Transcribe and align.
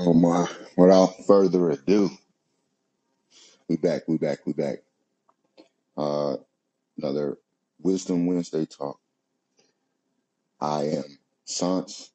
Oh 0.00 0.14
my! 0.14 0.48
Without 0.76 1.26
further 1.26 1.70
ado, 1.70 2.10
we 3.68 3.76
back, 3.76 4.02
we 4.08 4.16
back, 4.16 4.46
we 4.46 4.52
back. 4.52 4.78
Uh, 5.96 6.36
another 6.96 7.38
Wisdom 7.82 8.26
Wednesday 8.26 8.64
talk. 8.66 9.00
I 10.60 10.84
am 10.84 11.18
Sans. 11.44 12.10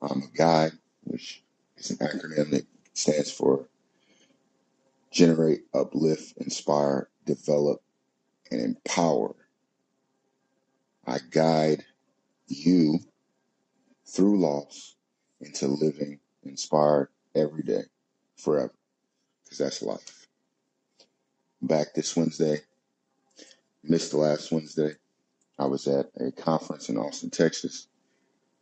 I'm 0.00 0.22
a 0.22 0.36
guide, 0.36 0.72
which 1.04 1.42
is 1.76 1.90
an 1.90 1.98
acronym 1.98 2.50
that 2.50 2.66
stands 2.94 3.32
for 3.32 3.68
Generate, 5.10 5.62
Uplift, 5.74 6.34
Inspire, 6.38 7.08
Develop, 7.24 7.82
and 8.50 8.60
Empower. 8.60 9.34
I 11.06 11.18
guide 11.30 11.84
you 12.48 13.00
through 14.06 14.40
loss 14.40 14.94
into 15.40 15.66
living 15.68 16.20
inspired 16.48 17.08
every 17.34 17.62
day, 17.62 17.82
forever, 18.36 18.74
because 19.44 19.58
that's 19.58 19.82
life. 19.82 20.26
Back 21.62 21.94
this 21.94 22.16
Wednesday, 22.16 22.60
missed 23.82 24.12
the 24.12 24.18
last 24.18 24.52
Wednesday. 24.52 24.92
I 25.58 25.66
was 25.66 25.86
at 25.86 26.06
a 26.16 26.32
conference 26.32 26.88
in 26.88 26.98
Austin, 26.98 27.30
Texas, 27.30 27.88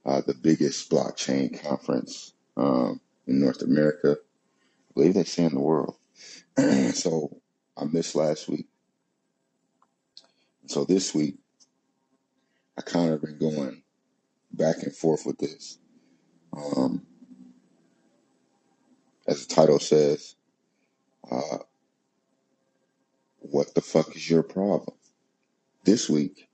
uh, 0.05 0.21
the 0.27 0.35
biggest 0.35 0.91
blockchain 0.91 1.61
conference 1.63 2.35
um, 2.57 3.01
in 3.27 3.41
North 3.41 3.63
America. 3.63 4.17
I 4.19 4.93
believe 4.95 5.15
they 5.15 5.25
say 5.25 5.45
in 5.45 5.55
the 5.55 5.61
world. 5.61 5.97
so 6.93 7.37
I 7.77 7.85
missed 7.85 8.15
last 8.15 8.49
week. 8.49 8.67
So 10.67 10.85
this 10.85 11.15
week, 11.15 11.37
I 12.79 12.83
kind 12.83 13.13
of 13.13 13.23
been 13.23 13.39
going 13.39 13.83
back 14.53 14.83
and 14.83 14.95
forth 14.95 15.27
with 15.27 15.39
this. 15.39 15.79
Um, 16.57 17.07
as 19.27 19.47
the 19.47 19.55
title 19.55 19.79
says, 19.79 20.37
uh, 21.31 21.59
what 23.39 23.75
the 23.75 23.81
fuck 23.81 24.15
is 24.17 24.29
your 24.29 24.43
problem? 24.43 24.97
This 25.85 26.09
week, 26.09 26.49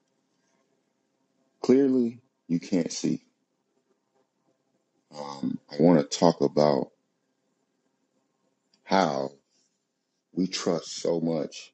clearly 1.61 2.21
you 2.49 2.61
can't 2.61 2.93
see. 2.93 3.23
Um, 5.17 5.59
I 5.71 5.83
want 5.83 5.99
to 6.01 6.19
talk 6.19 6.41
about 6.41 6.91
how 8.85 9.31
we 10.33 10.47
trust 10.47 10.97
so 10.97 11.21
much 11.21 11.73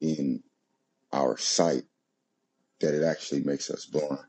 in 0.00 0.42
our 1.12 1.36
sight 1.36 1.84
that 2.80 2.94
it 2.94 3.02
actually 3.04 3.42
makes 3.42 3.70
us 3.70 3.86
blind. 3.86 4.20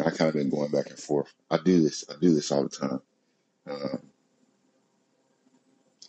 I 0.00 0.10
kind 0.10 0.28
of 0.28 0.34
been 0.34 0.50
going 0.50 0.70
back 0.70 0.90
and 0.90 0.98
forth. 0.98 1.32
I 1.50 1.58
do 1.58 1.82
this. 1.82 2.04
I 2.10 2.14
do 2.20 2.34
this 2.34 2.52
all 2.52 2.64
the 2.64 2.68
time, 2.68 3.00
um, 3.70 4.02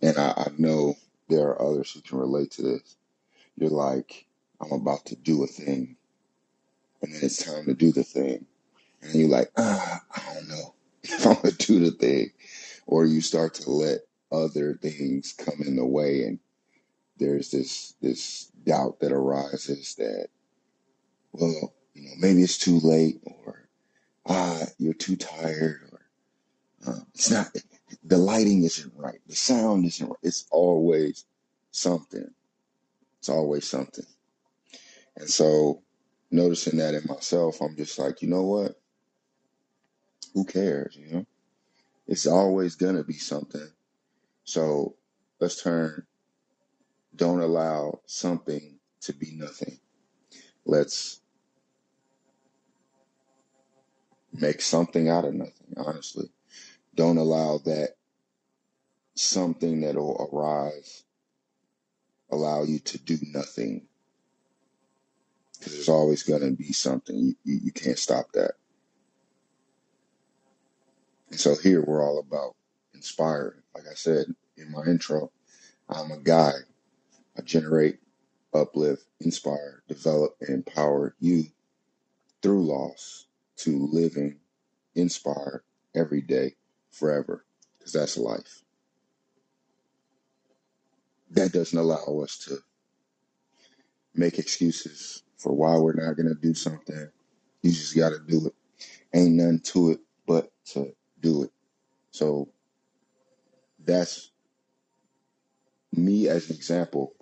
and 0.02 0.17
I, 0.17 0.31
I 0.38 0.47
know 0.58 0.95
there 1.30 1.50
are 1.50 1.61
others 1.61 1.94
who 1.94 2.02
can 2.02 2.19
relate 2.19 2.52
to 2.53 2.63
this. 2.63 2.97
You're 3.58 3.69
like, 3.72 4.25
I'm 4.61 4.73
about 4.73 5.05
to 5.08 5.16
do 5.16 5.44
a 5.44 5.47
thing, 5.47 5.97
and 7.02 7.13
then 7.13 7.22
it's 7.23 7.45
time 7.45 7.66
to 7.67 7.73
do 7.75 7.91
the 7.91 8.03
thing, 8.03 8.45
and 9.02 9.16
you're 9.16 9.30
like, 9.30 9.52
ah, 9.58 10.02
I 10.16 10.35
don't 10.35 10.50
know 10.50 10.75
if 11.03 11.25
I'm 11.28 11.35
gonna 11.35 11.52
do 11.53 11.80
the 11.80 11.91
thing, 11.91 12.31
or 12.88 13.05
you 13.05 13.22
start 13.22 13.55
to 13.55 13.72
let 13.72 14.02
other 14.31 14.75
things 14.81 15.33
come 15.33 15.61
in 15.66 15.75
the 15.78 15.85
way, 15.85 16.23
and 16.23 16.39
there's 17.19 17.52
this 17.52 17.95
this 18.02 18.52
doubt 18.66 19.00
that 19.02 19.11
arises 19.13 19.95
that, 19.95 20.30
well, 21.33 21.73
you 21.95 22.03
know, 22.03 22.13
maybe 22.19 22.44
it's 22.44 22.58
too 22.59 22.80
late, 22.81 23.22
or 23.25 23.69
ah, 24.28 24.63
you're 24.80 24.94
too 24.94 25.16
tired, 25.17 25.86
it's 27.14 27.31
not. 27.31 27.47
The 28.03 28.17
lighting 28.17 28.64
isn't 28.64 28.94
right. 28.95 29.20
The 29.28 29.36
sound 29.36 29.86
isn't 29.86 30.08
right. 30.08 30.20
It's 30.23 30.45
always 30.52 31.25
something. 31.72 32.29
It's 33.19 33.29
always 33.29 33.68
something. 33.68 34.06
And 35.16 35.29
so, 35.29 35.81
noticing 36.31 36.78
that 36.78 36.94
in 36.94 37.03
myself, 37.07 37.62
I'm 37.62 37.75
just 37.75 37.97
like, 37.97 38.22
you 38.22 38.29
know 38.29 38.44
what? 38.44 38.79
Who 40.34 40.46
cares? 40.46 40.96
You 40.96 41.12
know, 41.12 41.25
it's 42.07 42.28
always 42.28 42.75
gonna 42.75 43.03
be 43.03 43.13
something. 43.13 43.68
So 44.44 44.96
let's 45.40 45.62
turn. 45.62 46.06
Don't 47.16 47.41
allow 47.41 48.00
something 48.06 48.78
to 49.01 49.13
be 49.13 49.31
nothing. 49.34 49.80
Let's 50.66 51.22
make 54.34 54.62
something 54.62 55.09
out 55.09 55.25
of 55.25 55.34
nothing. 55.34 55.74
Honestly, 55.78 56.30
don't 56.97 57.18
allow 57.18 57.59
that 57.59 57.91
something 59.16 59.81
that'll 59.81 60.30
arise 60.34 61.06
allow 62.30 62.63
you 62.63 62.80
to 62.80 62.97
do 62.97 63.18
nothing 63.34 63.88
because 65.53 65.74
there's 65.74 65.90
always 65.90 66.24
going 66.24 66.41
to 66.41 66.52
be 66.52 66.72
something. 66.72 67.36
You, 67.44 67.59
you, 67.63 67.72
can't 67.72 67.97
stop 67.97 68.31
that. 68.34 68.52
And 71.30 71.40
so 71.40 71.56
here 71.56 71.81
we're 71.81 72.03
all 72.03 72.19
about 72.19 72.56
inspiring. 72.94 73.62
Like 73.74 73.86
I 73.90 73.96
said 73.96 74.28
in 74.57 74.72
my 74.72 74.84
intro, 74.86 75.31
I'm 75.90 76.12
a 76.12 76.18
guide. 76.18 76.66
I 77.38 77.41
generate, 77.41 78.00
uplift, 78.53 79.03
inspire, 79.19 79.84
develop, 79.88 80.36
and 80.41 80.50
empower 80.50 81.16
you 81.19 81.46
through 82.41 82.66
loss 82.66 83.28
to 83.57 83.90
living 83.91 84.40
inspired 84.96 85.63
every 85.96 86.22
day, 86.22 86.56
forever, 86.97 87.46
because 87.78 87.94
that's 87.94 88.18
life. 88.18 88.63
That 91.31 91.52
doesn't 91.52 91.78
allow 91.78 92.22
us 92.24 92.38
to 92.47 92.58
make 94.16 94.40
excuses 94.40 95.24
for 95.38 95.53
why 95.53 95.78
we're 95.78 95.94
not 95.94 96.16
going 96.16 96.30
to 96.30 96.36
do 96.41 96.53
something. 96.53 97.09
You 97.62 97.72
just 97.72 97.96
got 97.96 98.09
to 98.09 98.19
do 98.19 98.47
it. 98.47 98.53
Ain't 99.13 99.36
nothing 99.36 99.59
to 99.59 99.91
it 99.91 100.00
but 100.25 100.52
to 100.74 100.94
do 101.19 101.44
it. 101.44 101.52
So 102.12 102.50
that's 103.84 104.31
me 105.91 106.28
as 106.28 106.50
an 106.50 106.56
example. 106.56 107.13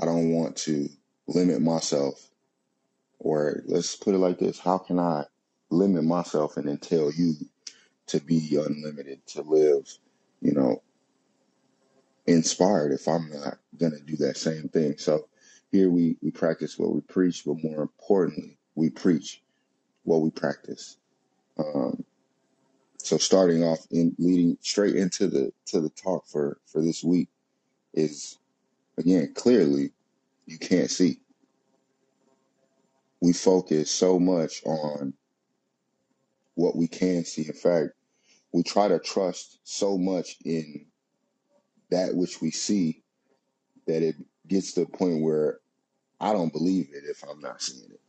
I 0.00 0.04
don't 0.04 0.32
want 0.32 0.56
to 0.58 0.88
limit 1.26 1.60
myself, 1.60 2.30
or 3.18 3.62
let's 3.66 3.96
put 3.96 4.14
it 4.14 4.18
like 4.18 4.38
this 4.38 4.58
how 4.58 4.78
can 4.78 4.98
I 4.98 5.24
limit 5.70 6.04
myself 6.04 6.56
and 6.56 6.68
then 6.68 6.78
tell 6.78 7.12
you 7.12 7.34
to 8.06 8.20
be 8.20 8.56
unlimited, 8.56 9.26
to 9.26 9.42
live, 9.42 9.88
you 10.40 10.52
know, 10.52 10.82
inspired 12.26 12.92
if 12.92 13.06
I'm 13.08 13.30
not 13.30 13.58
going 13.78 13.92
to 13.92 14.00
do 14.00 14.16
that 14.16 14.36
same 14.36 14.68
thing? 14.68 14.96
So 14.98 15.28
here 15.70 15.90
we, 15.90 16.16
we 16.22 16.30
practice 16.30 16.78
what 16.78 16.92
we 16.94 17.00
preach, 17.02 17.44
but 17.44 17.62
more 17.62 17.82
importantly, 17.82 18.56
we 18.74 18.90
preach 18.90 19.42
what 20.04 20.22
we 20.22 20.30
practice. 20.30 20.96
Um, 21.58 22.04
so 22.98 23.18
starting 23.18 23.62
off 23.62 23.86
in 23.90 24.14
leading 24.18 24.58
straight 24.60 24.96
into 24.96 25.28
the 25.28 25.52
to 25.66 25.80
the 25.80 25.90
talk 25.90 26.26
for 26.26 26.58
for 26.66 26.82
this 26.82 27.02
week 27.02 27.28
is 27.94 28.38
again 28.98 29.32
clearly 29.34 29.92
you 30.46 30.58
can't 30.58 30.90
see. 30.90 31.20
We 33.20 33.32
focus 33.32 33.90
so 33.90 34.18
much 34.18 34.62
on 34.64 35.14
what 36.58 36.76
we 36.76 36.88
can 36.88 37.24
see. 37.24 37.46
In 37.48 37.54
fact, 37.54 37.90
we 38.52 38.62
try 38.64 38.88
to 38.88 38.98
trust 39.00 39.60
so 39.64 39.98
much 39.98 40.36
in 40.44 40.86
that 41.90 42.14
which 42.14 42.42
we 42.42 42.50
see 42.50 43.02
that 43.86 44.02
it 44.02 44.16
gets 44.48 44.74
to 44.74 44.80
the 44.80 44.86
point 44.86 45.22
where 45.22 45.60
I 46.20 46.32
don't 46.32 46.52
believe 46.52 46.90
it 46.94 47.04
if 47.08 47.24
I'm 47.28 47.40
not 47.40 47.62
seeing 47.62 47.90
it. 47.92 48.00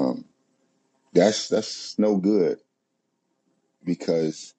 Um, 0.00 0.26
that's 1.14 1.48
that's 1.48 1.98
no 1.98 2.16
good 2.18 2.58
because 3.84 4.54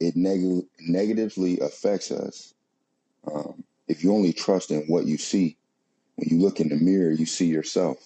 it 0.00 0.16
neg- 0.16 0.66
negatively 0.80 1.60
affects 1.60 2.10
us. 2.12 2.54
Um, 3.32 3.64
if 3.88 4.04
you 4.04 4.12
only 4.14 4.32
trust 4.32 4.70
in 4.72 4.82
what 4.88 5.06
you 5.06 5.18
see, 5.18 5.58
when 6.16 6.28
you 6.30 6.38
look 6.44 6.60
in 6.60 6.70
the 6.70 6.76
mirror, 6.76 7.12
you 7.12 7.26
see 7.26 7.46
yourself. 7.46 7.98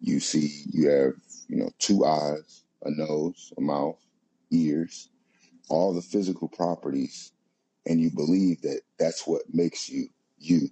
You 0.00 0.20
see 0.20 0.64
you 0.72 0.90
have 0.90 1.14
you 1.50 1.56
know 1.56 1.70
two 1.80 2.04
eyes, 2.04 2.62
a 2.84 2.90
nose, 2.92 3.52
a 3.58 3.60
mouth, 3.60 3.98
ears, 4.52 5.10
all 5.68 5.92
the 5.92 6.02
physical 6.02 6.48
properties, 6.48 7.32
and 7.86 8.00
you 8.00 8.10
believe 8.10 8.62
that 8.62 8.82
that's 8.98 9.26
what 9.26 9.42
makes 9.52 9.88
you 9.88 10.08
you. 10.38 10.68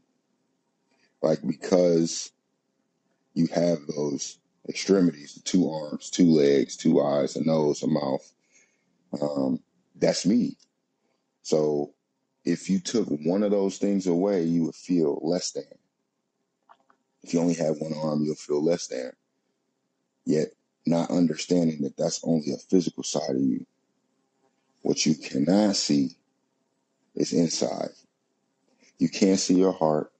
Like 1.20 1.40
because 1.46 2.30
you 3.34 3.48
have 3.48 3.80
those 3.88 4.38
extremities, 4.68 5.34
the 5.34 5.40
two 5.40 5.68
arms, 5.68 6.10
two 6.10 6.30
legs, 6.30 6.76
two 6.76 7.02
eyes, 7.02 7.34
a 7.36 7.44
nose, 7.44 7.82
a 7.82 7.88
mouth. 7.88 8.32
Um, 9.20 9.60
that's 9.96 10.24
me. 10.26 10.56
So 11.42 11.92
if 12.44 12.70
you 12.70 12.78
took 12.78 13.08
one 13.08 13.42
of 13.42 13.50
those 13.50 13.78
things 13.78 14.06
away, 14.06 14.44
you 14.44 14.64
would 14.66 14.76
feel 14.76 15.18
less 15.22 15.52
than. 15.52 15.64
If 17.24 17.34
you 17.34 17.40
only 17.40 17.54
have 17.54 17.78
one 17.78 17.94
arm, 17.94 18.22
you'll 18.24 18.36
feel 18.36 18.64
less 18.64 18.86
than. 18.86 19.12
Yet 20.24 20.48
not 20.88 21.10
understanding 21.10 21.82
that 21.82 21.96
that's 21.96 22.20
only 22.24 22.52
a 22.52 22.56
physical 22.56 23.02
side 23.02 23.30
of 23.36 23.40
you. 23.40 23.66
What 24.82 25.04
you 25.06 25.14
cannot 25.14 25.76
see 25.76 26.16
is 27.14 27.32
inside. 27.32 27.90
You 28.98 29.08
can't 29.08 29.38
see 29.38 29.54
your 29.54 29.72
heart. 29.72 30.12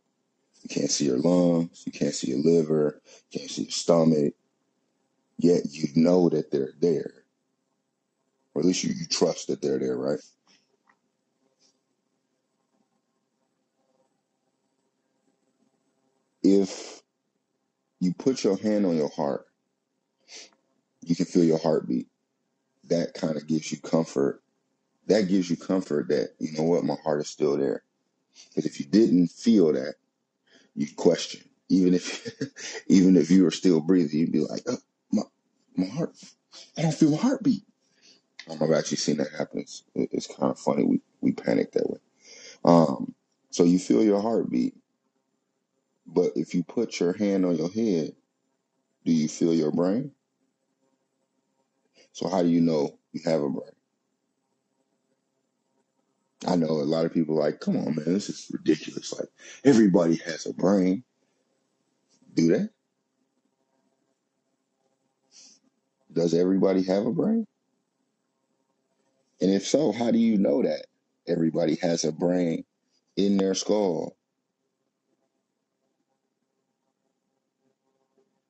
You 0.62 0.69
can't 0.69 0.91
see 0.91 1.06
your 1.06 1.19
lungs. 1.19 1.85
You 1.87 1.93
can't 1.93 2.15
see 2.15 2.31
your 2.31 2.41
liver. 2.41 3.00
You 3.31 3.41
can't 3.41 3.50
see 3.50 3.62
your 3.62 3.70
stomach. 3.70 4.35
Yet 5.38 5.62
you 5.70 5.88
know 5.97 6.29
that 6.29 6.50
they're 6.50 6.75
there. 6.81 7.12
Or 8.55 8.62
at 8.62 8.67
least 8.67 8.85
you, 8.85 8.93
you 8.93 9.06
trust 9.06 9.49
that 9.49 9.62
they're 9.62 9.79
there, 9.79 9.97
right? 9.97 10.20
If 16.43 17.03
you 18.00 18.15
put 18.15 18.44
your 18.44 18.56
hand 18.56 18.87
on 18.87 18.97
your 18.97 19.11
heart, 19.11 19.48
you 21.08 21.16
can 21.16 21.25
feel 21.25 21.44
your 21.44 21.58
heartbeat. 21.58 22.06
That 22.84 23.14
kind 23.14 23.37
of 23.37 23.46
gives 23.46 23.72
you 23.72 23.78
comfort. 23.81 24.43
That 25.06 25.28
gives 25.28 25.49
you 25.49 25.56
comfort 25.56 26.08
that, 26.08 26.34
you 26.38 26.52
know 26.52 26.64
what, 26.64 26.84
my 26.84 26.96
heart 27.02 27.20
is 27.22 27.28
still 27.28 27.56
there. 27.56 27.82
Because 28.49 28.66
if 28.66 28.78
you 28.78 28.87
didn't 28.87 29.28
feel 29.28 29.72
that, 29.72 29.94
you'd 30.75 30.96
question. 30.96 31.40
Even 31.70 31.94
if 31.94 32.31
even 32.88 33.16
if 33.16 33.31
you 33.31 33.44
were 33.44 33.50
still 33.50 33.81
breathing, 33.81 34.20
you'd 34.20 34.32
be 34.32 34.40
like, 34.40 34.62
oh, 34.69 34.78
my 35.10 35.22
my 35.76 35.87
heart, 35.87 36.14
I 36.76 36.82
don't 36.82 36.94
feel 36.94 37.14
a 37.14 37.16
heartbeat. 37.16 37.62
Um, 38.50 38.62
I've 38.62 38.72
actually 38.72 38.99
seen 38.99 39.16
that 39.19 39.32
happen. 39.32 39.60
It's, 39.60 39.84
it's 39.94 40.26
kind 40.26 40.50
of 40.50 40.58
funny. 40.58 40.84
We 40.84 41.00
we 41.20 41.32
panic 41.32 41.72
that 41.72 41.88
way. 41.90 41.99
Um, 42.64 43.14
so 43.50 43.64
you 43.64 43.78
feel 43.78 44.02
your 44.05 44.20
heartbeat, 44.20 44.75
but 46.06 46.32
if 46.37 46.55
you 46.55 46.62
put 46.62 47.00
your 47.00 47.12
hand 47.14 47.44
on 47.44 47.56
your 47.56 47.70
head, 47.70 48.12
do 49.05 49.12
you 49.12 49.28
feel 49.28 49.55
your 49.55 49.72
brain? 49.72 50.12
So 52.19 52.29
how 52.29 52.43
do 52.43 52.49
you 52.49 52.61
know 52.61 52.99
you 53.12 53.20
have 53.26 53.41
a 53.41 53.49
brain? 53.49 53.70
I 56.49 56.56
know 56.56 56.67
a 56.67 56.82
lot 56.82 57.06
of 57.06 57.15
people 57.15 57.38
are 57.38 57.44
like, 57.44 57.61
come 57.61 57.76
on, 57.76 57.94
man, 57.94 58.12
this 58.12 58.29
is 58.29 58.50
ridiculous. 58.53 59.12
Like 59.17 59.29
everybody 59.65 60.17
has 60.26 60.44
a 60.44 60.53
brain. 60.53 61.05
Do 62.35 62.49
they? 62.49 62.69
Does 66.12 66.35
everybody 66.35 66.82
have 66.82 67.06
a 67.06 67.12
brain? 67.12 67.47
And 69.41 69.53
if 69.53 69.65
so, 69.65 69.93
how 69.93 70.11
do 70.11 70.19
you 70.19 70.38
know 70.38 70.65
that 70.65 70.87
everybody 71.29 71.76
has 71.76 72.05
a 72.05 72.11
brain 72.11 72.65
in 73.17 73.37
their 73.37 73.55
skull? 73.55 74.17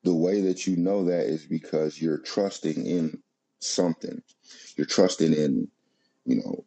The 0.05 0.15
way 0.15 0.41
that 0.41 0.67
you 0.67 0.79
know 0.79 1.05
that 1.05 1.27
is 1.27 1.45
because 1.45 2.01
you're 2.01 2.17
trusting 2.23 2.87
in 2.87 3.23
something. 3.61 4.23
You're 4.77 4.87
trusting 4.87 5.33
in, 5.33 5.69
you 6.25 6.37
know, 6.37 6.65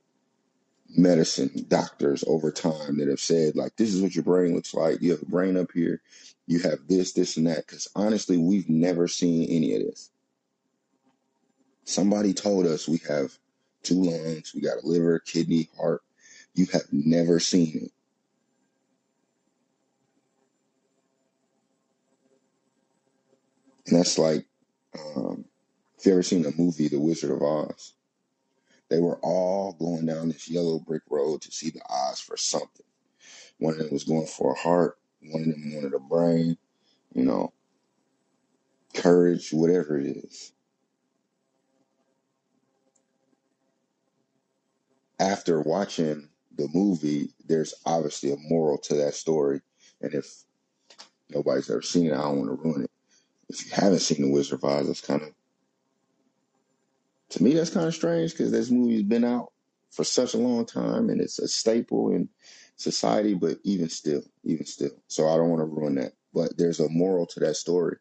medicine 0.98 1.66
doctors 1.68 2.24
over 2.28 2.52
time 2.52 2.98
that 2.98 3.08
have 3.08 3.20
said 3.20 3.56
like 3.56 3.76
this 3.78 3.94
is 3.94 4.02
what 4.02 4.14
your 4.16 4.24
brain 4.26 4.54
looks 4.54 4.74
like. 4.74 5.02
You 5.02 5.12
have 5.12 5.22
a 5.22 5.26
brain 5.26 5.58
up 5.58 5.72
here. 5.74 6.02
You 6.48 6.60
have 6.60 6.80
this, 6.88 7.14
this, 7.14 7.38
and 7.38 7.48
that. 7.48 7.66
Because 7.66 7.88
honestly, 7.96 8.38
we've 8.38 8.70
never 8.70 9.08
seen 9.08 9.50
any 9.50 9.76
of 9.76 9.84
this. 9.84 10.12
Somebody 11.86 12.34
told 12.34 12.66
us 12.68 12.88
we 12.88 13.02
have 13.08 13.32
two 13.84 14.02
lungs, 14.02 14.54
we 14.54 14.62
got 14.62 14.84
a 14.84 14.88
liver, 14.88 15.20
kidney, 15.20 15.70
heart. 15.78 16.02
You 16.54 16.68
have 16.74 16.84
never 16.92 17.40
seen 17.40 17.86
it. 17.86 17.92
And 23.88 23.98
that's 23.98 24.18
like, 24.18 24.46
um, 25.16 25.46
if 26.02 26.08
you 26.08 26.14
ever 26.14 26.24
seen 26.24 26.42
the 26.42 26.52
movie 26.58 26.88
The 26.88 27.00
Wizard 27.00 27.30
of 27.30 27.44
Oz, 27.44 27.94
they 28.90 29.00
were 29.00 29.20
all 29.22 29.74
going 29.74 30.08
down 30.08 30.30
this 30.30 30.50
yellow 30.50 30.80
brick 30.80 31.04
road 31.12 31.44
to 31.44 31.52
see 31.52 31.70
the 31.70 31.82
Oz 31.88 32.20
for 32.20 32.36
something. 32.36 32.88
One 33.60 33.74
of 33.74 33.82
them 33.82 33.90
was 33.92 34.04
going 34.04 34.26
for 34.26 34.52
a 34.52 34.58
heart, 34.58 34.98
one 35.22 35.44
of 35.44 35.50
them 35.50 35.76
wanted 35.76 35.94
a 35.94 36.00
brain, 36.00 36.58
you 37.14 37.24
know, 37.24 37.54
courage, 38.96 39.52
whatever 39.52 40.00
it 40.00 40.08
is. 40.08 40.54
After 45.20 45.62
watching 45.62 46.30
the 46.58 46.68
movie, 46.74 47.30
there's 47.46 47.76
obviously 47.86 48.32
a 48.32 48.38
moral 48.50 48.80
to 48.80 48.96
that 48.96 49.14
story. 49.14 49.62
And 50.02 50.16
if 50.16 50.26
nobody's 51.30 51.70
ever 51.70 51.84
seen 51.84 52.08
it, 52.08 52.14
I 52.14 52.24
don't 52.24 52.40
want 52.40 52.50
to 52.60 52.68
ruin 52.68 52.84
it. 52.86 52.92
If 53.50 53.68
you 53.68 53.72
haven't 53.72 54.00
seen 54.00 54.24
The 54.24 54.32
Wizard 54.32 54.64
of 54.64 54.64
Oz, 54.64 54.88
that's 54.88 55.02
kind 55.02 55.22
of, 55.22 55.32
to 57.32 57.44
me, 57.44 57.54
that's 57.54 57.70
kind 57.70 57.88
of 57.88 57.96
strange 57.96 58.32
because 58.32 58.52
this 58.52 58.70
movie's 58.70 59.04
been 59.04 59.24
out 59.24 59.52
for 59.90 60.04
such 60.04 60.34
a 60.34 60.38
long 60.38 60.66
time 60.66 61.10
and 61.10 61.22
it's 61.22 61.40
a 61.40 61.48
staple 61.48 62.12
in 62.12 62.30
society, 62.76 63.34
but 63.34 63.58
even 63.64 63.90
still, 63.90 64.22
even 64.44 64.66
still. 64.66 64.92
So 65.08 65.28
I 65.28 65.38
don't 65.38 65.50
want 65.50 65.62
to 65.62 65.66
ruin 65.66 65.96
that. 65.96 66.14
But 66.34 66.58
there's 66.58 66.80
a 66.80 66.90
moral 66.90 67.26
to 67.28 67.40
that 67.42 67.56
story. 67.56 67.98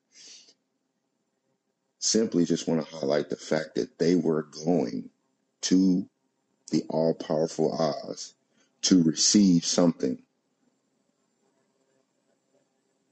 Simply 1.99 2.45
just 2.45 2.67
want 2.69 2.87
to 2.87 2.97
highlight 2.97 3.29
the 3.29 3.37
fact 3.37 3.75
that 3.75 3.99
they 3.99 4.15
were 4.15 4.49
going 4.65 5.11
to 5.63 6.09
the 6.71 6.85
all 6.89 7.15
powerful 7.15 7.73
Oz 7.73 8.35
to 8.83 9.03
receive 9.03 9.65
something 9.65 10.23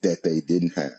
that 0.03 0.23
they 0.23 0.41
didn't 0.41 0.75
have 0.75 0.93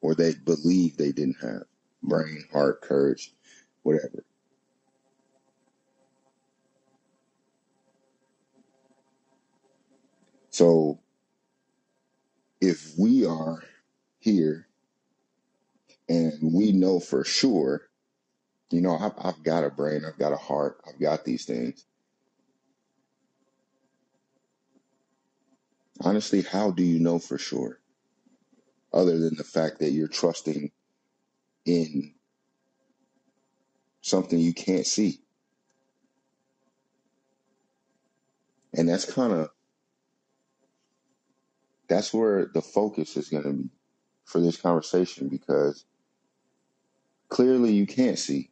or 0.00 0.14
they 0.14 0.34
believed 0.34 0.98
they 0.98 1.12
didn't 1.12 1.40
have 1.40 1.62
brain, 2.02 2.44
heart, 2.52 2.82
courage, 2.82 3.32
whatever. 3.82 4.24
So 10.50 11.00
if 12.60 12.92
we 12.98 13.24
are 13.24 13.62
here 14.18 14.66
and 16.08 16.32
we 16.42 16.72
know 16.72 17.00
for 17.00 17.24
sure, 17.24 17.82
you 18.70 18.80
know, 18.80 18.96
I've, 18.96 19.14
I've 19.18 19.42
got 19.42 19.64
a 19.64 19.70
brain, 19.70 20.02
I've 20.06 20.18
got 20.18 20.32
a 20.32 20.36
heart, 20.36 20.80
I've 20.86 21.00
got 21.00 21.24
these 21.24 21.44
things. 21.44 21.84
Honestly, 26.02 26.42
how 26.42 26.70
do 26.70 26.82
you 26.82 26.98
know 26.98 27.18
for 27.18 27.38
sure? 27.38 27.78
Other 28.92 29.18
than 29.18 29.36
the 29.36 29.44
fact 29.44 29.78
that 29.80 29.92
you're 29.92 30.08
trusting 30.08 30.70
in 31.64 32.14
something 34.00 34.38
you 34.38 34.54
can't 34.54 34.86
see. 34.86 35.20
And 38.72 38.88
that's 38.88 39.10
kind 39.10 39.32
of 39.32 39.50
that's 41.88 42.14
where 42.14 42.46
the 42.46 42.62
focus 42.62 43.16
is 43.16 43.28
going 43.28 43.42
to 43.42 43.52
be 43.52 43.68
for 44.24 44.40
this 44.40 44.56
conversation 44.56 45.28
because 45.28 45.84
clearly 47.28 47.72
you 47.72 47.86
can't 47.86 48.18
see. 48.18 48.50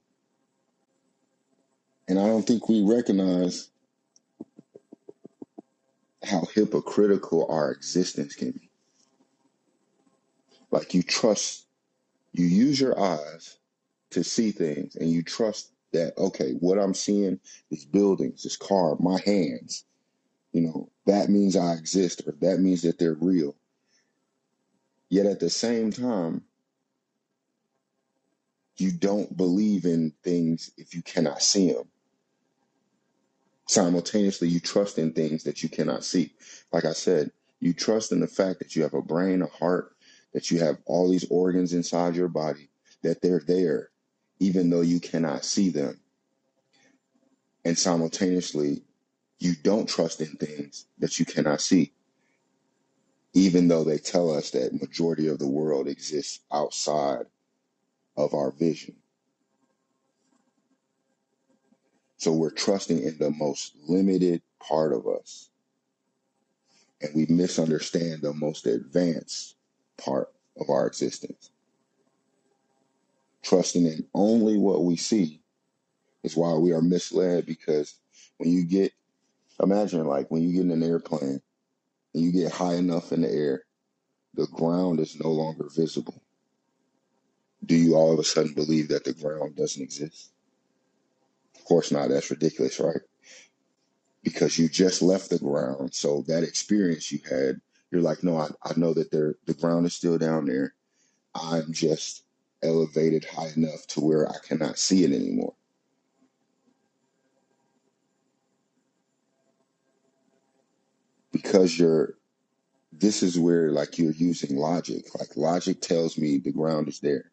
And 2.08 2.18
I 2.18 2.26
don't 2.26 2.42
think 2.42 2.68
we 2.68 2.82
recognize 2.82 3.70
how 6.24 6.46
hypocritical 6.54 7.46
our 7.48 7.70
existence 7.70 8.34
can 8.34 8.50
be. 8.50 8.70
Like 10.70 10.94
you 10.94 11.02
trust, 11.02 11.66
you 12.32 12.44
use 12.46 12.80
your 12.80 12.98
eyes 13.00 13.58
to 14.10 14.24
see 14.24 14.50
things 14.50 14.96
and 14.96 15.10
you 15.10 15.22
trust 15.22 15.72
that, 15.92 16.16
okay, 16.18 16.52
what 16.60 16.78
I'm 16.78 16.94
seeing, 16.94 17.40
is 17.70 17.84
buildings, 17.84 18.42
this 18.42 18.56
car, 18.56 18.96
my 19.00 19.20
hands, 19.24 19.84
you 20.52 20.62
know, 20.62 20.90
that 21.06 21.28
means 21.28 21.56
I 21.56 21.72
exist 21.72 22.22
or 22.26 22.34
that 22.40 22.58
means 22.58 22.82
that 22.82 22.98
they're 22.98 23.14
real. 23.14 23.54
Yet 25.08 25.26
at 25.26 25.40
the 25.40 25.50
same 25.50 25.90
time, 25.90 26.42
you 28.76 28.92
don't 28.92 29.36
believe 29.36 29.84
in 29.84 30.12
things 30.22 30.70
if 30.76 30.94
you 30.94 31.02
cannot 31.02 31.42
see 31.42 31.72
them. 31.72 31.88
Simultaneously, 33.66 34.48
you 34.48 34.60
trust 34.60 34.98
in 34.98 35.12
things 35.12 35.44
that 35.44 35.62
you 35.62 35.68
cannot 35.68 36.04
see. 36.04 36.32
Like 36.72 36.84
I 36.84 36.92
said, 36.92 37.30
you 37.60 37.72
trust 37.72 38.12
in 38.12 38.20
the 38.20 38.26
fact 38.26 38.60
that 38.60 38.76
you 38.76 38.82
have 38.82 38.94
a 38.94 39.02
brain, 39.02 39.42
a 39.42 39.46
heart, 39.46 39.94
that 40.32 40.50
you 40.50 40.60
have 40.60 40.78
all 40.86 41.10
these 41.10 41.26
organs 41.30 41.72
inside 41.72 42.14
your 42.14 42.28
body, 42.28 42.70
that 43.02 43.20
they're 43.20 43.42
there, 43.46 43.90
even 44.40 44.70
though 44.70 44.80
you 44.80 45.00
cannot 45.00 45.44
see 45.44 45.70
them. 45.70 45.98
And 47.64 47.78
simultaneously, 47.78 48.82
you 49.38 49.54
don't 49.62 49.88
trust 49.88 50.20
in 50.20 50.36
things 50.36 50.86
that 50.98 51.18
you 51.18 51.24
cannot 51.24 51.60
see, 51.60 51.92
even 53.34 53.68
though 53.68 53.84
they 53.84 53.98
tell 53.98 54.30
us 54.34 54.50
that 54.50 54.80
majority 54.80 55.28
of 55.28 55.38
the 55.38 55.48
world 55.48 55.88
exists 55.88 56.40
outside 56.52 57.26
of 58.16 58.34
our 58.34 58.50
vision. 58.50 58.96
So 62.16 62.32
we're 62.32 62.50
trusting 62.50 63.00
in 63.00 63.16
the 63.18 63.30
most 63.30 63.74
limited 63.86 64.42
part 64.60 64.92
of 64.92 65.06
us. 65.06 65.50
And 67.00 67.14
we 67.14 67.26
misunderstand 67.26 68.22
the 68.22 68.32
most 68.32 68.66
advanced 68.66 69.54
part 69.96 70.32
of 70.58 70.68
our 70.68 70.86
existence. 70.88 71.50
Trusting 73.42 73.86
in 73.86 74.06
only 74.14 74.58
what 74.58 74.84
we 74.84 74.96
see 74.96 75.40
is 76.22 76.36
why 76.36 76.54
we 76.54 76.72
are 76.72 76.82
misled 76.82 77.46
because 77.46 77.94
when 78.38 78.50
you 78.50 78.64
get, 78.64 78.92
imagine 79.62 80.04
like 80.04 80.30
when 80.30 80.42
you 80.42 80.52
get 80.52 80.62
in 80.62 80.70
an 80.70 80.82
airplane 80.82 81.40
and 82.14 82.22
you 82.22 82.32
get 82.32 82.52
high 82.52 82.74
enough 82.74 83.12
in 83.12 83.22
the 83.22 83.30
air, 83.30 83.62
the 84.34 84.46
ground 84.48 85.00
is 85.00 85.18
no 85.18 85.30
longer 85.30 85.68
visible. 85.74 86.22
Do 87.64 87.76
you 87.76 87.94
all 87.94 88.12
of 88.12 88.18
a 88.18 88.24
sudden 88.24 88.54
believe 88.54 88.88
that 88.88 89.04
the 89.04 89.12
ground 89.12 89.56
doesn't 89.56 89.82
exist? 89.82 90.30
Of 91.56 91.64
course 91.64 91.90
not. 91.90 92.08
That's 92.08 92.30
ridiculous, 92.30 92.80
right? 92.80 93.00
Because 94.22 94.58
you 94.58 94.68
just 94.68 95.02
left 95.02 95.30
the 95.30 95.38
ground. 95.38 95.94
So 95.94 96.24
that 96.28 96.42
experience 96.42 97.10
you 97.10 97.20
had, 97.28 97.60
you're 97.90 98.02
like, 98.02 98.22
no, 98.22 98.36
I, 98.36 98.48
I 98.62 98.72
know 98.76 98.94
that 98.94 99.10
there 99.10 99.36
the 99.46 99.54
ground 99.54 99.86
is 99.86 99.94
still 99.94 100.18
down 100.18 100.46
there. 100.46 100.74
I'm 101.34 101.72
just 101.72 102.24
elevated 102.62 103.24
high 103.24 103.50
enough 103.56 103.86
to 103.88 104.00
where 104.00 104.28
I 104.28 104.36
cannot 104.46 104.78
see 104.78 105.04
it 105.04 105.12
anymore. 105.12 105.54
Because 111.32 111.78
you're 111.78 112.14
this 112.92 113.22
is 113.22 113.38
where 113.38 113.70
like 113.72 113.98
you're 113.98 114.12
using 114.12 114.56
logic. 114.56 115.06
Like 115.18 115.36
logic 115.36 115.80
tells 115.82 116.18
me 116.18 116.38
the 116.38 116.52
ground 116.52 116.88
is 116.88 117.00
there. 117.00 117.30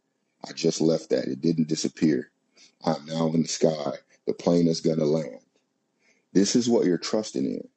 I 0.48 0.54
just 0.54 0.82
left 0.82 1.10
that. 1.12 1.26
It 1.26 1.42
didn't 1.42 1.70
disappear. 1.70 2.32
I'm 2.86 3.06
now 3.08 3.28
in 3.34 3.44
the 3.44 3.48
sky. 3.48 3.94
The 4.28 4.34
plane 4.34 4.68
is 4.68 4.82
gonna 4.82 5.06
land. 5.06 5.40
This 6.34 6.56
is 6.56 6.70
what 6.70 6.86
you're 6.86 6.98
trusting 6.98 7.46
in. 7.46 7.68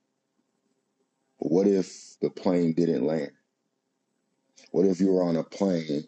But 1.41 1.53
what 1.53 1.67
if 1.69 2.19
the 2.21 2.31
plane 2.31 2.75
didn't 2.75 3.07
land? 3.07 3.33
What 4.73 4.87
if 4.87 5.01
you 5.01 5.13
were 5.13 5.25
on 5.25 5.37
a 5.37 5.45
plane 5.45 6.05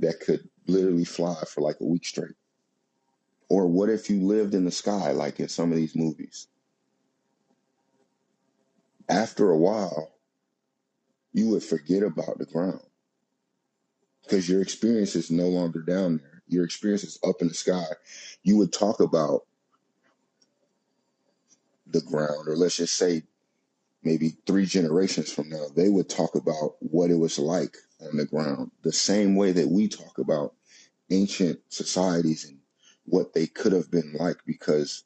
that 0.00 0.20
could 0.20 0.48
literally 0.66 1.04
fly 1.04 1.36
for 1.48 1.60
like 1.60 1.76
a 1.80 1.84
week 1.84 2.04
straight? 2.06 2.36
Or 3.48 3.66
what 3.66 3.90
if 3.90 4.08
you 4.10 4.22
lived 4.22 4.54
in 4.54 4.64
the 4.64 4.70
sky 4.70 5.12
like 5.12 5.40
in 5.40 5.48
some 5.48 5.70
of 5.70 5.76
these 5.76 5.94
movies? 5.96 6.48
After 9.08 9.50
a 9.50 9.58
while, 9.58 10.12
you 11.32 11.48
would 11.50 11.62
forget 11.62 12.02
about 12.02 12.38
the 12.38 12.46
ground 12.46 12.80
because 14.22 14.48
your 14.48 14.62
experience 14.62 15.16
is 15.16 15.30
no 15.30 15.48
longer 15.48 15.82
down 15.82 16.18
there. 16.18 16.42
Your 16.48 16.64
experience 16.64 17.04
is 17.04 17.18
up 17.26 17.36
in 17.40 17.48
the 17.48 17.54
sky. 17.54 17.86
You 18.42 18.58
would 18.58 18.72
talk 18.72 19.00
about 19.00 19.42
the 21.86 22.00
ground, 22.02 22.48
or 22.48 22.56
let's 22.56 22.76
just 22.76 22.94
say 22.94 23.22
maybe 24.02 24.36
three 24.46 24.66
generations 24.66 25.32
from 25.32 25.48
now, 25.48 25.66
they 25.74 25.88
would 25.88 26.08
talk 26.08 26.34
about 26.34 26.76
what 26.80 27.10
it 27.10 27.18
was 27.18 27.38
like 27.38 27.76
on 28.10 28.16
the 28.16 28.26
ground, 28.26 28.70
the 28.82 28.92
same 28.92 29.36
way 29.36 29.52
that 29.52 29.68
we 29.68 29.88
talk 29.88 30.18
about 30.18 30.54
ancient 31.10 31.60
societies 31.68 32.44
and 32.44 32.58
what 33.04 33.34
they 33.34 33.46
could 33.46 33.72
have 33.72 33.90
been 33.90 34.14
like 34.18 34.38
because 34.46 35.04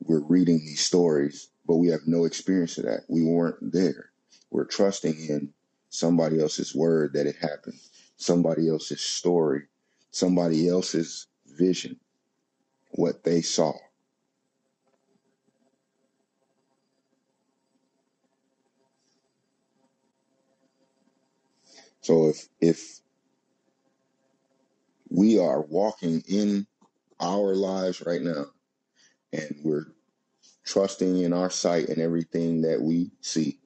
we're 0.00 0.20
reading 0.20 0.58
these 0.58 0.84
stories, 0.84 1.50
but 1.66 1.76
we 1.76 1.88
have 1.88 2.06
no 2.06 2.24
experience 2.24 2.78
of 2.78 2.84
that. 2.84 3.02
We 3.08 3.22
weren't 3.22 3.72
there. 3.72 4.10
We're 4.50 4.64
trusting 4.64 5.14
in 5.28 5.52
somebody 5.88 6.40
else's 6.40 6.74
word 6.74 7.12
that 7.14 7.26
it 7.26 7.36
happened, 7.36 7.78
somebody 8.16 8.68
else's 8.68 9.00
story, 9.00 9.62
somebody 10.10 10.68
else's 10.68 11.26
vision, 11.46 11.98
what 12.90 13.24
they 13.24 13.42
saw. 13.42 13.72
So 22.04 22.28
if 22.30 22.48
if 22.60 23.00
we 25.10 25.40
are 25.40 25.62
walking 25.62 26.22
in 26.28 26.66
our 27.20 27.54
lives 27.56 28.02
right 28.06 28.22
now 28.22 28.46
and 29.32 29.56
we're 29.64 29.86
trusting 30.64 31.20
in 31.22 31.32
our 31.32 31.50
sight 31.50 31.88
and 31.90 31.98
everything 31.98 32.62
that 32.62 32.82
we 32.82 33.12
see, 33.22 33.60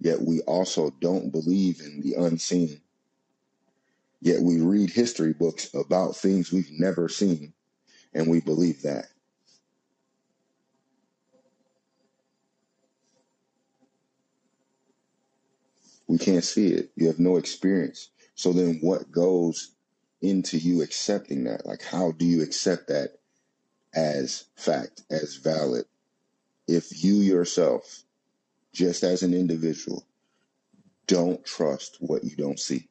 yet 0.00 0.20
we 0.22 0.40
also 0.42 0.90
don't 1.00 1.32
believe 1.32 1.80
in 1.80 2.02
the 2.02 2.14
unseen, 2.14 2.80
yet 4.20 4.42
we 4.42 4.60
read 4.60 4.90
history 4.90 5.32
books 5.34 5.74
about 5.74 6.16
things 6.16 6.52
we've 6.52 6.72
never 6.72 7.08
seen 7.08 7.54
and 8.14 8.28
we 8.28 8.40
believe 8.40 8.82
that. 8.82 9.06
We 16.06 16.18
can't 16.18 16.44
see 16.44 16.68
it. 16.68 16.90
You 16.96 17.08
have 17.08 17.18
no 17.18 17.36
experience. 17.36 18.10
So 18.34 18.52
then 18.52 18.78
what 18.80 19.10
goes 19.10 19.74
into 20.20 20.58
you 20.58 20.82
accepting 20.82 21.44
that? 21.44 21.66
Like, 21.66 21.82
how 21.82 22.12
do 22.12 22.24
you 22.24 22.42
accept 22.42 22.88
that 22.88 23.18
as 23.94 24.44
fact, 24.56 25.02
as 25.10 25.36
valid? 25.36 25.86
If 26.68 27.04
you 27.04 27.16
yourself, 27.16 28.04
just 28.72 29.02
as 29.02 29.22
an 29.22 29.34
individual, 29.34 30.06
don't 31.06 31.44
trust 31.44 31.96
what 32.00 32.24
you 32.24 32.36
don't 32.36 32.60
see, 32.60 32.88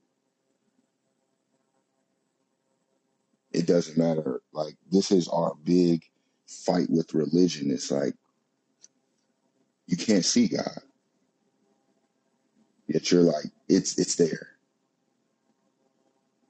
it 3.51 3.67
doesn't 3.67 3.97
matter. 3.97 4.41
Like, 4.53 4.75
this 4.91 5.11
is 5.11 5.27
our 5.27 5.53
big 5.63 6.03
fight 6.47 6.89
with 6.89 7.13
religion. 7.13 7.71
It's 7.71 7.91
like, 7.91 8.15
you 9.87 9.97
can't 9.97 10.25
see 10.25 10.47
God, 10.47 10.79
yet 12.87 13.11
you're 13.11 13.21
like, 13.21 13.45
it's, 13.67 13.97
it's 13.97 14.15
there. 14.15 14.49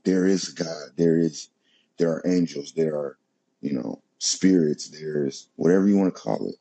There 0.03 0.25
is 0.25 0.49
God. 0.49 0.89
There 0.97 1.17
is, 1.17 1.49
there 1.97 2.11
are 2.11 2.23
angels. 2.25 2.73
There 2.73 2.95
are, 2.95 3.17
you 3.61 3.73
know, 3.73 4.01
spirits. 4.19 4.89
There's 4.89 5.47
whatever 5.55 5.87
you 5.87 5.97
want 5.97 6.13
to 6.13 6.21
call 6.21 6.47
it. 6.49 6.55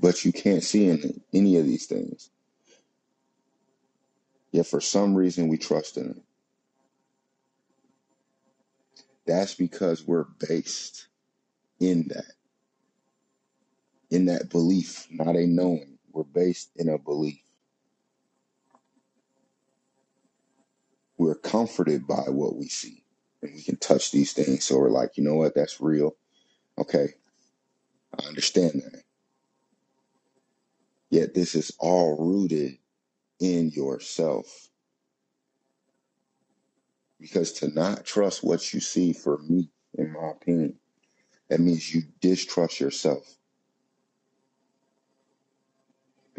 But 0.00 0.24
you 0.24 0.32
can't 0.32 0.62
see 0.64 0.88
in 0.88 1.20
any 1.32 1.58
of 1.58 1.66
these 1.66 1.86
things. 1.86 2.30
Yet 4.50 4.66
for 4.66 4.80
some 4.80 5.14
reason 5.14 5.48
we 5.48 5.58
trust 5.58 5.96
in 5.96 6.08
them. 6.08 6.22
That's 9.26 9.54
because 9.54 10.04
we're 10.06 10.24
based 10.48 11.06
in 11.78 12.08
that, 12.08 12.32
in 14.10 14.26
that 14.26 14.50
belief, 14.50 15.06
not 15.10 15.36
a 15.36 15.46
knowing. 15.46 15.98
We're 16.12 16.24
based 16.24 16.70
in 16.76 16.88
a 16.90 16.98
belief. 16.98 17.40
We're 21.18 21.36
comforted 21.36 22.06
by 22.06 22.24
what 22.28 22.56
we 22.56 22.68
see. 22.68 23.04
And 23.42 23.54
we 23.54 23.62
can 23.62 23.76
touch 23.76 24.12
these 24.12 24.32
things. 24.32 24.64
So 24.64 24.78
we're 24.78 24.90
like, 24.90 25.16
you 25.16 25.24
know 25.24 25.36
what? 25.36 25.54
That's 25.54 25.80
real. 25.80 26.16
Okay. 26.78 27.08
I 28.18 28.24
understand 28.26 28.82
that. 28.84 29.02
Yet 31.10 31.34
this 31.34 31.54
is 31.54 31.72
all 31.78 32.16
rooted 32.18 32.78
in 33.40 33.70
yourself. 33.70 34.68
Because 37.20 37.52
to 37.54 37.68
not 37.68 38.04
trust 38.06 38.44
what 38.44 38.72
you 38.74 38.80
see, 38.80 39.12
for 39.12 39.38
me, 39.38 39.70
in 39.98 40.12
my 40.12 40.30
opinion, 40.32 40.76
that 41.50 41.60
means 41.60 41.94
you 41.94 42.02
distrust 42.20 42.80
yourself. 42.80 43.36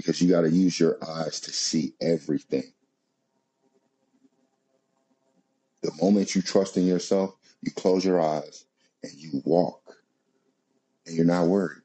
Because 0.01 0.20
you 0.20 0.31
got 0.31 0.41
to 0.41 0.50
use 0.50 0.79
your 0.79 0.98
eyes 1.08 1.39
to 1.41 1.51
see 1.51 1.93
everything. 2.01 2.74
The 5.84 5.91
moment 6.01 6.34
you 6.34 6.41
trust 6.41 6.75
in 6.75 6.88
yourself, 6.88 7.36
you 7.62 7.72
close 7.72 8.03
your 8.03 8.20
eyes 8.20 8.65
and 9.03 9.13
you 9.13 9.43
walk 9.46 9.96
and 11.05 11.15
you're 11.15 11.24
not 11.24 11.46
worried. 11.46 11.84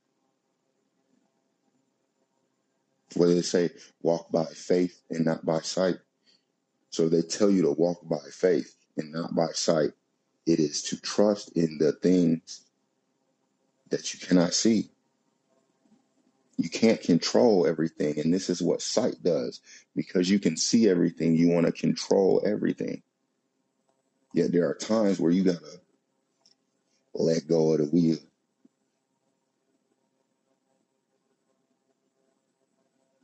What 3.17 3.27
they 3.27 3.43
say? 3.43 3.69
Walk 4.01 4.33
by 4.33 4.47
faith 4.47 4.99
and 5.11 5.27
not 5.27 5.45
by 5.45 5.61
sight. 5.61 5.97
So 6.89 7.11
they 7.11 7.21
tell 7.21 7.51
you 7.51 7.61
to 7.63 7.73
walk 7.73 8.01
by 8.09 8.17
faith 8.33 8.75
and 8.97 9.13
not 9.13 9.35
by 9.35 9.49
sight. 9.53 9.91
It 10.47 10.59
is 10.59 10.81
to 10.85 11.01
trust 11.03 11.55
in 11.55 11.77
the 11.77 11.93
things 11.93 12.63
that 13.91 14.15
you 14.15 14.27
cannot 14.27 14.55
see. 14.55 14.91
You 16.59 16.71
can't 16.71 17.01
control 17.01 17.67
everything. 17.67 18.19
And 18.19 18.33
this 18.33 18.49
is 18.49 18.63
what 18.63 18.83
sight 18.83 19.23
does. 19.23 19.61
Because 19.95 20.31
you 20.31 20.39
can 20.39 20.57
see 20.57 20.89
everything, 20.89 21.37
you 21.37 21.51
want 21.51 21.67
to 21.67 21.73
control 21.73 22.43
everything. 22.47 23.03
Yet 24.33 24.53
there 24.53 24.69
are 24.69 24.75
times 24.75 25.21
where 25.21 25.33
you 25.33 25.45
got 25.45 25.61
to 25.61 25.81
let 27.15 27.47
go 27.49 27.73
of 27.73 27.79
the 27.79 27.85
wheel. 27.87 28.19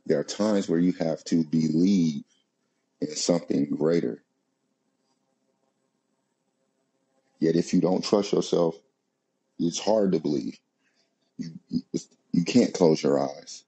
There 0.05 0.19
are 0.19 0.23
times 0.23 0.69
where 0.69 0.79
you 0.79 0.93
have 0.93 1.23
to 1.25 1.43
believe 1.43 2.23
in 3.01 3.15
something 3.15 3.69
greater. 3.69 4.23
Yet 7.39 7.55
if 7.55 7.73
you 7.73 7.81
don't 7.81 8.03
trust 8.03 8.33
yourself, 8.33 8.75
it's 9.59 9.79
hard 9.79 10.13
to 10.13 10.19
believe. 10.19 10.59
You, 11.37 11.51
you, 11.69 11.81
you 12.33 12.45
can't 12.45 12.73
close 12.73 13.03
your 13.03 13.19
eyes 13.21 13.65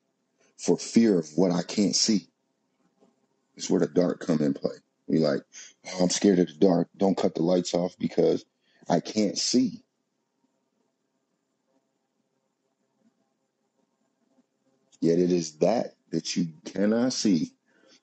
for 0.57 0.77
fear 0.77 1.19
of 1.19 1.29
what 1.35 1.51
I 1.51 1.63
can't 1.63 1.95
see. 1.95 2.27
It's 3.55 3.69
where 3.69 3.79
the 3.81 3.87
dark 3.87 4.21
come 4.21 4.41
in 4.41 4.53
play. 4.53 4.75
We 5.07 5.19
like, 5.19 5.41
oh, 5.87 6.03
I'm 6.03 6.09
scared 6.09 6.39
of 6.39 6.47
the 6.47 6.53
dark. 6.55 6.89
Don't 6.97 7.17
cut 7.17 7.35
the 7.35 7.43
lights 7.43 7.73
off 7.73 7.95
because 7.99 8.45
I 8.89 8.99
can't 9.01 9.37
see. 9.37 9.83
Yet 15.01 15.19
it 15.19 15.31
is 15.31 15.57
that 15.59 15.95
that 16.11 16.35
you 16.35 16.47
cannot 16.65 17.13
see 17.13 17.53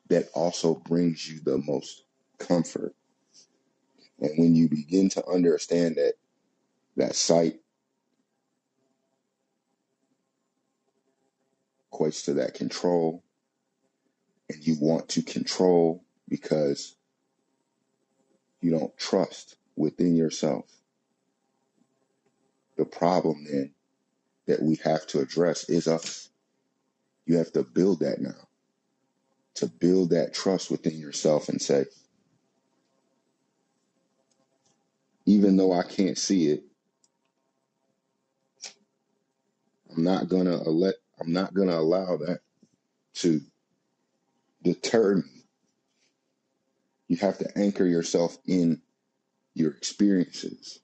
that 0.08 0.28
also 0.34 0.74
brings 0.74 1.28
you 1.28 1.40
the 1.40 1.58
most 1.58 2.04
comfort. 2.38 2.94
And 4.20 4.32
when 4.38 4.54
you 4.54 4.68
begin 4.68 5.08
to 5.10 5.26
understand 5.26 5.96
that 5.96 6.14
that 6.96 7.16
sight 7.16 7.61
equates 11.92 12.24
to 12.26 12.34
that 12.34 12.54
control, 12.54 13.24
and 14.50 14.66
you 14.66 14.76
want 14.80 15.08
to 15.10 15.22
control 15.22 16.04
because 16.28 16.96
you 18.60 18.70
don't 18.70 18.96
trust 18.98 19.56
within 19.76 20.16
yourself. 20.16 20.66
The 22.76 22.84
problem 22.84 23.46
then 23.50 23.72
that 24.46 24.62
we 24.62 24.76
have 24.84 25.06
to 25.08 25.20
address 25.20 25.68
is 25.68 25.88
us. 25.88 26.30
You 27.26 27.38
have 27.38 27.52
to 27.54 27.62
build 27.64 28.00
that 28.00 28.20
now, 28.20 28.48
to 29.56 29.66
build 29.66 30.10
that 30.10 30.34
trust 30.34 30.70
within 30.70 30.98
yourself 30.98 31.48
and 31.48 31.60
say, 31.62 31.86
even 35.26 35.56
though 35.56 35.72
I 35.72 35.84
can't 35.84 36.18
see 36.18 36.48
it, 36.48 36.64
I'm 39.96 40.04
not 40.04 40.28
gonna 40.28 40.62
let 40.62 40.96
I'm 41.22 41.32
not 41.32 41.54
gonna 41.54 41.78
allow 41.78 42.16
that 42.16 42.40
to 43.14 43.40
deter 44.62 45.16
me. 45.16 45.44
You 47.06 47.16
have 47.18 47.38
to 47.38 47.58
anchor 47.58 47.86
yourself 47.86 48.38
in 48.46 48.82
your 49.54 49.70
experiences. 49.70 50.80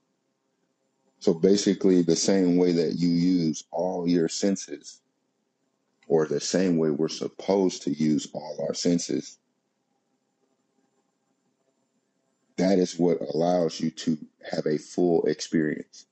So 1.18 1.34
basically 1.34 2.02
the 2.02 2.14
same 2.16 2.56
way 2.56 2.72
that 2.72 2.94
you 2.94 3.08
use 3.08 3.64
all 3.72 4.08
your 4.08 4.28
senses, 4.28 5.00
or 6.06 6.26
the 6.26 6.40
same 6.40 6.76
way 6.78 6.90
we're 6.90 7.08
supposed 7.08 7.82
to 7.82 7.90
use 7.90 8.28
all 8.32 8.64
our 8.68 8.74
senses, 8.74 9.38
that 12.56 12.78
is 12.78 12.98
what 12.98 13.18
allows 13.34 13.80
you 13.80 13.90
to 13.90 14.18
have 14.52 14.66
a 14.66 14.78
full 14.78 15.24
experience, 15.24 16.06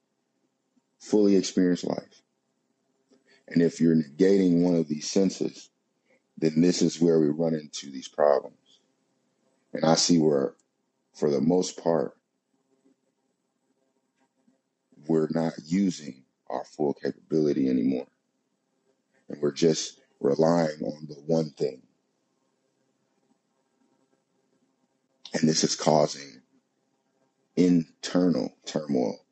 fully 0.99 1.37
experience 1.37 1.85
life. 1.85 2.23
And 3.49 3.63
if 3.63 3.81
you're 3.81 3.95
negating 3.95 4.63
one 4.63 4.75
of 4.75 4.89
these 4.89 5.09
senses, 5.11 5.71
then 6.39 6.61
this 6.61 6.83
is 6.83 7.01
where 7.01 7.19
we 7.19 7.29
run 7.29 7.55
into 7.55 7.91
these 7.91 8.09
problems. 8.09 8.57
And 9.73 9.85
I 9.85 9.95
see 9.95 10.19
where, 10.19 10.55
for 11.15 11.31
the 11.31 11.41
most 11.41 11.83
part, 11.83 12.17
we're 15.07 15.29
not 15.31 15.53
using 15.65 16.25
our 16.51 16.65
full 16.65 16.95
capability 16.95 17.69
anymore. 17.69 18.07
And 19.29 19.41
we're 19.41 19.53
just 19.53 20.01
relying 20.21 20.83
on 20.83 21.07
the 21.09 21.15
one 21.27 21.51
thing. 21.51 21.83
And 25.35 25.49
this 25.49 25.65
is 25.65 25.77
causing 25.77 26.43
internal 27.57 28.57
turmoil. 28.65 29.26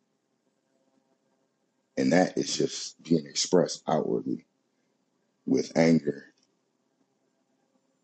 And 1.96 2.12
that 2.12 2.36
is 2.36 2.56
just 2.56 3.02
being 3.02 3.26
expressed 3.26 3.82
outwardly 3.86 4.46
with 5.46 5.72
anger, 5.76 6.24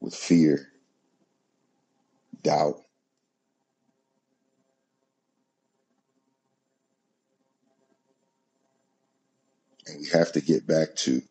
with 0.00 0.14
fear, 0.14 0.68
doubt. 2.42 2.80
And 9.86 10.00
we 10.00 10.08
have 10.10 10.32
to 10.32 10.40
get 10.40 10.66
back 10.66 10.94
to 10.96 11.22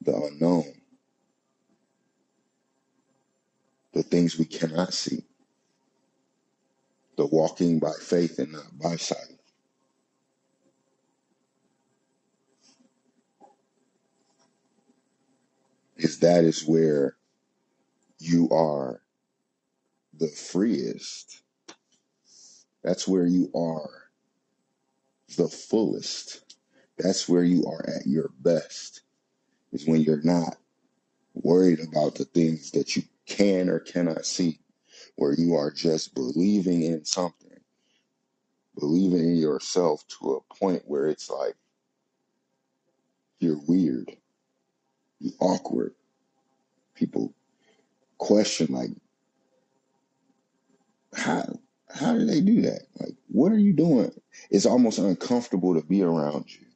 the 0.00 0.14
unknown, 0.14 0.72
the 3.92 4.02
things 4.02 4.38
we 4.38 4.44
cannot 4.44 4.94
see, 4.94 5.24
the 7.16 7.26
walking 7.26 7.80
by 7.80 7.92
faith 8.00 8.38
and 8.38 8.52
not 8.52 8.78
by 8.80 8.96
sight. 8.96 9.18
Is 15.96 16.09
that 16.20 16.44
is 16.44 16.64
where 16.64 17.16
you 18.18 18.48
are 18.50 19.00
the 20.18 20.28
freest. 20.28 21.42
That's 22.82 23.08
where 23.08 23.26
you 23.26 23.50
are 23.54 23.90
the 25.36 25.48
fullest. 25.48 26.56
That's 26.98 27.28
where 27.28 27.44
you 27.44 27.64
are 27.66 27.88
at 27.88 28.06
your 28.06 28.30
best, 28.40 29.02
is 29.72 29.86
when 29.86 30.02
you're 30.02 30.22
not 30.22 30.56
worried 31.34 31.80
about 31.80 32.16
the 32.16 32.24
things 32.24 32.72
that 32.72 32.96
you 32.96 33.02
can 33.26 33.68
or 33.68 33.78
cannot 33.78 34.26
see, 34.26 34.58
where 35.16 35.32
you 35.32 35.54
are 35.54 35.70
just 35.70 36.14
believing 36.14 36.82
in 36.82 37.04
something, 37.04 37.60
believing 38.78 39.20
in 39.20 39.36
yourself 39.36 40.04
to 40.08 40.32
a 40.34 40.54
point 40.54 40.82
where 40.86 41.06
it's 41.06 41.30
like 41.30 41.54
you're 43.38 43.60
weird, 43.66 44.10
you're 45.20 45.32
awkward. 45.40 45.94
People 47.00 47.32
question, 48.18 48.66
like, 48.74 48.90
how 51.14 51.58
how 51.88 52.12
do 52.12 52.26
they 52.26 52.42
do 52.42 52.60
that? 52.60 52.82
Like, 53.00 53.14
what 53.28 53.52
are 53.52 53.58
you 53.58 53.72
doing? 53.72 54.12
It's 54.50 54.66
almost 54.66 54.98
uncomfortable 54.98 55.74
to 55.74 55.82
be 55.82 56.02
around 56.02 56.44
you 56.54 56.66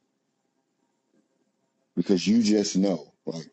because 1.95 2.27
you 2.27 2.41
just 2.41 2.75
know, 2.75 3.13
like, 3.27 3.45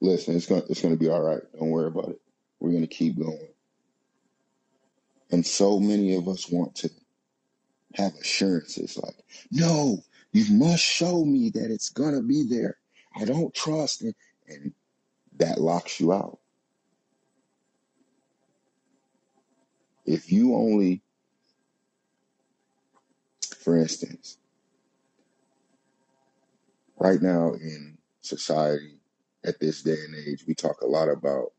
listen, 0.00 0.36
it's 0.36 0.46
gonna 0.46 0.62
it's 0.70 0.80
gonna 0.80 0.96
be 0.96 1.08
all 1.08 1.20
right. 1.20 1.42
Don't 1.58 1.70
worry 1.70 1.88
about 1.88 2.10
it. 2.10 2.20
We're 2.60 2.72
gonna 2.72 2.86
keep 2.86 3.18
going. 3.18 3.48
And 5.32 5.44
so 5.44 5.80
many 5.80 6.14
of 6.14 6.28
us 6.28 6.48
want 6.48 6.76
to 6.76 6.90
have 7.94 8.14
assurances 8.14 8.96
like, 8.96 9.16
no, 9.50 9.98
you 10.30 10.54
must 10.54 10.84
show 10.84 11.24
me 11.24 11.50
that 11.50 11.72
it's 11.72 11.88
gonna 11.88 12.22
be 12.22 12.44
there. 12.48 12.76
I 13.16 13.24
don't 13.24 13.52
trust 13.52 14.04
it. 14.04 14.14
And 14.46 14.72
that 15.38 15.60
locks 15.60 16.00
you 16.00 16.12
out. 16.12 16.38
If 20.04 20.32
you 20.32 20.54
only, 20.54 21.02
for 23.58 23.76
instance, 23.76 24.38
right 26.98 27.20
now 27.22 27.54
in 27.54 27.98
society 28.20 28.98
at 29.44 29.60
this 29.60 29.82
day 29.82 29.96
and 30.06 30.14
age, 30.14 30.44
we 30.46 30.54
talk 30.54 30.82
a 30.82 30.86
lot 30.86 31.08
about 31.08 31.52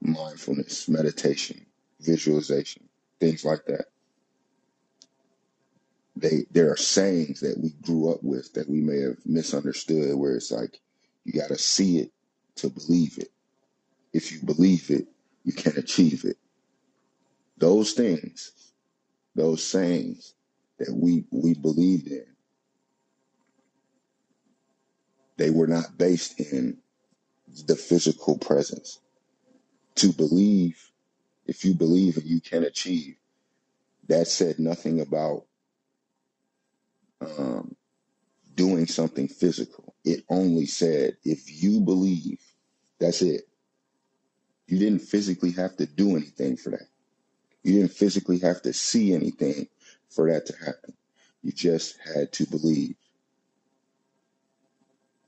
mindfulness, 0.00 0.88
meditation, 0.88 1.66
visualization, 2.00 2.88
things 3.20 3.44
like 3.44 3.64
that. 3.66 3.86
They 6.16 6.46
there 6.50 6.70
are 6.70 6.76
sayings 6.76 7.40
that 7.40 7.58
we 7.58 7.70
grew 7.82 8.12
up 8.12 8.22
with 8.22 8.52
that 8.54 8.68
we 8.68 8.80
may 8.80 9.00
have 9.00 9.18
misunderstood 9.24 10.16
where 10.16 10.36
it's 10.36 10.50
like 10.52 10.80
you 11.24 11.32
gotta 11.32 11.58
see 11.58 11.98
it 11.98 12.12
to 12.56 12.70
believe 12.70 13.18
it. 13.18 13.30
If 14.12 14.32
you 14.32 14.40
believe 14.44 14.90
it, 14.90 15.08
you 15.44 15.52
can 15.52 15.76
achieve 15.78 16.24
it. 16.24 16.36
Those 17.58 17.92
things, 17.92 18.52
those 19.36 19.64
sayings 19.64 20.34
that 20.78 20.92
we 20.94 21.24
we 21.32 21.54
believed 21.54 22.08
in, 22.08 22.26
they 25.38 25.50
were 25.50 25.68
not 25.68 25.98
based 25.98 26.40
in 26.40 26.78
the 27.66 27.76
physical 27.76 28.38
presence. 28.38 29.00
To 29.96 30.12
believe, 30.12 30.90
if 31.46 31.64
you 31.64 31.74
believe 31.74 32.16
and 32.18 32.26
you 32.26 32.40
can 32.40 32.64
achieve, 32.64 33.16
that 34.08 34.28
said 34.28 34.58
nothing 34.58 35.00
about 35.00 35.44
um, 37.38 37.76
doing 38.54 38.86
something 38.86 39.28
physical. 39.28 39.94
It 40.04 40.24
only 40.28 40.66
said 40.66 41.16
if 41.24 41.62
you 41.62 41.80
believe, 41.80 42.40
that's 43.00 43.22
it. 43.22 43.42
You 44.66 44.78
didn't 44.78 45.00
physically 45.00 45.52
have 45.52 45.76
to 45.76 45.86
do 45.86 46.16
anything 46.16 46.56
for 46.56 46.70
that. 46.70 46.88
You 47.62 47.74
didn't 47.74 47.92
physically 47.92 48.38
have 48.40 48.62
to 48.62 48.72
see 48.72 49.14
anything 49.14 49.68
for 50.10 50.30
that 50.30 50.46
to 50.46 50.56
happen. 50.56 50.94
You 51.42 51.52
just 51.52 51.98
had 52.14 52.32
to 52.34 52.46
believe. 52.46 52.96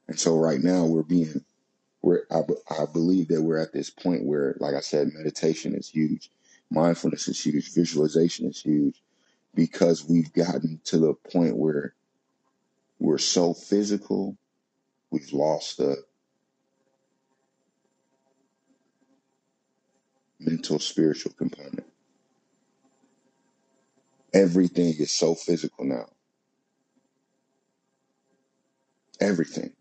And 0.08 0.18
so 0.18 0.38
right 0.38 0.60
now 0.60 0.84
we're 0.84 1.02
being, 1.02 1.44
we're, 2.02 2.22
I, 2.30 2.40
I 2.70 2.86
believe 2.92 3.28
that 3.28 3.42
we're 3.42 3.58
at 3.60 3.72
this 3.72 3.90
point 3.90 4.24
where, 4.24 4.56
like 4.60 4.74
I 4.74 4.80
said, 4.80 5.12
meditation 5.14 5.74
is 5.74 5.88
huge. 5.88 6.30
Mindfulness 6.70 7.28
is 7.28 7.44
huge. 7.44 7.72
Visualization 7.72 8.46
is 8.46 8.60
huge 8.60 9.02
because 9.54 10.04
we've 10.08 10.32
gotten 10.32 10.80
to 10.86 10.98
the 10.98 11.14
point 11.32 11.56
where 11.56 11.94
we're 13.00 13.18
so 13.18 13.54
physical 13.54 14.36
We've 15.10 15.32
lost 15.32 15.78
the 15.78 15.96
mental, 20.40 20.78
spiritual 20.78 21.32
component. 21.38 21.86
Everything 24.34 24.94
is 24.98 25.12
so 25.12 25.34
physical 25.34 25.84
now. 25.84 26.06
Everything. 29.20 29.72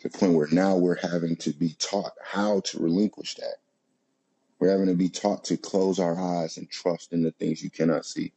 To 0.00 0.08
the 0.08 0.18
point 0.18 0.34
where 0.34 0.48
now 0.52 0.76
we're 0.76 0.96
having 1.00 1.36
to 1.38 1.52
be 1.52 1.76
taught 1.78 2.12
how 2.24 2.60
to 2.66 2.82
relinquish 2.82 3.36
that. 3.36 3.56
We're 4.60 4.70
having 4.72 4.88
to 4.88 4.94
be 4.94 5.10
taught 5.10 5.44
to 5.46 5.58
close 5.58 6.00
our 6.00 6.20
eyes 6.20 6.58
and 6.58 6.70
trust 6.70 7.12
in 7.14 7.22
the 7.22 7.32
things 7.32 7.62
you 7.62 7.70
cannot 7.70 8.06
see, 8.06 8.32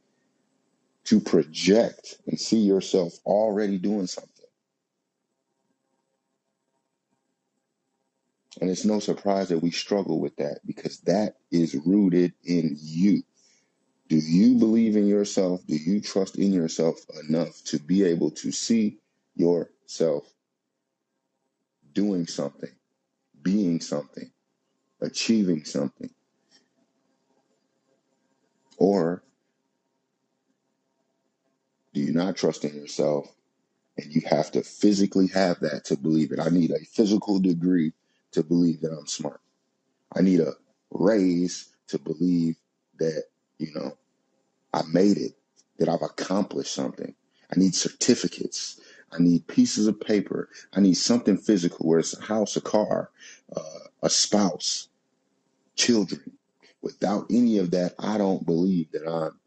to 1.06 1.20
project 1.20 2.18
and 2.28 2.40
see 2.40 2.60
yourself 2.60 3.14
already 3.26 3.78
doing 3.78 4.08
something. 4.08 4.32
And 8.62 8.70
it's 8.70 8.86
no 8.86 9.00
surprise 9.00 9.50
that 9.50 9.60
we 9.60 9.72
struggle 9.72 10.20
with 10.20 10.36
that 10.38 10.60
because 10.66 11.00
that 11.02 11.36
is 11.52 11.76
rooted 11.76 12.34
in 12.46 12.78
you. 12.80 13.24
Do 14.10 14.18
you 14.18 14.56
believe 14.60 14.98
in 14.98 15.08
yourself? 15.08 15.66
Do 15.68 15.76
you 15.76 16.02
trust 16.02 16.38
in 16.38 16.54
yourself 16.54 16.98
enough 17.28 17.64
to 17.66 17.80
be 17.80 18.06
able 18.06 18.32
to 18.32 18.52
see 18.52 19.00
yourself 19.36 20.32
doing 21.94 22.28
something, 22.28 22.72
being 23.44 23.82
something, 23.82 24.32
achieving 25.04 25.66
something? 25.66 26.10
Or 28.78 29.24
do 31.94 32.02
you 32.02 32.14
not 32.14 32.36
trust 32.36 32.66
in 32.66 32.76
yourself 32.76 33.32
and 33.98 34.14
you 34.14 34.22
have 34.26 34.52
to 34.52 34.64
physically 34.64 35.28
have 35.28 35.60
that 35.60 35.86
to 35.86 35.98
believe 35.98 36.32
it? 36.32 36.40
I 36.40 36.50
need 36.50 36.72
a 36.72 36.80
physical 36.80 37.40
degree 37.40 37.94
to 38.32 38.44
believe 38.44 38.82
that 38.82 38.92
I'm 38.92 39.08
smart. 39.08 39.42
I 40.16 40.22
need 40.22 40.40
a 40.40 40.54
raise 40.92 41.70
to 41.88 42.00
believe 42.00 42.56
that, 43.00 43.26
you 43.60 43.74
know, 43.76 43.98
I 44.74 44.82
made 44.92 45.18
it, 45.18 45.34
that 45.78 45.90
I've 45.90 46.02
accomplished 46.02 46.74
something. 46.74 47.14
I 47.52 47.60
need 47.60 47.76
certificates. 47.76 48.80
I 49.12 49.22
need 49.22 49.48
pieces 49.48 49.88
of 49.88 50.00
paper. 50.00 50.50
I 50.74 50.80
need 50.82 50.96
something 50.96 51.38
physical, 51.38 51.88
where 51.88 52.00
it's 52.00 52.18
a 52.18 52.24
house, 52.24 52.56
a 52.56 52.62
car, 52.62 53.12
uh, 53.56 53.80
a 54.02 54.10
spouse, 54.10 54.88
children. 55.76 56.22
Without 56.82 57.28
any 57.30 57.58
of 57.60 57.72
that, 57.72 57.94
I 58.00 58.18
don't 58.18 58.46
believe 58.46 58.92
that 58.92 59.08
I'm 59.08 59.40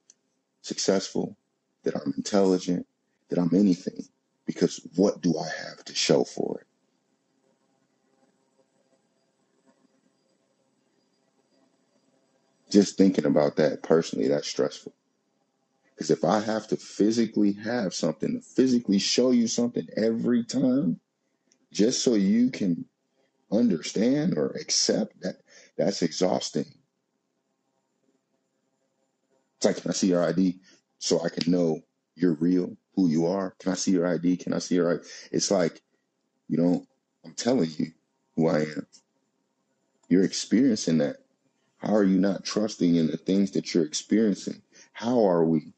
successful, 0.62 1.36
that 1.84 1.96
I'm 1.96 2.14
intelligent, 2.16 2.86
that 3.28 3.38
I'm 3.38 3.54
anything. 3.54 4.04
Because 4.46 4.80
what 4.96 5.20
do 5.20 5.34
I 5.38 5.48
have 5.68 5.84
to 5.86 5.94
show 5.94 6.24
for 6.24 6.60
it? 6.60 6.66
Just 12.70 12.96
thinking 12.98 13.26
about 13.26 13.56
that 13.56 13.82
personally, 13.82 14.28
that's 14.28 14.48
stressful. 14.48 14.94
Because 15.94 16.10
if 16.10 16.24
I 16.24 16.40
have 16.40 16.68
to 16.68 16.76
physically 16.76 17.52
have 17.52 17.94
something, 17.94 18.34
to 18.34 18.40
physically 18.40 18.98
show 18.98 19.30
you 19.30 19.48
something 19.48 19.86
every 19.96 20.44
time, 20.44 21.00
just 21.72 22.02
so 22.02 22.14
you 22.14 22.50
can 22.50 22.86
understand 23.52 24.36
or 24.36 24.48
accept 24.50 25.20
that, 25.22 25.36
that's 25.76 26.02
exhausting. 26.02 26.66
It's 29.56 29.66
like, 29.66 29.76
can 29.78 29.90
I 29.90 29.94
see 29.94 30.08
your 30.08 30.24
ID 30.24 30.58
so 30.98 31.22
I 31.22 31.28
can 31.28 31.50
know 31.50 31.80
you're 32.14 32.34
real, 32.34 32.76
who 32.94 33.08
you 33.08 33.26
are? 33.26 33.54
Can 33.58 33.72
I 33.72 33.74
see 33.76 33.92
your 33.92 34.06
ID? 34.06 34.38
Can 34.38 34.52
I 34.54 34.58
see 34.58 34.76
your 34.76 34.94
ID? 34.94 35.08
It's 35.32 35.50
like, 35.50 35.82
you 36.48 36.58
know, 36.58 36.86
I'm 37.24 37.34
telling 37.34 37.70
you 37.76 37.92
who 38.36 38.48
I 38.48 38.60
am. 38.60 38.86
You're 40.08 40.24
experiencing 40.24 40.98
that. 40.98 41.16
How 41.78 41.94
are 41.94 42.04
you 42.04 42.18
not 42.18 42.44
trusting 42.44 42.96
in 42.96 43.08
the 43.08 43.18
things 43.18 43.52
that 43.52 43.74
you're 43.74 43.84
experiencing? 43.84 44.62
How 44.92 45.28
are 45.28 45.44
we 45.44 45.74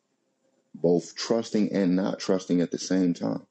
both 0.74 1.16
trusting 1.16 1.72
and 1.72 1.96
not 1.96 2.20
trusting 2.20 2.61
at 2.61 2.70
the 2.70 2.78
same 2.78 3.14
time? 3.14 3.47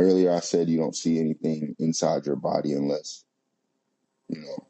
Earlier, 0.00 0.32
I 0.32 0.40
said 0.40 0.70
you 0.70 0.78
don't 0.78 0.96
see 0.96 1.18
anything 1.20 1.76
inside 1.78 2.24
your 2.24 2.36
body 2.36 2.72
unless, 2.72 3.22
you 4.28 4.40
know, 4.40 4.66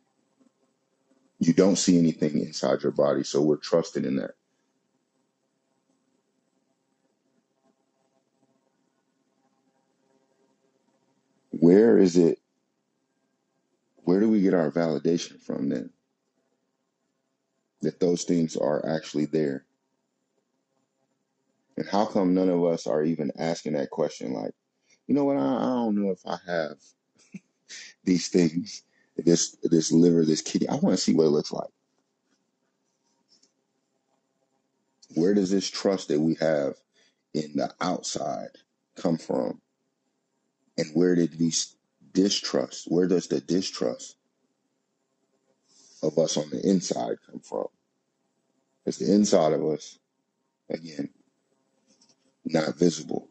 you 1.38 1.53
don't 1.53 1.77
see 1.77 1.97
anything 1.99 2.40
inside 2.40 2.83
your 2.83 2.90
body. 2.90 3.23
So 3.23 3.40
we're 3.40 3.57
trusting 3.57 4.05
in 4.05 4.16
that. 4.16 4.33
Where 11.51 11.97
is 11.97 12.16
it? 12.16 12.40
Where 14.03 14.19
do 14.19 14.29
we 14.29 14.40
get 14.40 14.55
our 14.55 14.73
validation 14.73 15.40
from 15.40 15.69
then? 15.69 15.90
That 17.83 18.01
those 18.01 18.25
things 18.25 18.57
are 18.57 18.85
actually 18.85 19.27
there. 19.27 19.64
And 21.77 21.88
how 21.88 22.05
come 22.07 22.35
none 22.35 22.49
of 22.49 22.64
us 22.64 22.88
are 22.88 23.05
even 23.05 23.31
asking 23.38 23.75
that 23.75 23.90
question? 23.90 24.33
Like, 24.33 24.55
you 25.11 25.16
know 25.16 25.25
what? 25.25 25.38
I, 25.38 25.40
I 25.40 25.61
don't 25.75 25.96
know 25.96 26.12
if 26.12 26.25
I 26.25 26.38
have 26.46 26.77
these 28.05 28.29
things, 28.29 28.85
this 29.16 29.57
this 29.64 29.90
liver, 29.90 30.25
this 30.25 30.40
kidney. 30.40 30.68
I 30.68 30.77
want 30.77 30.94
to 30.94 31.03
see 31.03 31.14
what 31.14 31.25
it 31.25 31.31
looks 31.31 31.51
like. 31.51 31.68
Where 35.16 35.35
does 35.35 35.51
this 35.51 35.68
trust 35.68 36.07
that 36.09 36.20
we 36.20 36.37
have 36.37 36.75
in 37.35 37.55
the 37.57 37.75
outside 37.81 38.51
come 38.94 39.18
from? 39.18 39.61
And 40.79 40.87
where 40.94 41.16
did 41.16 41.33
these 41.37 41.75
distrust? 42.12 42.85
Where 42.87 43.09
does 43.09 43.27
the 43.27 43.40
distrust 43.40 44.16
of 46.05 46.18
us 46.20 46.37
on 46.37 46.51
the 46.51 46.61
inside 46.64 47.16
come 47.29 47.40
from? 47.40 47.66
Because 48.85 48.99
the 48.99 49.12
inside 49.12 49.55
of 49.55 49.64
us, 49.66 49.99
again, 50.70 51.09
not 52.44 52.79
visible, 52.79 53.30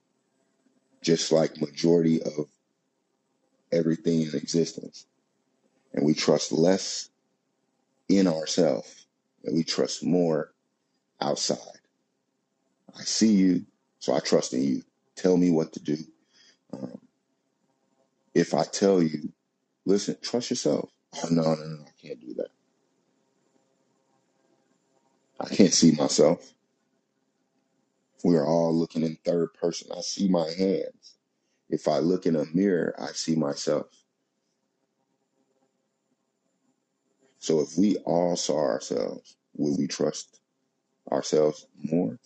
just 1.01 1.31
like 1.31 1.62
majority 1.62 2.21
of 2.21 2.47
everything 3.71 4.21
in 4.23 4.35
existence. 4.35 5.05
And 5.93 6.05
we 6.05 6.13
trust 6.13 6.51
less 6.51 7.09
in 8.09 8.27
ourselves 8.27 9.07
and 9.43 9.55
we 9.55 9.63
trust 9.63 10.03
more 10.03 10.53
outside. 11.21 11.57
I 12.97 13.01
see 13.03 13.33
you, 13.33 13.65
so 13.99 14.13
I 14.13 14.19
trust 14.19 14.53
in 14.53 14.63
you. 14.63 14.83
Tell 15.15 15.38
me 15.38 15.51
what 15.51 15.73
to 15.73 15.79
do. 15.79 15.97
Um, 16.73 16.99
if 18.33 18.53
I 18.53 18.63
tell 18.63 19.01
you, 19.01 19.31
listen, 19.85 20.17
trust 20.21 20.49
yourself. 20.49 20.89
Oh, 21.23 21.27
no, 21.31 21.43
no, 21.43 21.55
no, 21.55 21.83
I 21.85 22.07
can't 22.07 22.21
do 22.21 22.33
that. 22.35 22.49
I 25.39 25.49
can't 25.55 25.73
see 25.73 25.91
myself. 25.91 26.53
We 28.23 28.36
are 28.36 28.45
all 28.45 28.73
looking 28.73 29.03
in 29.03 29.17
third 29.25 29.53
person. 29.53 29.89
I 29.95 30.01
see 30.01 30.27
my 30.27 30.49
hands. 30.58 31.17
If 31.69 31.88
I 31.88 31.99
look 31.99 32.25
in 32.25 32.36
a 32.36 32.45
mirror, 32.53 32.95
I 32.99 33.08
see 33.13 33.36
myself. 33.36 33.88
So 37.39 37.62
if 37.62 37.77
we 37.77 37.97
all 37.99 38.36
saw 38.36 38.58
ourselves, 38.60 39.38
would 39.55 39.77
we 39.77 39.88
trust 39.88 40.39
ourselves 41.12 41.67
more? 41.84 42.19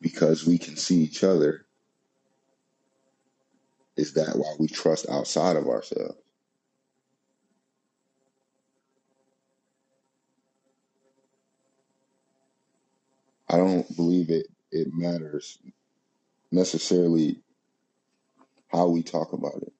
Because 0.00 0.46
we 0.46 0.58
can 0.58 0.76
see 0.76 1.00
each 1.02 1.24
other, 1.24 1.66
is 3.96 4.14
that 4.14 4.36
why 4.36 4.54
we 4.58 4.68
trust 4.68 5.08
outside 5.10 5.56
of 5.56 5.66
ourselves? 5.68 6.18
I 13.50 13.58
don't 13.58 13.96
believe 13.96 14.30
it 14.30 14.48
it 14.72 14.88
matters 14.92 15.58
necessarily 16.52 17.40
how 18.68 18.88
we 18.88 19.02
talk 19.02 19.32
about 19.34 19.62
it, 19.62 19.72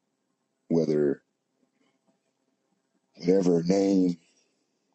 whether 0.69 1.23
whatever 3.17 3.63
name, 3.65 4.19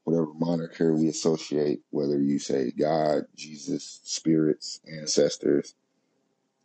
whatever 0.06 0.28
moniker 0.36 0.94
we 0.96 1.10
associate, 1.10 1.82
whether 1.92 2.20
you 2.20 2.40
say 2.40 2.72
God, 2.72 3.26
Jesus, 3.36 4.02
spirits, 4.04 4.82
ancestors, 4.88 5.76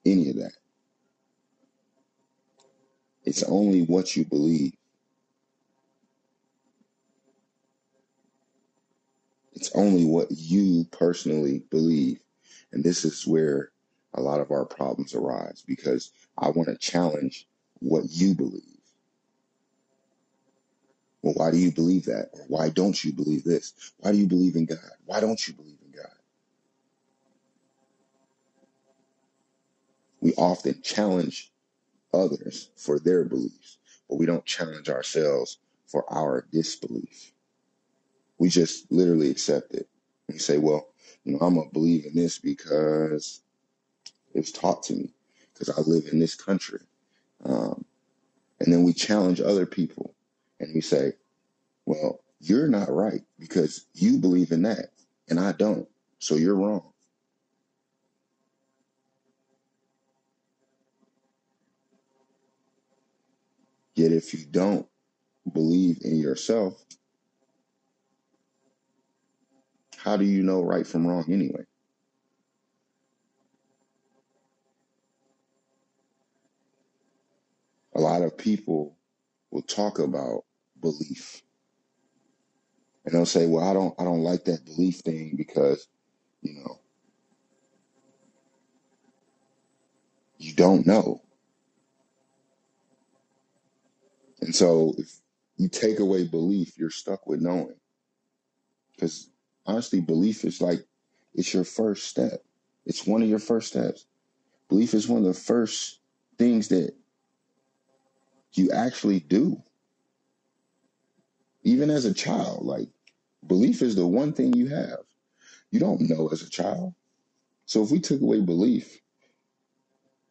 any 0.07 0.31
of 0.31 0.37
that. 0.37 0.53
It's 3.25 3.45
only 3.45 3.83
what 3.83 4.17
you 4.17 4.27
believe. 4.27 4.75
It's 9.59 9.73
only 9.75 10.05
what 10.05 10.29
you 10.31 10.87
personally 10.93 11.65
believe. 11.71 12.21
And 12.73 12.85
this 12.85 13.05
is 13.05 13.27
where 13.27 13.73
a 14.15 14.23
lot 14.23 14.41
of 14.41 14.53
our 14.53 14.65
problems 14.65 15.17
arise 15.17 15.65
because 15.67 16.13
I 16.39 16.51
want 16.51 16.69
to 16.69 16.77
challenge 16.79 17.49
what 17.81 18.05
you 18.09 18.37
believe. 18.37 18.63
Well, 21.23 21.35
why 21.35 21.51
do 21.51 21.59
you 21.59 21.73
believe 21.73 22.05
that? 22.07 22.31
Or 22.35 22.45
why 22.49 22.71
don't 22.71 23.03
you 23.05 23.13
believe 23.13 23.45
this? 23.45 23.75
Why 23.99 24.13
do 24.13 24.19
you 24.19 24.29
believe 24.29 24.55
in 24.55 24.67
God? 24.67 24.79
Why 25.07 25.21
don't 25.21 25.47
you 25.49 25.55
believe 25.55 25.79
in 25.85 25.91
God? 25.93 26.13
We 30.21 30.35
often 30.35 30.83
challenge 30.83 31.53
others 32.15 32.71
for 32.77 32.99
their 33.01 33.25
beliefs, 33.25 33.79
but 34.09 34.19
we 34.19 34.27
don't 34.27 34.47
challenge 34.47 34.89
ourselves 34.89 35.59
for 35.87 36.05
our 36.13 36.47
disbelief. 36.53 37.33
We 38.39 38.51
just 38.51 38.91
literally 38.93 39.31
accept 39.31 39.75
it. 39.75 39.89
We 40.29 40.39
say, 40.39 40.59
well, 40.59 40.89
you 41.25 41.35
know, 41.35 41.39
I'm 41.41 41.55
going 41.57 41.69
to 41.69 41.73
believe 41.75 42.07
in 42.07 42.15
this 42.17 42.39
because 42.39 43.43
it 44.35 44.41
was 44.41 44.53
taught 44.53 44.85
to 44.85 44.95
me, 44.95 45.15
because 45.55 45.71
I 45.71 45.81
live 45.83 46.07
in 46.13 46.21
this 46.21 46.37
country. 46.37 46.81
Um, 47.45 47.85
and 48.61 48.73
then 48.73 48.85
we 48.85 48.93
challenge 48.95 49.41
other 49.41 49.67
people 49.67 50.15
and 50.61 50.75
we 50.75 50.81
say, 50.81 51.13
well, 51.87 52.21
you're 52.41 52.69
not 52.69 52.91
right 52.91 53.23
because 53.39 53.87
you 53.95 54.19
believe 54.19 54.53
in 54.53 54.63
that 54.63 54.91
and 55.29 55.41
I 55.41 55.53
don't. 55.53 55.89
So 56.21 56.37
you're 56.37 56.57
wrong. 56.57 56.93
Yet 63.97 64.13
if 64.13 64.35
you 64.35 64.47
don't 64.47 64.87
believe 65.53 65.99
in 66.05 66.17
yourself, 66.19 66.85
how 70.09 70.17
do 70.17 70.25
you 70.25 70.43
know 70.43 70.63
right 70.63 70.87
from 70.87 71.07
wrong 71.07 71.27
anyway? 71.29 71.65
A 77.95 78.01
lot 78.01 78.23
of 78.23 78.39
people 78.39 78.97
will 79.51 79.63
talk 79.63 79.99
about 79.99 80.45
belief 80.81 81.43
and 83.05 83.15
they'll 83.15 83.27
say, 83.27 83.47
well, 83.47 83.69
I 83.69 83.75
don't, 83.75 83.95
I 83.99 84.05
don't 84.05 84.23
like 84.23 84.45
that 84.45 84.65
belief 84.65 85.01
thing 85.01 85.35
because, 85.37 85.87
you 86.41 86.55
know, 86.55 86.79
you 90.39 90.55
don't 90.55 90.87
know. 90.87 91.21
And 94.41 94.55
so 94.55 94.95
if 94.97 95.21
you 95.59 95.69
take 95.69 96.01
away 96.01 96.27
belief, 96.27 96.79
you're 96.79 96.91
stuck 96.91 97.27
with 97.27 97.43
knowing. 97.43 97.77
Because 98.95 99.29
honestly, 99.69 100.01
belief 100.01 100.45
is 100.45 100.61
like, 100.61 100.85
it's 101.35 101.55
your 101.55 101.65
first 101.65 102.07
step. 102.07 102.43
It's 102.87 103.07
one 103.07 103.23
of 103.23 103.29
your 103.29 103.39
first 103.39 103.69
steps. 103.69 104.07
Belief 104.69 104.95
is 104.95 105.09
one 105.09 105.21
of 105.21 105.27
the 105.27 105.35
first 105.41 106.01
things 106.39 106.69
that 106.69 106.95
you 108.55 108.71
actually 108.73 109.21
do, 109.21 109.63
even 111.63 111.91
as 111.91 112.07
a 112.07 112.15
child. 112.15 112.65
Like, 112.65 112.89
belief 113.47 113.83
is 113.83 113.95
the 113.95 114.07
one 114.07 114.33
thing 114.33 114.55
you 114.55 114.69
have. 114.69 115.01
You 115.71 115.81
don't 115.81 116.09
know 116.09 116.29
as 116.29 116.43
a 116.43 116.51
child. 116.51 116.95
So 117.67 117.83
if 117.83 117.91
we 117.91 118.01
took 118.01 118.23
away 118.23 118.41
belief 118.41 119.01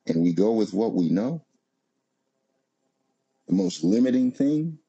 and 0.08 0.24
we 0.24 0.34
go 0.34 0.52
with 0.54 0.74
what 0.74 0.94
we 0.96 1.10
know, 1.10 1.46
the 3.48 3.54
most 3.54 3.84
limiting 3.84 4.32
thing, 4.32 4.80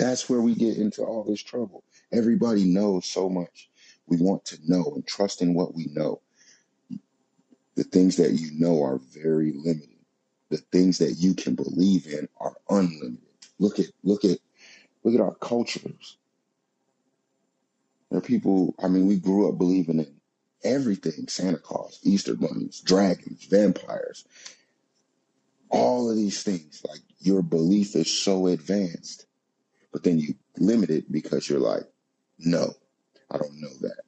that's 0.00 0.30
where 0.30 0.40
we 0.40 0.54
get 0.54 0.78
into 0.78 1.02
all 1.02 1.24
this 1.24 1.42
trouble. 1.42 1.84
Everybody 2.12 2.64
knows 2.64 3.06
so 3.06 3.28
much. 3.28 3.70
We 4.06 4.16
want 4.16 4.46
to 4.46 4.58
know 4.66 4.92
and 4.94 5.06
trust 5.06 5.42
in 5.42 5.54
what 5.54 5.74
we 5.74 5.88
know. 5.92 6.22
The 7.76 7.84
things 7.84 8.16
that 8.16 8.32
you 8.32 8.50
know 8.58 8.82
are 8.82 8.98
very 8.98 9.52
limited. 9.52 9.88
The 10.48 10.56
things 10.56 10.98
that 10.98 11.12
you 11.18 11.34
can 11.34 11.54
believe 11.54 12.06
in 12.06 12.28
are 12.40 12.56
unlimited. 12.70 13.18
Look 13.58 13.78
at 13.78 13.86
look 14.02 14.24
at 14.24 14.38
look 15.04 15.14
at 15.14 15.20
our 15.20 15.34
cultures. 15.34 16.16
There 18.10 18.18
are 18.18 18.22
people, 18.22 18.74
I 18.82 18.88
mean, 18.88 19.06
we 19.06 19.18
grew 19.18 19.48
up 19.48 19.58
believing 19.58 20.00
in 20.00 20.20
everything 20.64 21.28
Santa 21.28 21.58
Claus, 21.58 22.00
Easter 22.02 22.34
bunnies, 22.34 22.80
dragons, 22.80 23.44
vampires, 23.44 24.24
all 25.70 26.10
of 26.10 26.16
these 26.16 26.42
things. 26.42 26.82
Like 26.88 27.00
your 27.20 27.42
belief 27.42 27.94
is 27.94 28.10
so 28.12 28.48
advanced, 28.48 29.26
but 29.92 30.02
then 30.04 30.18
you 30.18 30.34
limit 30.58 30.90
it 30.90 31.10
because 31.10 31.48
you're 31.48 31.60
like, 31.60 31.84
no, 32.38 32.74
I 33.30 33.38
don't 33.38 33.60
know 33.60 33.72
that. 33.82 34.02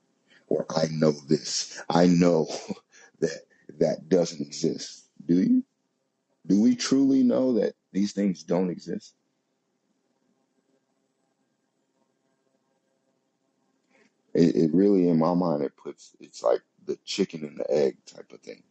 Or 0.48 0.66
I 0.70 0.86
know 0.90 1.12
this. 1.12 1.82
I 1.88 2.06
know 2.06 2.48
that 3.20 3.42
that 3.78 4.08
doesn't 4.08 4.40
exist. 4.40 5.06
Do 5.26 5.40
you? 5.40 5.64
Do 6.46 6.60
we 6.60 6.74
truly 6.74 7.22
know 7.22 7.54
that 7.54 7.74
these 7.92 8.12
things 8.12 8.42
don't 8.42 8.70
exist? 8.70 9.14
It, 14.34 14.56
it 14.56 14.74
really, 14.74 15.08
in 15.08 15.18
my 15.18 15.34
mind, 15.34 15.62
it 15.62 15.76
puts, 15.76 16.16
it's 16.20 16.42
like 16.42 16.62
the 16.86 16.98
chicken 17.04 17.44
and 17.44 17.58
the 17.58 17.70
egg 17.70 17.96
type 18.06 18.32
of 18.32 18.40
thing 18.40 18.62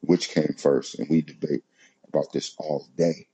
which 0.00 0.30
came 0.30 0.54
first, 0.58 0.98
and 0.98 1.08
we 1.08 1.22
debate 1.22 1.64
about 2.08 2.32
this 2.32 2.54
all 2.58 2.86
day 2.96 3.26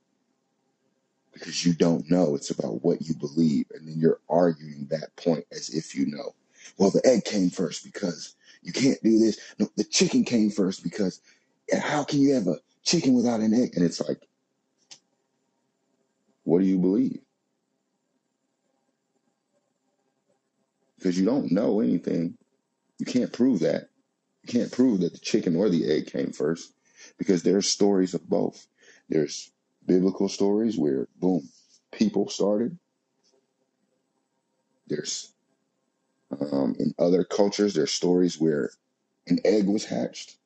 because 1.33 1.65
you 1.65 1.73
don't 1.73 2.09
know. 2.09 2.35
It's 2.35 2.49
about 2.49 2.83
what 2.83 3.01
you 3.01 3.15
believe, 3.15 3.65
and 3.73 3.87
then 3.87 3.99
you're 3.99 4.19
arguing 4.29 4.87
that 4.89 5.15
point 5.15 5.45
as 5.51 5.69
if 5.69 5.95
you 5.95 6.05
know. 6.07 6.35
Well, 6.77 6.91
the 6.91 7.05
egg 7.05 7.25
came 7.25 7.49
first 7.49 7.83
because 7.83 8.35
you 8.61 8.73
can't 8.73 9.01
do 9.03 9.17
this. 9.19 9.39
No, 9.59 9.69
the 9.75 9.83
chicken 9.83 10.23
came 10.23 10.49
first 10.49 10.83
because 10.83 11.21
how 11.79 12.03
can 12.03 12.19
you 12.19 12.33
have 12.33 12.47
a 12.47 12.57
chicken 12.83 13.13
without 13.13 13.39
an 13.39 13.53
egg? 13.53 13.71
And 13.75 13.85
it's 13.85 14.01
like, 14.01 14.27
what 16.43 16.59
do 16.59 16.65
you 16.65 16.77
believe? 16.77 17.19
Because 20.97 21.19
you 21.19 21.25
don't 21.25 21.51
know 21.51 21.79
anything. 21.79 22.37
You 22.99 23.05
can't 23.05 23.33
prove 23.33 23.61
that. 23.61 23.89
You 24.43 24.59
can't 24.59 24.71
prove 24.71 25.01
that 25.01 25.13
the 25.13 25.19
chicken 25.19 25.55
or 25.55 25.69
the 25.69 25.91
egg 25.91 26.07
came 26.07 26.31
first 26.31 26.73
because 27.17 27.43
there's 27.43 27.69
stories 27.69 28.13
of 28.13 28.27
both. 28.27 28.67
There's 29.09 29.51
biblical 29.91 30.29
stories 30.29 30.77
where, 30.77 31.09
boom, 31.17 31.49
people 31.91 32.29
started. 32.29 32.79
There's 34.87 35.33
um, 36.39 36.77
in 36.79 36.95
other 36.97 37.25
cultures, 37.25 37.73
there's 37.73 37.91
stories 37.91 38.39
where 38.39 38.71
an 39.27 39.39
egg 39.43 39.67
was 39.67 39.83
hatched. 39.83 40.37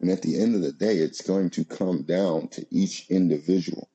And 0.00 0.10
at 0.10 0.20
the 0.20 0.38
end 0.38 0.54
of 0.54 0.60
the 0.60 0.72
day, 0.72 0.98
it's 0.98 1.22
going 1.22 1.48
to 1.50 1.64
come 1.64 2.02
down 2.02 2.48
to 2.48 2.66
each 2.70 3.06
individual. 3.08 3.88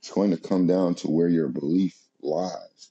It's 0.00 0.10
going 0.10 0.32
to 0.32 0.36
come 0.36 0.66
down 0.66 0.96
to 0.96 1.08
where 1.08 1.28
your 1.28 1.48
belief 1.48 1.96
lies. 2.20 2.90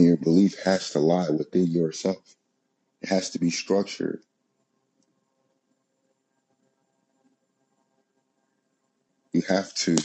And 0.00 0.08
your 0.08 0.16
belief 0.16 0.58
has 0.64 0.92
to 0.92 0.98
lie 0.98 1.28
within 1.28 1.66
yourself. 1.66 2.34
It 3.02 3.10
has 3.10 3.28
to 3.32 3.38
be 3.38 3.50
structured. 3.50 4.20
You 9.34 9.42
have 9.42 9.74
to 9.74 9.98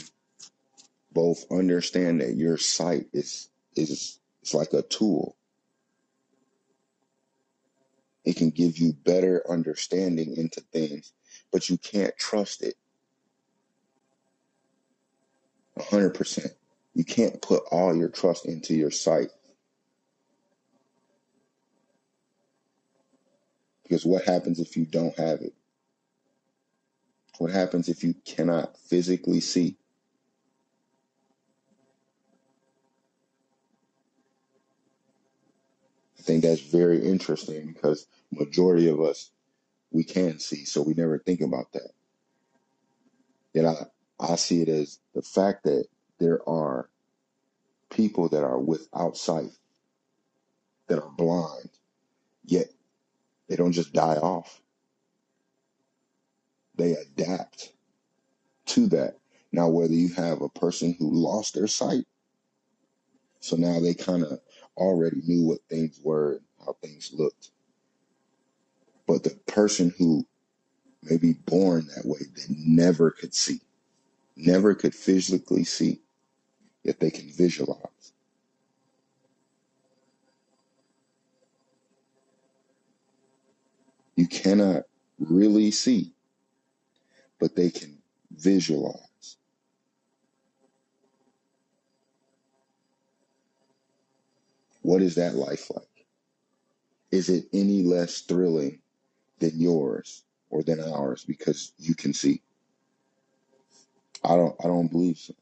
both 1.10 1.46
understand 1.50 2.20
that 2.20 2.36
your 2.36 2.58
sight 2.58 3.06
is 3.14 3.48
is 3.74 4.18
it's 4.42 4.52
like 4.52 4.74
a 4.74 4.82
tool. 4.82 5.34
It 8.26 8.36
can 8.36 8.50
give 8.50 8.76
you 8.76 8.92
better 8.92 9.42
understanding 9.50 10.36
into 10.36 10.60
things, 10.60 11.14
but 11.50 11.70
you 11.70 11.78
can't 11.78 12.14
trust 12.18 12.62
it 12.62 12.74
100%. 15.78 16.50
You 16.92 17.04
can't 17.04 17.40
put 17.40 17.62
all 17.72 17.96
your 17.96 18.10
trust 18.10 18.44
into 18.44 18.74
your 18.74 18.90
sight 18.90 19.30
because 23.88 24.04
what 24.04 24.24
happens 24.24 24.58
if 24.60 24.76
you 24.76 24.84
don't 24.84 25.16
have 25.18 25.40
it? 25.40 25.54
What 27.38 27.50
happens 27.50 27.88
if 27.88 28.02
you 28.02 28.14
cannot 28.24 28.76
physically 28.78 29.40
see? 29.40 29.76
I 36.18 36.22
think 36.22 36.42
that's 36.42 36.60
very 36.60 37.04
interesting 37.06 37.68
because 37.68 38.06
majority 38.32 38.88
of 38.88 39.00
us 39.00 39.30
we 39.92 40.04
can 40.04 40.40
see, 40.40 40.64
so 40.64 40.82
we 40.82 40.94
never 40.94 41.18
think 41.18 41.40
about 41.40 41.72
that. 41.72 41.90
Yet 43.54 43.66
I, 43.66 43.86
I 44.20 44.36
see 44.36 44.62
it 44.62 44.68
as 44.68 44.98
the 45.14 45.22
fact 45.22 45.64
that 45.64 45.86
there 46.18 46.46
are 46.48 46.90
people 47.90 48.28
that 48.30 48.42
are 48.44 48.58
without 48.58 49.16
sight, 49.16 49.52
that 50.88 50.98
are 51.02 51.10
blind, 51.16 51.70
yet 52.44 52.66
they 53.48 53.56
don't 53.56 53.72
just 53.72 53.92
die 53.92 54.16
off. 54.16 54.60
They 56.76 56.92
adapt 56.94 57.72
to 58.66 58.86
that. 58.88 59.16
Now, 59.52 59.68
whether 59.68 59.94
you 59.94 60.12
have 60.14 60.42
a 60.42 60.48
person 60.48 60.96
who 60.98 61.10
lost 61.12 61.54
their 61.54 61.66
sight, 61.68 62.04
so 63.40 63.56
now 63.56 63.80
they 63.80 63.94
kind 63.94 64.24
of 64.24 64.40
already 64.76 65.22
knew 65.26 65.46
what 65.46 65.60
things 65.70 66.00
were, 66.02 66.34
and 66.34 66.42
how 66.64 66.76
things 66.82 67.12
looked, 67.14 67.50
but 69.06 69.24
the 69.24 69.30
person 69.46 69.94
who 69.98 70.26
may 71.02 71.16
be 71.16 71.34
born 71.34 71.86
that 71.96 72.06
way, 72.06 72.20
they 72.36 72.54
never 72.56 73.10
could 73.10 73.34
see, 73.34 73.60
never 74.36 74.74
could 74.74 74.94
physically 74.94 75.64
see, 75.64 76.00
yet 76.84 77.00
they 77.00 77.10
can 77.10 77.30
visualize. 77.32 78.12
You 84.16 84.28
cannot 84.28 84.84
really 85.18 85.72
see, 85.72 86.14
but 87.40 87.56
they 87.56 87.70
can 87.70 87.98
visualize. 88.30 89.38
What 94.82 95.02
is 95.02 95.16
that 95.16 95.34
life 95.34 95.70
like? 95.74 95.84
Is 97.12 97.28
it 97.30 97.46
any 97.52 97.82
less 97.82 98.20
thrilling 98.22 98.80
than 99.40 99.52
yours 99.60 100.24
or 100.50 100.62
than 100.62 100.80
ours 100.80 101.24
because 101.26 101.72
you 101.78 101.94
can 101.94 102.14
see? 102.14 102.42
I 104.24 104.36
don't 104.36 104.56
I 104.64 104.68
don't 104.68 104.90
believe 104.92 105.18
so. 105.18 105.34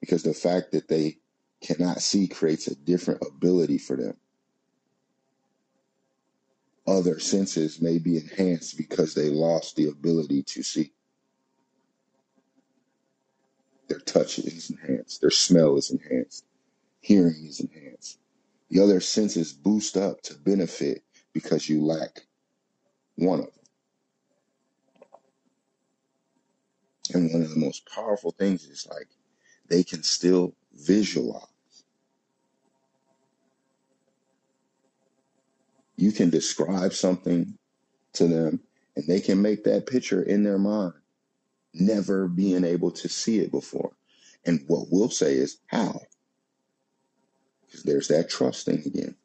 Because 0.00 0.22
the 0.24 0.34
fact 0.34 0.72
that 0.72 0.88
they 0.88 1.18
cannot 1.62 2.02
see 2.02 2.28
creates 2.28 2.68
a 2.68 2.76
different 2.76 3.22
ability 3.26 3.78
for 3.78 3.96
them. 3.96 4.16
Other 6.86 7.18
senses 7.20 7.80
may 7.80 7.98
be 7.98 8.16
enhanced 8.18 8.76
because 8.76 9.14
they 9.14 9.30
lost 9.30 9.76
the 9.76 9.88
ability 9.88 10.42
to 10.44 10.62
see. 10.62 10.92
Their 13.88 14.00
touch 14.00 14.38
is 14.38 14.70
enhanced, 14.70 15.20
their 15.20 15.30
smell 15.30 15.76
is 15.76 15.90
enhanced, 15.90 16.44
hearing 17.00 17.46
is 17.46 17.60
enhanced. 17.60 18.18
The 18.70 18.82
other 18.82 19.00
senses 19.00 19.52
boost 19.52 19.96
up 19.96 20.22
to 20.22 20.34
benefit 20.34 21.02
because 21.32 21.68
you 21.68 21.84
lack 21.84 22.26
one 23.16 23.40
of 23.40 23.46
them. 23.46 23.54
And 27.14 27.32
one 27.32 27.42
of 27.42 27.50
the 27.50 27.60
most 27.60 27.88
powerful 27.94 28.32
things 28.32 28.64
is 28.64 28.86
like 28.90 29.08
they 29.68 29.84
can 29.84 30.02
still 30.02 30.54
visualize. 30.74 31.44
You 35.96 36.12
can 36.12 36.30
describe 36.30 36.92
something 36.92 37.58
to 38.14 38.26
them 38.26 38.60
and 38.96 39.06
they 39.06 39.20
can 39.20 39.42
make 39.42 39.64
that 39.64 39.86
picture 39.86 40.22
in 40.22 40.44
their 40.44 40.58
mind, 40.58 40.94
never 41.72 42.28
being 42.28 42.64
able 42.64 42.90
to 42.92 43.08
see 43.08 43.40
it 43.40 43.50
before. 43.50 43.92
And 44.44 44.64
what 44.66 44.88
we'll 44.90 45.10
say 45.10 45.34
is, 45.34 45.58
how? 45.66 46.00
Because 47.66 47.82
there's 47.82 48.08
that 48.08 48.30
trust 48.30 48.66
thing 48.66 48.82
again. 48.86 49.16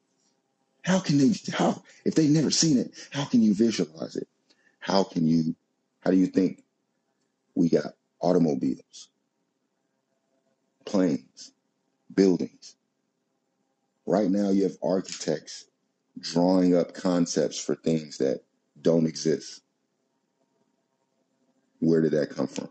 How 0.83 0.99
can 0.99 1.17
they, 1.17 1.33
how, 1.53 1.83
if 2.05 2.15
they've 2.15 2.29
never 2.29 2.51
seen 2.51 2.77
it, 2.77 2.91
how 3.11 3.25
can 3.25 3.43
you 3.43 3.53
visualize 3.53 4.15
it? 4.15 4.27
How 4.79 5.03
can 5.03 5.27
you, 5.27 5.55
how 6.01 6.11
do 6.11 6.17
you 6.17 6.27
think 6.27 6.63
we 7.53 7.69
got 7.69 7.93
automobiles, 8.21 9.09
planes, 10.85 11.51
buildings? 12.15 12.75
Right 14.05 14.31
now, 14.31 14.49
you 14.49 14.63
have 14.63 14.77
architects 14.81 15.65
drawing 16.21 16.75
up 16.75 16.93
concepts 16.93 17.59
for 17.59 17.75
things 17.75 18.17
that 18.17 18.41
don't 18.81 19.07
exist. 19.07 19.61
Where 21.79 22.01
did 22.01 22.11
that 22.11 22.31
come 22.31 22.47
from? 22.47 22.69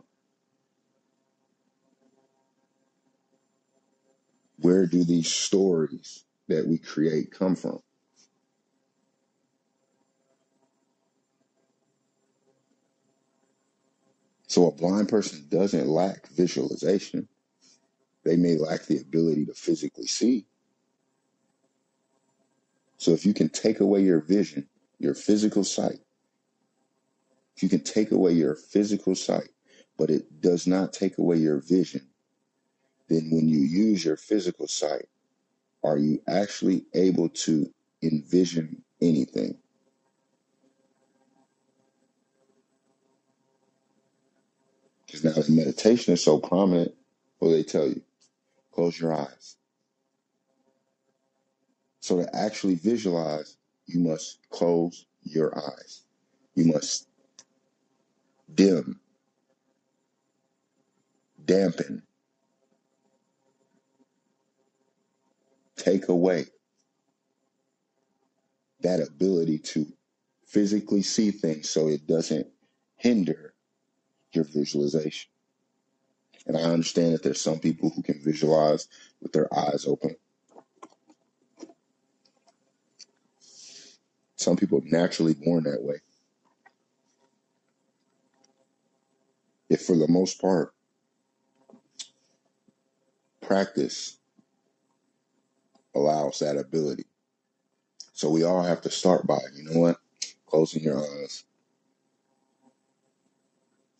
Where 4.58 4.86
do 4.86 5.04
these 5.04 5.32
stories 5.32 6.24
that 6.48 6.66
we 6.66 6.78
create 6.78 7.30
come 7.30 7.56
from? 7.56 7.80
So 14.48 14.66
a 14.66 14.72
blind 14.72 15.08
person 15.08 15.46
doesn't 15.50 15.86
lack 15.88 16.28
visualization. 16.28 17.28
They 18.24 18.36
may 18.36 18.56
lack 18.56 18.86
the 18.86 18.98
ability 18.98 19.46
to 19.46 19.54
physically 19.54 20.06
see. 20.06 20.46
So 22.98 23.12
if 23.12 23.24
you 23.24 23.32
can 23.32 23.48
take 23.48 23.80
away 23.80 24.02
your 24.02 24.20
vision, 24.20 24.68
your 24.98 25.14
physical 25.14 25.64
sight, 25.64 26.00
if 27.56 27.62
you 27.62 27.68
can 27.68 27.80
take 27.80 28.12
away 28.12 28.32
your 28.32 28.54
physical 28.54 29.14
sight, 29.14 29.48
but 29.96 30.10
it 30.10 30.40
does 30.40 30.66
not 30.66 30.92
take 30.92 31.18
away 31.18 31.36
your 31.36 31.58
vision, 31.58 32.08
then 33.08 33.30
when 33.32 33.48
you 33.48 33.60
use 33.60 34.04
your 34.04 34.16
physical 34.16 34.68
sight, 34.68 35.08
are 35.84 35.98
you 35.98 36.20
actually 36.28 36.84
able 36.94 37.28
to 37.30 37.72
envision 38.02 38.82
anything? 39.00 39.58
Because 45.06 45.24
now 45.24 45.32
the 45.32 45.52
meditation 45.52 46.14
is 46.14 46.22
so 46.22 46.38
prominent, 46.38 46.94
what 47.38 47.48
do 47.48 47.54
they 47.56 47.62
tell 47.62 47.88
you? 47.88 48.02
Close 48.72 49.00
your 49.00 49.14
eyes. 49.14 49.56
So 52.08 52.22
to 52.22 52.34
actually 52.34 52.76
visualize, 52.76 53.58
you 53.84 54.00
must 54.00 54.38
close 54.48 55.04
your 55.24 55.54
eyes. 55.58 56.06
You 56.54 56.64
must 56.72 57.06
dim, 58.54 58.98
dampen, 61.44 62.02
take 65.76 66.08
away 66.08 66.46
that 68.80 69.06
ability 69.06 69.58
to 69.58 69.86
physically 70.46 71.02
see 71.02 71.30
things 71.30 71.68
so 71.68 71.88
it 71.88 72.06
doesn't 72.06 72.46
hinder 72.96 73.52
your 74.32 74.44
visualization. 74.44 75.28
And 76.46 76.56
I 76.56 76.62
understand 76.62 77.12
that 77.12 77.22
there's 77.22 77.42
some 77.42 77.58
people 77.58 77.90
who 77.90 78.02
can 78.02 78.18
visualize 78.24 78.88
with 79.20 79.32
their 79.32 79.52
eyes 79.54 79.84
open. 79.86 80.16
Some 84.38 84.56
people 84.56 84.78
are 84.78 84.82
naturally 84.84 85.34
born 85.34 85.64
that 85.64 85.82
way. 85.82 85.96
If 89.68 89.82
for 89.82 89.96
the 89.96 90.08
most 90.08 90.40
part, 90.40 90.72
practice 93.42 94.16
allows 95.94 96.38
that 96.38 96.56
ability. 96.56 97.04
So 98.12 98.30
we 98.30 98.44
all 98.44 98.62
have 98.62 98.80
to 98.82 98.90
start 98.90 99.26
by, 99.26 99.40
you 99.54 99.64
know 99.64 99.80
what? 99.80 99.96
Closing 100.46 100.84
your 100.84 100.98
eyes, 100.98 101.44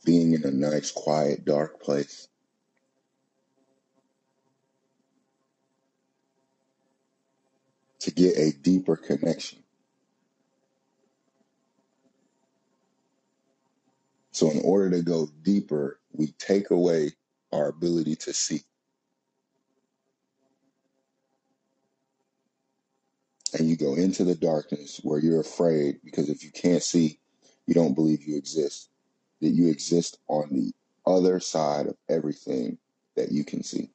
being 0.04 0.34
in 0.34 0.44
a 0.44 0.50
nice, 0.50 0.92
quiet, 0.92 1.44
dark 1.44 1.82
place, 1.82 2.28
to 8.00 8.12
get 8.12 8.38
a 8.38 8.52
deeper 8.52 8.96
connection. 8.96 9.58
So, 14.38 14.52
in 14.52 14.60
order 14.60 14.88
to 14.90 15.02
go 15.02 15.28
deeper, 15.42 15.98
we 16.12 16.28
take 16.38 16.70
away 16.70 17.10
our 17.52 17.66
ability 17.66 18.14
to 18.14 18.32
see. 18.32 18.60
And 23.58 23.68
you 23.68 23.76
go 23.76 23.96
into 23.96 24.22
the 24.22 24.36
darkness 24.36 25.00
where 25.02 25.18
you're 25.18 25.40
afraid 25.40 25.96
because 26.04 26.28
if 26.28 26.44
you 26.44 26.52
can't 26.52 26.84
see, 26.84 27.18
you 27.66 27.74
don't 27.74 27.96
believe 27.96 28.28
you 28.28 28.36
exist, 28.36 28.90
that 29.40 29.48
you 29.48 29.70
exist 29.70 30.20
on 30.28 30.50
the 30.52 30.72
other 31.04 31.40
side 31.40 31.88
of 31.88 31.96
everything 32.08 32.78
that 33.16 33.32
you 33.32 33.42
can 33.42 33.64
see. 33.64 33.90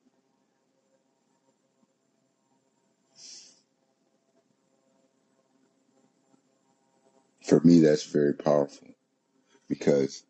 For 7.48 7.62
me, 7.62 7.80
that's 7.80 8.04
very 8.04 8.34
powerful 8.34 8.90
because 9.70 10.26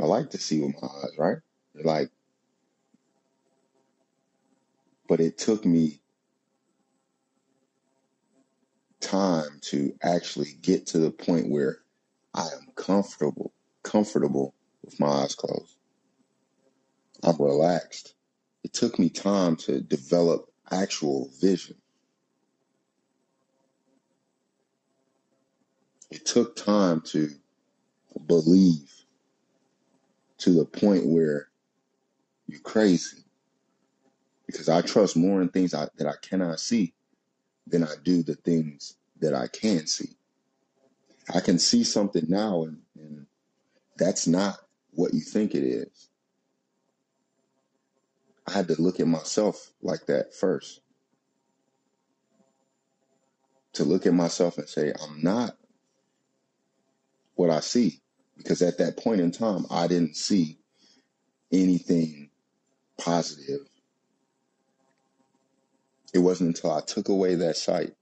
I 0.00 0.06
like 0.06 0.30
to 0.30 0.38
see 0.38 0.60
with 0.60 0.74
my 0.82 0.88
eyes, 0.88 1.18
right? 1.18 1.38
Like, 1.84 2.10
but 5.08 5.20
it 5.20 5.38
took 5.38 5.64
me 5.66 6.00
time 9.00 9.60
to 9.62 9.94
actually 10.02 10.54
get 10.62 10.86
to 10.88 10.98
the 10.98 11.10
point 11.12 11.50
where 11.50 11.78
I 12.34 12.42
am 12.44 12.68
comfortable, 12.76 13.52
comfortable 13.84 14.54
with 14.84 15.00
my 15.00 15.08
eyes 15.08 15.34
closed. 15.36 15.76
I'm 17.24 17.36
relaxed. 17.38 18.14
It 18.64 18.72
took 18.74 18.98
me 18.98 19.10
time 19.10 19.56
to 19.58 19.80
develop 19.82 20.46
actual 20.70 21.30
vision. 21.40 21.76
It 26.10 26.26
took 26.26 26.56
time 26.56 27.02
to 27.08 27.30
believe 28.26 28.92
to 30.42 30.52
the 30.52 30.64
point 30.64 31.06
where 31.06 31.48
you're 32.48 32.60
crazy 32.60 33.18
because 34.46 34.68
I 34.68 34.82
trust 34.82 35.16
more 35.16 35.40
in 35.40 35.48
things 35.48 35.72
I, 35.72 35.88
that 35.98 36.06
I 36.08 36.14
cannot 36.20 36.60
see 36.60 36.94
than 37.66 37.84
I 37.84 37.94
do 38.02 38.22
the 38.22 38.34
things 38.34 38.96
that 39.20 39.34
I 39.34 39.46
can 39.46 39.86
see. 39.86 40.10
I 41.32 41.40
can 41.40 41.58
see 41.60 41.84
something 41.84 42.24
now, 42.28 42.64
and, 42.64 42.78
and 42.96 43.26
that's 43.96 44.26
not 44.26 44.56
what 44.90 45.14
you 45.14 45.20
think 45.20 45.54
it 45.54 45.62
is. 45.62 46.08
I 48.46 48.52
had 48.52 48.66
to 48.68 48.82
look 48.82 48.98
at 48.98 49.06
myself 49.06 49.72
like 49.80 50.06
that 50.06 50.34
first 50.34 50.80
to 53.74 53.84
look 53.84 54.06
at 54.06 54.12
myself 54.12 54.58
and 54.58 54.68
say, 54.68 54.92
I'm 55.02 55.22
not 55.22 55.56
what 57.36 57.50
I 57.50 57.60
see. 57.60 58.00
Because 58.36 58.62
at 58.62 58.78
that 58.78 58.96
point 58.96 59.20
in 59.20 59.30
time, 59.30 59.66
I 59.70 59.86
didn't 59.86 60.16
see 60.16 60.58
anything 61.52 62.30
positive. 62.98 63.60
It 66.14 66.20
wasn't 66.20 66.56
until 66.56 66.72
I 66.72 66.80
took 66.80 67.08
away 67.08 67.36
that 67.36 67.56
sight 67.56 67.94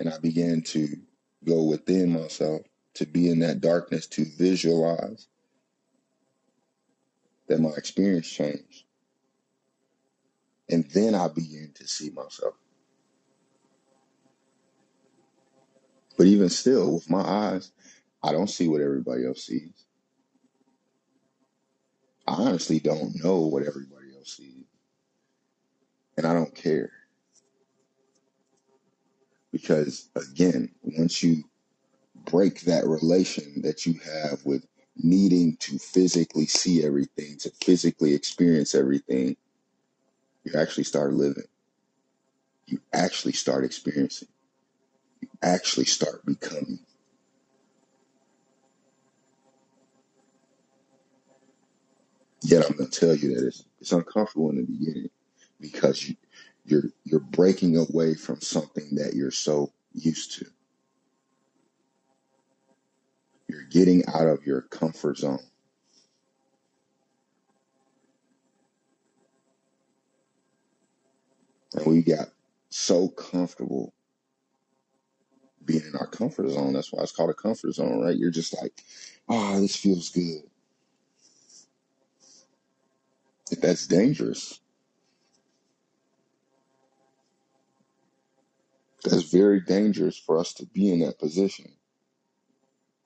and 0.00 0.08
I 0.08 0.18
began 0.18 0.62
to 0.62 0.88
go 1.44 1.64
within 1.64 2.12
myself 2.12 2.62
to 2.94 3.06
be 3.06 3.28
in 3.30 3.40
that 3.40 3.60
darkness 3.60 4.06
to 4.08 4.24
visualize 4.24 5.28
that 7.48 7.60
my 7.60 7.70
experience 7.70 8.28
changed. 8.28 8.84
And 10.70 10.84
then 10.90 11.14
I 11.14 11.28
began 11.28 11.72
to 11.76 11.86
see 11.88 12.10
myself. 12.10 12.54
But 16.16 16.26
even 16.26 16.48
still, 16.48 16.94
with 16.94 17.10
my 17.10 17.22
eyes, 17.22 17.72
I 18.24 18.32
don't 18.32 18.48
see 18.50 18.68
what 18.68 18.82
everybody 18.82 19.26
else 19.26 19.46
sees. 19.46 19.86
I 22.26 22.34
honestly 22.34 22.80
don't 22.80 23.22
know 23.22 23.40
what 23.40 23.64
everybody 23.64 24.14
else 24.16 24.38
sees. 24.38 24.64
And 26.16 26.26
I 26.26 26.34
don't 26.34 26.54
care. 26.54 26.92
Because 29.52 30.08
again, 30.16 30.70
once 30.82 31.22
you 31.22 31.44
break 32.26 32.62
that 32.62 32.86
relation 32.86 33.62
that 33.62 33.86
you 33.86 33.94
have 34.04 34.44
with 34.44 34.66
needing 34.96 35.56
to 35.58 35.78
physically 35.78 36.46
see 36.46 36.84
everything, 36.84 37.36
to 37.40 37.50
physically 37.62 38.14
experience 38.14 38.74
everything, 38.74 39.36
you 40.44 40.52
actually 40.58 40.84
start 40.84 41.14
living. 41.14 41.44
You 42.66 42.80
actually 42.92 43.32
start 43.32 43.64
experiencing. 43.64 44.28
You 45.22 45.28
actually 45.42 45.86
start 45.86 46.24
becoming. 46.26 46.80
Yet 52.44 52.66
I'm 52.70 52.76
gonna 52.76 52.90
tell 52.90 53.16
you 53.16 53.34
that 53.36 53.46
it's 53.46 53.64
it's 53.80 53.92
uncomfortable 53.92 54.50
in 54.50 54.56
the 54.56 54.64
beginning 54.64 55.10
because 55.60 56.08
you 56.08 56.16
you're 56.66 56.84
you're 57.04 57.20
breaking 57.20 57.76
away 57.76 58.14
from 58.14 58.40
something 58.42 58.96
that 58.96 59.14
you're 59.14 59.30
so 59.30 59.72
used 59.94 60.38
to. 60.38 60.46
You're 63.48 63.64
getting 63.70 64.04
out 64.08 64.28
of 64.28 64.46
your 64.46 64.62
comfort 64.62 65.18
zone. 65.18 65.40
And 71.74 71.86
we 71.86 72.02
got 72.02 72.28
so 72.70 73.08
comfortable 73.08 73.94
being 75.64 75.82
in 75.82 75.96
our 75.98 76.06
comfort 76.08 76.50
zone. 76.50 76.74
That's 76.74 76.92
why 76.92 77.02
it's 77.02 77.12
called 77.12 77.30
a 77.30 77.34
comfort 77.34 77.72
zone, 77.74 78.02
right? 78.02 78.16
You're 78.16 78.30
just 78.30 78.60
like, 78.62 78.82
ah, 79.28 79.58
this 79.60 79.76
feels 79.76 80.10
good. 80.10 80.42
That's 83.50 83.86
dangerous, 83.86 84.60
that's 89.04 89.24
very 89.30 89.60
dangerous 89.60 90.18
for 90.18 90.38
us 90.38 90.54
to 90.54 90.66
be 90.66 90.92
in 90.92 91.00
that 91.00 91.18
position 91.18 91.72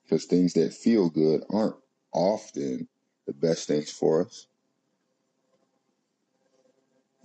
because 0.03 0.25
things 0.25 0.53
that 0.53 0.73
feel 0.73 1.09
good 1.09 1.43
aren't 1.51 1.77
often 2.13 2.87
the 3.27 3.33
best 3.33 3.67
things 3.67 3.91
for 3.91 4.25
us. 4.25 4.47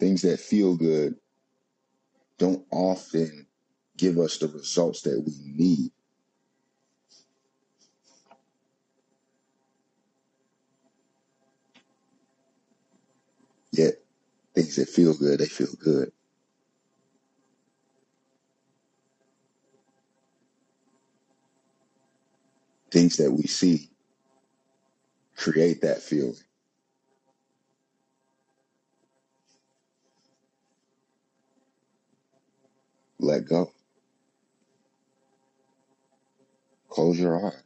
Things 0.00 0.22
that 0.22 0.40
feel 0.40 0.76
good 0.76 1.16
don't 2.38 2.64
often 2.72 3.46
give 3.96 4.18
us 4.18 4.38
the 4.38 4.48
results 4.48 5.02
that 5.02 5.20
we 5.20 5.34
need. 5.44 5.92
Yet 13.72 13.94
things 14.54 14.76
that 14.76 14.88
feel 14.88 15.14
good, 15.14 15.40
they 15.40 15.46
feel 15.46 15.74
good. 15.82 16.12
Things 22.90 23.18
that 23.18 23.32
we 23.32 23.44
see 23.44 23.90
create 25.36 25.82
that 25.82 26.02
feeling. 26.02 26.36
Let 33.20 33.46
go. 33.48 33.72
Close 36.90 37.20
your 37.20 37.46
eyes 37.46 37.62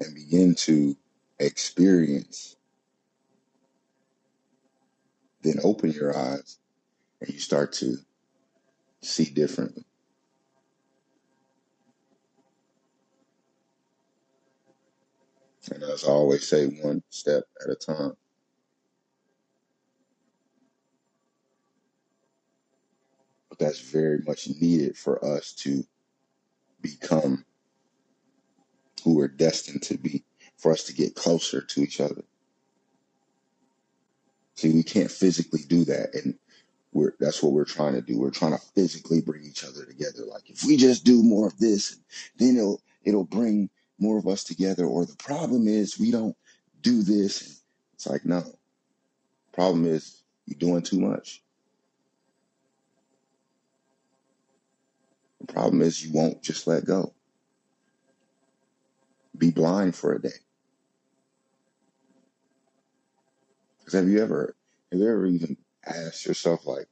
and 0.00 0.14
begin 0.14 0.56
to 0.56 0.96
experience. 1.40 2.57
Then 5.42 5.56
open 5.62 5.92
your 5.92 6.16
eyes 6.16 6.58
and 7.20 7.30
you 7.30 7.38
start 7.38 7.72
to 7.74 7.96
see 9.02 9.26
differently. 9.26 9.84
And 15.72 15.82
as 15.82 16.04
I 16.04 16.08
always 16.08 16.48
say, 16.48 16.66
one 16.66 17.02
step 17.10 17.44
at 17.62 17.70
a 17.70 17.74
time. 17.74 18.16
But 23.48 23.58
that's 23.58 23.80
very 23.80 24.20
much 24.26 24.48
needed 24.60 24.96
for 24.96 25.22
us 25.24 25.52
to 25.54 25.84
become 26.80 27.44
who 29.04 29.16
we're 29.16 29.28
destined 29.28 29.82
to 29.82 29.98
be, 29.98 30.24
for 30.56 30.72
us 30.72 30.84
to 30.84 30.94
get 30.94 31.14
closer 31.14 31.60
to 31.60 31.80
each 31.82 32.00
other. 32.00 32.24
See, 34.58 34.72
we 34.72 34.82
can't 34.82 35.08
physically 35.08 35.60
do 35.68 35.84
that. 35.84 36.16
And 36.16 36.34
we're, 36.92 37.12
that's 37.20 37.40
what 37.44 37.52
we're 37.52 37.64
trying 37.64 37.92
to 37.94 38.02
do. 38.02 38.18
We're 38.18 38.32
trying 38.32 38.58
to 38.58 38.64
physically 38.74 39.20
bring 39.20 39.44
each 39.44 39.62
other 39.62 39.84
together. 39.84 40.24
Like 40.28 40.50
if 40.50 40.64
we 40.64 40.76
just 40.76 41.04
do 41.04 41.22
more 41.22 41.46
of 41.46 41.56
this, 41.60 42.00
then 42.38 42.56
it'll, 42.56 42.82
it'll 43.04 43.22
bring 43.22 43.70
more 44.00 44.18
of 44.18 44.26
us 44.26 44.42
together. 44.42 44.84
Or 44.84 45.06
the 45.06 45.14
problem 45.14 45.68
is 45.68 45.96
we 45.96 46.10
don't 46.10 46.36
do 46.82 47.04
this. 47.04 47.62
It's 47.94 48.08
like, 48.08 48.24
no, 48.24 48.42
problem 49.52 49.86
is 49.86 50.24
you're 50.46 50.58
doing 50.58 50.82
too 50.82 50.98
much. 50.98 51.40
The 55.40 55.52
problem 55.52 55.82
is 55.82 56.04
you 56.04 56.12
won't 56.12 56.42
just 56.42 56.66
let 56.66 56.84
go. 56.84 57.14
Be 59.36 59.52
blind 59.52 59.94
for 59.94 60.14
a 60.14 60.20
day. 60.20 60.30
Because 63.88 64.00
have 64.00 64.10
you 64.10 64.22
ever, 64.22 64.54
have 64.92 65.00
you 65.00 65.08
ever 65.08 65.24
even 65.26 65.56
asked 65.86 66.26
yourself 66.26 66.66
like, 66.66 66.88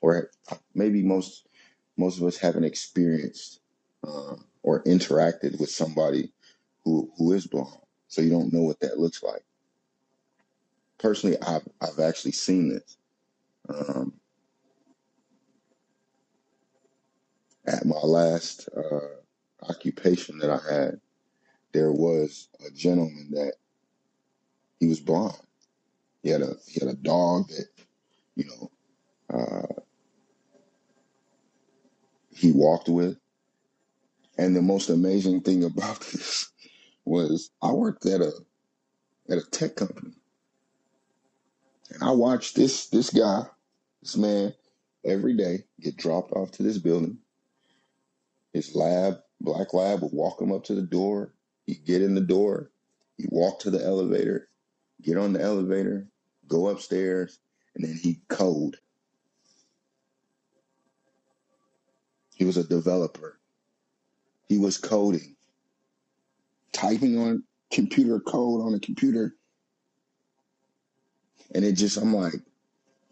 or 0.00 0.30
maybe 0.76 1.02
most 1.02 1.48
most 1.96 2.18
of 2.18 2.24
us 2.24 2.36
haven't 2.36 2.62
experienced 2.62 3.58
um, 4.06 4.44
or 4.62 4.84
interacted 4.84 5.58
with 5.58 5.70
somebody 5.70 6.32
who 6.84 7.10
who 7.18 7.32
is 7.32 7.48
blind, 7.48 7.80
so 8.06 8.22
you 8.22 8.30
don't 8.30 8.52
know 8.52 8.62
what 8.62 8.78
that 8.78 9.00
looks 9.00 9.24
like. 9.24 9.42
Personally, 10.98 11.36
I've 11.42 11.66
I've 11.80 11.98
actually 11.98 12.30
seen 12.32 12.68
this 12.68 12.96
um, 13.68 14.12
at 17.66 17.84
my 17.86 17.96
last 17.98 18.68
uh, 18.76 19.68
occupation 19.68 20.38
that 20.38 20.50
I 20.50 20.60
had. 20.72 21.00
There 21.72 21.92
was 21.92 22.48
a 22.64 22.70
gentleman 22.70 23.30
that 23.32 23.54
he 24.80 24.86
was 24.86 25.00
blind. 25.00 25.36
He 26.26 26.32
had 26.32 26.42
a 26.42 26.56
he 26.66 26.80
had 26.80 26.88
a 26.88 26.96
dog 26.96 27.50
that 27.50 27.66
you 28.34 28.46
know 28.46 28.70
uh, 29.32 29.80
he 32.34 32.50
walked 32.50 32.88
with, 32.88 33.16
and 34.36 34.56
the 34.56 34.60
most 34.60 34.90
amazing 34.90 35.42
thing 35.42 35.62
about 35.62 36.00
this 36.12 36.50
was 37.04 37.50
I 37.62 37.70
worked 37.70 38.06
at 38.06 38.22
a 38.22 38.32
at 39.30 39.38
a 39.38 39.48
tech 39.52 39.76
company, 39.76 40.14
and 41.90 42.02
I 42.02 42.10
watched 42.10 42.56
this 42.56 42.88
this 42.88 43.10
guy, 43.10 43.44
this 44.02 44.16
man, 44.16 44.52
every 45.04 45.36
day 45.36 45.62
get 45.80 45.96
dropped 45.96 46.32
off 46.32 46.50
to 46.52 46.64
this 46.64 46.78
building. 46.78 47.18
His 48.52 48.74
lab, 48.74 49.18
black 49.40 49.72
lab, 49.72 50.02
would 50.02 50.12
walk 50.12 50.40
him 50.42 50.50
up 50.50 50.64
to 50.64 50.74
the 50.74 50.82
door. 50.82 51.34
He'd 51.66 51.84
get 51.84 52.02
in 52.02 52.16
the 52.16 52.20
door. 52.20 52.72
He'd 53.16 53.30
walk 53.30 53.60
to 53.60 53.70
the 53.70 53.84
elevator, 53.84 54.48
get 55.00 55.18
on 55.18 55.32
the 55.32 55.40
elevator, 55.40 56.08
go 56.48 56.68
upstairs, 56.68 57.38
and 57.74 57.84
then 57.84 57.98
he'd 58.02 58.20
code. 58.28 58.76
He 62.34 62.44
was 62.44 62.56
a 62.56 62.64
developer. 62.64 63.38
He 64.48 64.58
was 64.58 64.78
coding, 64.78 65.36
typing 66.72 67.18
on 67.18 67.44
computer 67.72 68.20
code 68.20 68.62
on 68.62 68.74
a 68.74 68.80
computer. 68.80 69.34
And 71.54 71.64
it 71.64 71.72
just, 71.72 71.96
I'm 71.96 72.14
like, 72.14 72.34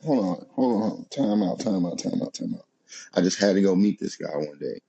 hold 0.05 0.25
on, 0.25 0.47
hold 0.55 0.83
on. 0.83 1.07
time 1.07 1.43
out, 1.43 1.61
time 1.61 1.87
out, 1.87 1.99
time 1.99 2.23
out, 2.23 2.35
time 2.35 2.55
out. 2.55 2.67
I 3.15 3.23
just 3.23 3.41
had 3.41 3.55
to 3.55 3.63
go 3.63 3.75
meet 3.75 3.99
this 3.99 4.17
guy 4.17 4.35
one 4.35 4.59
day 4.59 4.81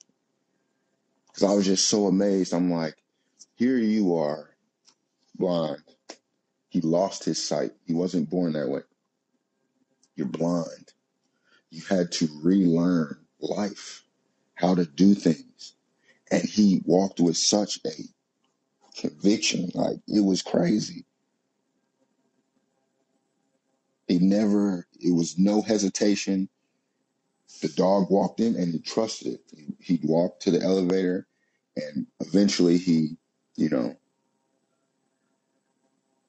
because 1.27 1.43
I 1.49 1.53
was 1.55 1.65
just 1.65 1.87
so 1.89 2.07
amazed. 2.07 2.53
I'm 2.53 2.71
like, 2.71 2.95
here 3.55 3.77
you 3.77 4.15
are, 4.17 4.49
blind. 5.37 5.81
He 6.75 6.81
lost 6.81 7.23
his 7.23 7.41
sight. 7.41 7.71
He 7.85 7.93
wasn't 7.93 8.29
born 8.29 8.53
that 8.55 8.67
way. 8.69 8.81
You're 10.15 10.27
hmm. 10.27 10.33
blind. 10.33 10.93
You 11.71 11.83
had 11.89 12.11
to 12.13 12.29
relearn 12.43 13.17
life, 13.39 14.03
how 14.55 14.75
to 14.75 14.85
do 14.85 15.15
things. 15.15 15.75
And 16.31 16.43
he 16.43 16.81
walked 16.85 17.19
with 17.21 17.37
such 17.37 17.79
a 17.85 17.91
conviction. 18.99 19.71
Like 19.75 19.97
it 20.07 20.25
was 20.25 20.41
crazy. 20.41 21.05
He 24.07 24.19
never, 24.19 24.87
it 24.99 25.13
was 25.15 25.39
no 25.39 25.61
hesitation. 25.61 26.49
The 27.61 27.69
dog 27.69 28.11
walked 28.11 28.41
in 28.41 28.55
and 28.55 28.73
he 28.73 28.79
trusted 28.79 29.35
it. 29.35 29.41
He- 29.55 29.75
He'd 29.79 30.05
walk 30.05 30.41
to 30.41 30.51
the 30.51 30.61
elevator 30.61 31.27
and 31.77 32.07
eventually 32.21 32.77
he, 32.77 33.17
you 33.57 33.69
know, 33.69 33.95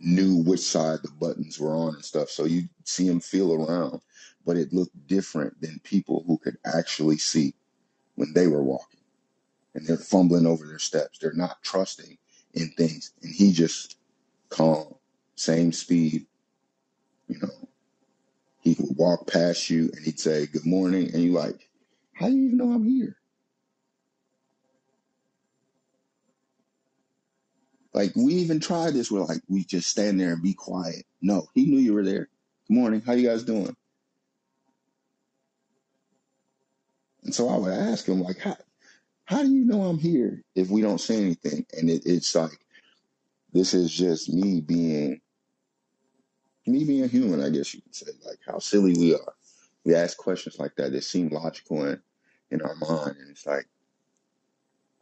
knew 0.01 0.43
which 0.43 0.61
side 0.61 1.01
the 1.03 1.11
buttons 1.11 1.59
were 1.59 1.75
on 1.75 1.95
and 1.95 2.05
stuff. 2.05 2.29
So 2.29 2.45
you 2.45 2.69
see 2.85 3.07
him 3.07 3.21
feel 3.21 3.53
around, 3.53 4.01
but 4.45 4.57
it 4.57 4.73
looked 4.73 5.07
different 5.07 5.61
than 5.61 5.81
people 5.85 6.25
who 6.27 6.39
could 6.39 6.59
actually 6.65 7.19
see 7.19 7.55
when 8.17 8.33
they 8.35 8.47
were 8.47 8.63
walking 8.63 9.01
and 9.75 9.87
they're 9.87 9.97
fumbling 9.97 10.47
over 10.47 10.67
their 10.67 10.79
steps. 10.79 11.19
They're 11.19 11.33
not 11.33 11.63
trusting 11.63 12.19
in 12.55 12.71
things. 12.77 13.13
And 13.23 13.35
he 13.35 13.53
just 13.53 13.97
calm, 14.49 14.95
same 15.35 15.73
speed, 15.73 16.27
you 17.29 17.39
know, 17.41 17.69
he 18.61 18.77
would 18.79 18.97
walk 18.97 19.27
past 19.27 19.71
you 19.71 19.91
and 19.95 20.05
he'd 20.05 20.21
say, 20.21 20.47
good 20.47 20.67
morning. 20.67 21.11
And 21.13 21.23
you 21.23 21.33
like, 21.33 21.69
how 22.15 22.29
do 22.29 22.35
you 22.35 22.47
even 22.47 22.59
know 22.59 22.73
I'm 22.73 22.85
here? 22.85 23.17
Like 27.97 28.13
we 28.15 28.35
even 28.35 28.61
tried 28.61 28.95
this 28.95 29.11
where 29.11 29.25
like 29.25 29.41
we 29.49 29.65
just 29.65 29.91
stand 29.91 30.21
there 30.21 30.35
and 30.35 30.45
be 30.45 30.55
quiet. 30.55 31.07
No, 31.23 31.49
he 31.55 31.67
knew 31.67 31.81
you 31.81 31.95
were 31.95 32.05
there. 32.05 32.29
Good 32.69 32.75
morning. 32.75 33.03
How 33.07 33.15
you 33.15 33.27
guys 33.29 33.45
doing? 33.45 33.75
And 37.25 37.35
so 37.35 37.49
I 37.49 37.57
would 37.57 37.73
ask 37.73 38.07
him 38.07 38.23
like, 38.23 38.39
how, 38.39 38.57
how 39.25 39.43
do 39.43 39.51
you 39.51 39.65
know 39.65 39.85
I'm 39.85 39.99
here 39.99 40.45
if 40.55 40.69
we 40.71 40.83
don't 40.83 41.01
say 41.01 41.17
anything? 41.23 41.67
And 41.77 41.91
it, 41.91 42.03
it's 42.07 42.35
like, 42.35 42.59
this 43.55 43.75
is 43.75 43.93
just 43.93 44.33
me 44.33 44.61
being, 44.61 45.23
me 46.67 46.85
being 46.85 47.09
human, 47.09 47.43
I 47.43 47.51
guess 47.51 47.75
you 47.75 47.83
could 47.83 47.97
say, 47.97 48.13
like 48.27 48.41
how 48.47 48.59
silly 48.59 48.95
we 48.99 49.15
are. 49.15 49.35
We 49.85 49.95
ask 49.95 50.19
questions 50.19 50.59
like 50.59 50.77
that 50.77 50.93
that 50.93 51.05
seem 51.05 51.31
logical 51.31 51.87
in, 51.87 52.03
in 52.51 52.63
our 52.63 52.77
mind. 52.77 53.17
And 53.21 53.31
it's 53.31 53.47
like, 53.47 53.67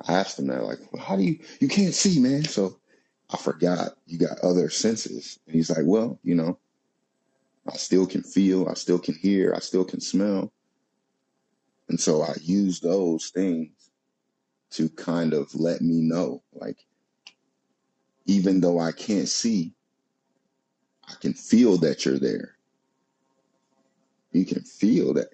I 0.06 0.14
asked 0.14 0.38
him 0.38 0.46
that, 0.48 0.64
like, 0.64 0.78
well, 0.92 1.02
how 1.02 1.16
do 1.16 1.24
you, 1.24 1.40
you 1.60 1.68
can't 1.68 1.94
see, 1.94 2.20
man. 2.20 2.44
So 2.44 2.78
I 3.30 3.36
forgot 3.36 3.92
you 4.06 4.18
got 4.18 4.40
other 4.40 4.70
senses. 4.70 5.38
And 5.46 5.54
he's 5.56 5.70
like, 5.70 5.84
well, 5.84 6.18
you 6.22 6.34
know, 6.34 6.58
I 7.66 7.76
still 7.76 8.06
can 8.06 8.22
feel, 8.22 8.68
I 8.68 8.74
still 8.74 8.98
can 8.98 9.14
hear, 9.14 9.54
I 9.54 9.60
still 9.60 9.84
can 9.84 10.00
smell. 10.00 10.52
And 11.88 12.00
so 12.00 12.22
I 12.22 12.34
use 12.42 12.80
those 12.80 13.28
things 13.28 13.90
to 14.72 14.88
kind 14.90 15.32
of 15.32 15.54
let 15.54 15.80
me 15.80 16.00
know, 16.00 16.42
like, 16.52 16.78
even 18.26 18.60
though 18.60 18.78
I 18.80 18.92
can't 18.92 19.28
see, 19.28 19.74
I 21.08 21.14
can 21.20 21.34
feel 21.34 21.76
that 21.78 22.04
you're 22.04 22.18
there. 22.18 22.56
You 24.32 24.44
can 24.44 24.62
feel 24.62 25.14
that. 25.14 25.28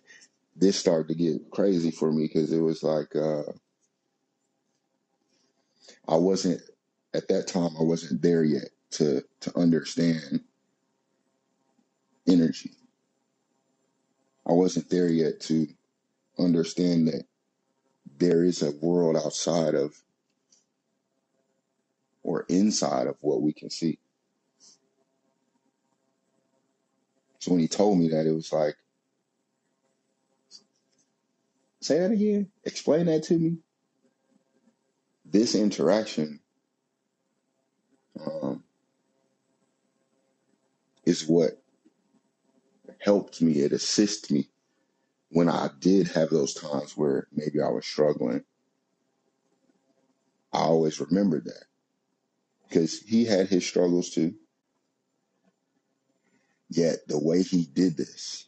This 0.57 0.77
started 0.79 1.09
to 1.09 1.15
get 1.15 1.51
crazy 1.51 1.91
for 1.91 2.13
me 2.13 2.25
because 2.27 2.53
it 2.53 2.61
was 2.61 2.83
like 2.83 3.17
uh, 3.17 3.45
I 6.07 6.17
wasn't 6.17 6.61
at 7.15 7.29
that 7.29 7.49
time. 7.49 7.73
I 7.79 7.83
wasn't 7.83 8.23
there 8.23 8.45
yet 8.45 8.71
to 8.93 9.23
to 9.41 9.59
understand 9.59 10.43
energy. 12.29 12.73
I 14.47 14.53
wasn't 14.53 14.91
there 14.91 15.09
yet 15.09 15.41
to 15.43 15.69
understand 16.39 17.09
that 17.09 17.25
there 18.19 18.45
is 18.45 18.63
a 18.63 18.73
world 18.73 19.17
outside 19.17 19.75
of 19.75 19.95
or 22.23 22.47
inside 22.49 23.07
of 23.07 23.17
what 23.21 23.43
we 23.43 23.53
can 23.53 23.71
see. 23.71 23.99
So 27.41 27.53
when 27.53 27.61
he 27.61 27.69
told 27.69 27.99
me 27.99 28.09
that, 28.11 28.27
it 28.27 28.35
was 28.35 28.53
like, 28.53 28.77
say 31.81 32.01
that 32.01 32.11
again. 32.11 32.51
Explain 32.65 33.07
that 33.07 33.25
to 33.25 33.39
me. 33.39 33.59
This 35.25 35.55
interaction 35.55 36.41
um, 38.27 38.65
is 41.05 41.27
what 41.27 41.63
helped 43.01 43.43
me. 43.43 43.53
It 43.61 43.73
assists 43.73 44.31
me 44.31 44.49
when 45.31 45.49
I 45.49 45.71
did 45.81 46.09
have 46.09 46.31
those 46.31 46.55
times 46.55 46.97
where 46.97 47.27
maybe 47.33 47.61
I 47.61 47.69
was 47.69 47.87
struggling. 47.87 48.45
I 50.53 50.61
always 50.61 51.01
remembered 51.01 51.45
that 51.45 51.65
because 52.69 53.01
he 53.01 53.25
had 53.25 53.49
his 53.49 53.67
struggles 53.67 54.11
too. 54.11 54.35
Yet 56.69 57.07
the 57.09 57.19
way 57.19 57.43
he 57.43 57.67
did 57.67 57.97
this, 57.97 58.47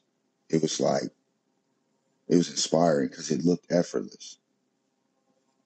it 0.48 0.62
was 0.62 0.80
like 0.80 1.10
it 2.28 2.36
was 2.36 2.50
inspiring 2.50 3.08
because 3.08 3.30
it 3.30 3.44
looked 3.44 3.72
effortless. 3.72 4.38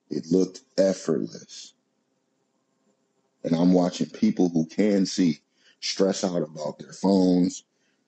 It 0.09 0.25
looked 0.31 0.61
effortless. 0.77 1.73
And 3.43 3.55
I'm 3.55 3.73
watching 3.73 4.09
people 4.09 4.49
who 4.49 4.65
can 4.65 5.05
see 5.05 5.39
stress 5.79 6.23
out 6.23 6.41
about 6.41 6.79
their 6.79 6.93
phones 6.93 7.63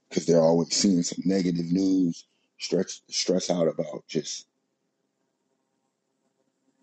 because 0.09 0.25
they're 0.25 0.41
always 0.41 0.75
seeing 0.75 1.03
some 1.03 1.21
negative 1.25 1.71
news, 1.71 2.25
stress 2.57 3.01
stress 3.09 3.49
out 3.49 3.67
about 3.67 4.07
just 4.07 4.47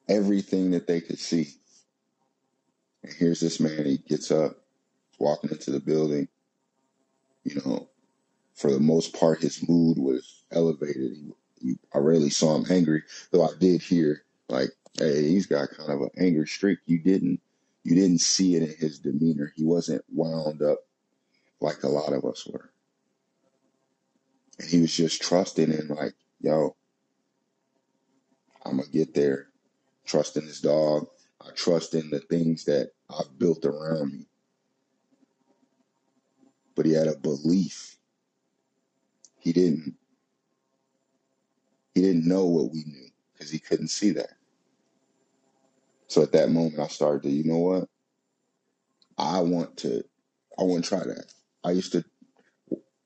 everything 0.09 0.70
that 0.70 0.86
they 0.86 1.01
could 1.01 1.18
see. 1.18 1.49
And 3.03 3.12
here's 3.12 3.40
this 3.40 3.61
man, 3.61 3.84
he 3.84 3.99
gets 3.99 4.30
up, 4.30 4.57
walking 5.18 5.51
into 5.51 5.70
the 5.70 5.80
building, 5.80 6.28
you 7.44 7.61
know, 7.64 7.88
for 8.55 8.72
the 8.72 8.80
most 8.80 9.14
part, 9.18 9.42
his 9.42 9.66
mood 9.68 9.99
was 9.99 10.44
elevated. 10.51 11.12
He, 11.12 11.32
he, 11.61 11.78
I 11.94 11.99
rarely 11.99 12.30
saw 12.30 12.57
him 12.57 12.66
angry, 12.70 13.03
though 13.30 13.44
I 13.44 13.51
did 13.59 13.82
hear 13.82 14.24
like, 14.49 14.70
"Hey, 14.99 15.28
he's 15.28 15.47
got 15.47 15.70
kind 15.70 15.90
of 15.92 16.01
an 16.03 16.11
angry 16.16 16.47
streak." 16.47 16.78
You 16.86 16.99
didn't, 16.99 17.40
you 17.87 17.97
didn't 17.97 18.22
see 18.22 18.57
it 18.57 18.64
in 18.64 18.76
his 18.78 19.01
demeanor. 19.01 19.53
He 19.57 19.64
wasn't 19.64 20.05
wound 20.12 20.62
up 20.62 20.80
like 21.61 21.82
a 21.84 21.89
lot 21.89 22.12
of 22.14 22.24
us 22.24 22.47
were, 22.47 22.70
and 24.61 24.68
he 24.70 24.80
was 24.80 24.95
just 24.97 25.22
trusting 25.22 25.72
in 25.72 25.89
like, 25.89 26.14
"Yo, 26.41 26.76
I'm 28.64 28.78
gonna 28.78 28.89
get 28.91 29.14
there." 29.14 29.49
Trusting 30.07 30.45
his 30.47 30.61
dog. 30.62 31.09
I 31.41 31.51
trust 31.53 31.95
in 31.95 32.11
the 32.11 32.20
things 32.20 32.66
that 32.66 32.93
I've 33.11 33.39
built 33.39 33.64
around 33.66 34.12
me. 34.14 34.26
But 36.76 36.87
he 36.87 36.93
had 36.93 37.09
a 37.09 37.16
belief. 37.18 37.99
He 39.39 39.53
didn't. 39.53 39.97
He 41.95 42.03
didn't 42.03 42.28
know 42.28 42.47
what 42.47 42.72
we 42.72 42.84
knew 42.84 43.09
because 43.32 43.51
he 43.51 43.59
couldn't 43.61 43.89
see 43.89 44.12
that. 44.12 44.36
So 46.09 46.22
at 46.22 46.32
that 46.32 46.50
moment, 46.50 46.78
I 46.80 46.88
started 46.88 47.22
to, 47.24 47.30
you 47.30 47.44
know 47.44 47.59
what? 47.59 47.88
I 49.18 49.40
want 49.40 49.78
to, 49.78 50.04
I 50.59 50.64
want 50.64 50.84
to 50.84 50.88
try 50.90 51.00
that. 51.00 51.32
I 51.64 51.72
used 51.72 51.92
to 51.92 52.04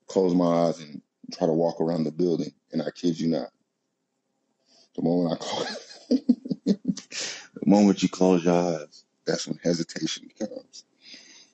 close 0.07 0.35
my 0.35 0.67
eyes 0.67 0.79
and 0.81 1.01
try 1.33 1.47
to 1.47 1.53
walk 1.53 1.81
around 1.81 2.03
the 2.05 2.11
building, 2.11 2.51
and 2.71 2.81
I 2.81 2.91
kid 2.91 3.19
you 3.19 3.29
not, 3.29 3.49
the 4.95 5.03
moment 5.03 5.33
I 5.33 5.37
close, 5.43 5.87
the 6.65 7.65
moment 7.65 8.03
you 8.03 8.09
close 8.09 8.45
your 8.45 8.53
eyes, 8.55 9.05
that's 9.25 9.47
when 9.47 9.59
hesitation 9.63 10.29
comes. 10.39 10.85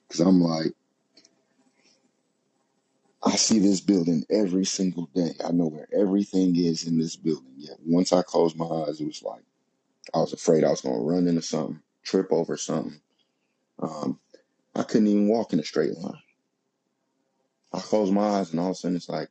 Because 0.07 0.21
I'm 0.21 0.41
like, 0.41 0.73
I 3.23 3.31
see 3.31 3.59
this 3.59 3.81
building 3.81 4.23
every 4.29 4.65
single 4.65 5.07
day. 5.13 5.31
I 5.45 5.51
know 5.51 5.67
where 5.67 5.87
everything 5.97 6.55
is 6.55 6.87
in 6.87 6.97
this 6.99 7.15
building. 7.17 7.53
Yet 7.57 7.77
once 7.85 8.13
I 8.13 8.21
closed 8.21 8.57
my 8.57 8.65
eyes, 8.65 9.01
it 9.01 9.07
was 9.07 9.23
like 9.23 9.43
I 10.13 10.19
was 10.19 10.33
afraid 10.33 10.63
I 10.63 10.69
was 10.69 10.81
going 10.81 10.95
to 10.95 11.01
run 11.01 11.27
into 11.27 11.41
something, 11.41 11.81
trip 12.03 12.27
over 12.31 12.57
something. 12.57 12.99
Um, 13.79 14.19
I 14.75 14.83
couldn't 14.83 15.07
even 15.07 15.27
walk 15.27 15.53
in 15.53 15.59
a 15.59 15.63
straight 15.63 15.97
line. 15.97 16.19
I 17.73 17.79
close 17.79 18.11
my 18.11 18.39
eyes, 18.39 18.51
and 18.51 18.59
all 18.59 18.67
of 18.67 18.71
a 18.71 18.75
sudden, 18.75 18.97
it's 18.97 19.09
like 19.09 19.29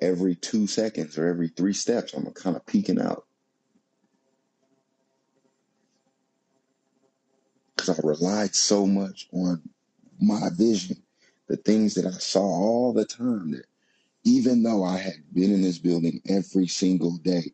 every 0.00 0.34
two 0.34 0.66
seconds 0.66 1.16
or 1.18 1.28
every 1.28 1.48
three 1.48 1.72
steps, 1.72 2.14
I'm 2.14 2.26
kind 2.32 2.56
of 2.56 2.66
peeking 2.66 3.00
out 3.00 3.26
because 7.76 7.98
I 7.98 8.06
relied 8.06 8.54
so 8.54 8.86
much 8.86 9.28
on 9.32 9.62
my 10.20 10.48
vision, 10.56 11.02
the 11.48 11.56
things 11.56 11.94
that 11.94 12.06
I 12.06 12.12
saw 12.18 12.42
all 12.42 12.92
the 12.92 13.04
time. 13.04 13.52
That 13.52 13.66
even 14.24 14.62
though 14.62 14.84
I 14.84 14.98
had 14.98 15.16
been 15.32 15.52
in 15.52 15.62
this 15.62 15.78
building 15.78 16.20
every 16.28 16.66
single 16.66 17.16
day, 17.18 17.52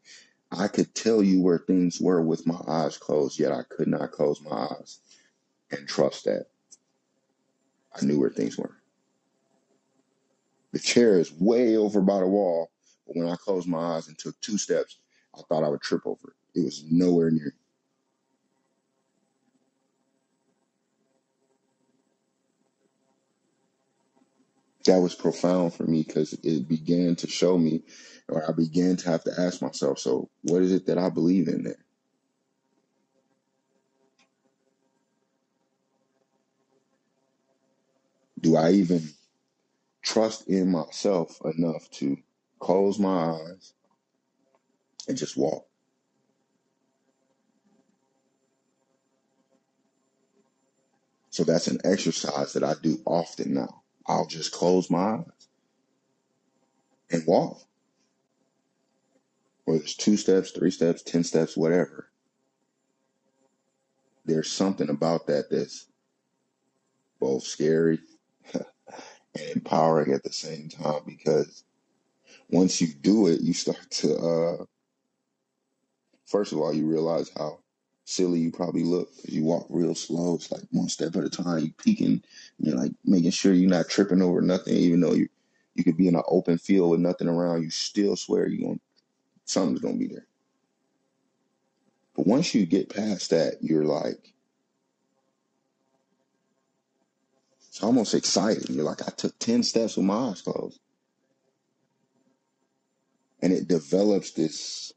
I 0.52 0.68
could 0.68 0.94
tell 0.94 1.22
you 1.22 1.42
where 1.42 1.58
things 1.58 2.00
were 2.00 2.22
with 2.22 2.46
my 2.46 2.60
eyes 2.68 2.98
closed, 2.98 3.38
yet 3.38 3.52
I 3.52 3.62
could 3.68 3.88
not 3.88 4.12
close 4.12 4.40
my 4.42 4.52
eyes 4.70 4.98
and 5.70 5.88
trust 5.88 6.24
that 6.26 6.46
I 8.00 8.04
knew 8.04 8.20
where 8.20 8.30
things 8.30 8.58
were. 8.58 8.76
The 10.72 10.78
chair 10.80 11.18
is 11.18 11.32
way 11.32 11.76
over 11.76 12.00
by 12.02 12.20
the 12.20 12.26
wall, 12.28 12.70
but 13.06 13.16
when 13.16 13.28
I 13.28 13.36
closed 13.36 13.68
my 13.68 13.96
eyes 13.96 14.08
and 14.08 14.18
took 14.18 14.40
two 14.40 14.58
steps, 14.58 14.98
I 15.36 15.42
thought 15.48 15.64
I 15.64 15.68
would 15.70 15.82
trip 15.82 16.02
over 16.06 16.34
it. 16.54 16.60
It 16.60 16.64
was 16.64 16.84
nowhere 16.90 17.30
near. 17.30 17.54
That 24.86 24.98
was 25.00 25.14
profound 25.14 25.74
for 25.74 25.84
me 25.84 26.04
because 26.04 26.34
it 26.42 26.68
began 26.68 27.16
to 27.16 27.28
show 27.28 27.58
me, 27.58 27.82
or 28.30 28.48
I 28.48 28.52
began 28.54 28.96
to 28.98 29.10
have 29.10 29.24
to 29.24 29.32
ask 29.38 29.62
myself, 29.62 29.98
so 29.98 30.30
what 30.42 30.62
is 30.62 30.72
it 30.72 30.86
that 30.86 30.98
I 30.98 31.10
believe 31.10 31.48
in 31.48 31.64
there? 31.64 31.84
Do 38.40 38.56
I 38.56 38.72
even 38.72 39.02
trust 40.02 40.48
in 40.48 40.70
myself 40.70 41.40
enough 41.44 41.90
to 41.92 42.18
close 42.60 42.98
my 42.98 43.32
eyes 43.32 43.74
and 45.08 45.16
just 45.18 45.36
walk? 45.36 45.66
So 51.30 51.44
that's 51.44 51.68
an 51.68 51.80
exercise 51.84 52.54
that 52.54 52.64
I 52.64 52.74
do 52.82 53.00
often 53.06 53.54
now. 53.54 53.82
I'll 54.06 54.26
just 54.26 54.52
close 54.52 54.90
my 54.90 55.16
eyes 55.16 55.48
and 57.10 57.24
walk. 57.26 57.62
Whether 59.70 59.84
it's 59.84 59.94
two 59.94 60.16
steps, 60.16 60.50
three 60.50 60.72
steps, 60.72 61.00
10 61.02 61.22
steps, 61.22 61.56
whatever. 61.56 62.10
There's 64.24 64.50
something 64.50 64.90
about 64.90 65.28
that 65.28 65.48
that's 65.48 65.86
both 67.20 67.44
scary 67.44 68.00
and 68.52 68.64
empowering 69.54 70.12
at 70.12 70.24
the 70.24 70.32
same 70.32 70.70
time 70.70 71.02
because 71.06 71.62
once 72.50 72.80
you 72.80 72.88
do 72.88 73.28
it, 73.28 73.42
you 73.42 73.52
start 73.52 73.88
to, 73.92 74.16
uh, 74.16 74.64
first 76.26 76.50
of 76.50 76.58
all, 76.58 76.74
you 76.74 76.84
realize 76.86 77.30
how 77.38 77.60
silly 78.04 78.40
you 78.40 78.50
probably 78.50 78.82
look 78.82 79.08
you 79.28 79.44
walk 79.44 79.66
real 79.70 79.94
slow. 79.94 80.34
It's 80.34 80.50
like 80.50 80.62
one 80.72 80.88
step 80.88 81.14
at 81.14 81.22
a 81.22 81.30
time. 81.30 81.60
You 81.60 81.72
peeking, 81.74 82.24
you're 82.58 82.76
like 82.76 82.90
making 83.04 83.30
sure 83.30 83.52
you're 83.52 83.70
not 83.70 83.88
tripping 83.88 84.20
over 84.20 84.40
nothing, 84.40 84.74
even 84.74 84.98
though 85.00 85.12
you 85.12 85.28
you 85.76 85.84
could 85.84 85.96
be 85.96 86.08
in 86.08 86.16
an 86.16 86.24
open 86.26 86.58
field 86.58 86.90
with 86.90 86.98
nothing 86.98 87.28
around. 87.28 87.62
You 87.62 87.70
still 87.70 88.16
swear 88.16 88.48
you're 88.48 88.66
going 88.66 88.80
something's 89.50 89.80
gonna 89.80 89.96
be 89.96 90.06
there. 90.08 90.26
But 92.16 92.26
once 92.26 92.54
you 92.54 92.66
get 92.66 92.94
past 92.94 93.30
that, 93.30 93.58
you're 93.60 93.84
like 93.84 94.34
it's 97.68 97.82
almost 97.82 98.14
exciting. 98.14 98.74
You're 98.74 98.84
like, 98.84 99.06
I 99.06 99.10
took 99.12 99.38
ten 99.38 99.62
steps 99.62 99.96
with 99.96 100.06
my 100.06 100.30
eyes 100.30 100.42
closed, 100.42 100.80
and 103.42 103.52
it 103.52 103.68
develops 103.68 104.32
this 104.32 104.92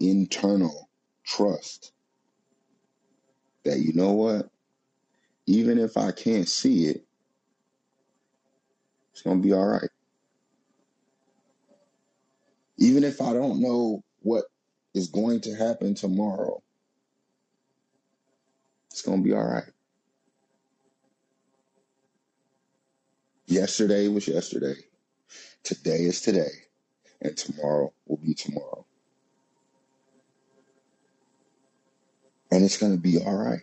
internal 0.00 0.90
trust 1.24 1.92
that 3.64 3.78
you 3.78 3.92
know 3.94 4.12
what, 4.12 4.50
even 5.46 5.78
if 5.78 5.96
I 5.96 6.10
can't 6.12 6.48
see 6.48 6.86
it, 6.86 7.04
it's 9.12 9.22
gonna 9.22 9.40
be 9.40 9.52
all 9.52 9.66
right. 9.66 9.90
Even 12.82 13.04
if 13.04 13.22
I 13.22 13.32
don't 13.34 13.62
know 13.62 14.02
what 14.22 14.46
is 14.94 15.08
going 15.08 15.42
to 15.42 15.54
happen 15.56 15.94
tomorrow, 15.94 16.62
it's 18.90 19.02
gonna 19.02 19.22
be 19.22 19.32
all 19.34 19.44
right. 19.44 19.70
Yesterday 23.46 24.08
was 24.08 24.28
yesterday. 24.28 24.74
Today 25.64 26.00
is 26.04 26.22
today. 26.22 26.50
And 27.22 27.36
tomorrow 27.36 27.92
will 28.06 28.18
be 28.18 28.34
tomorrow. 28.34 28.86
And 32.50 32.64
it's 32.64 32.78
gonna 32.78 32.98
be 32.98 33.18
all 33.18 33.36
right. 33.36 33.62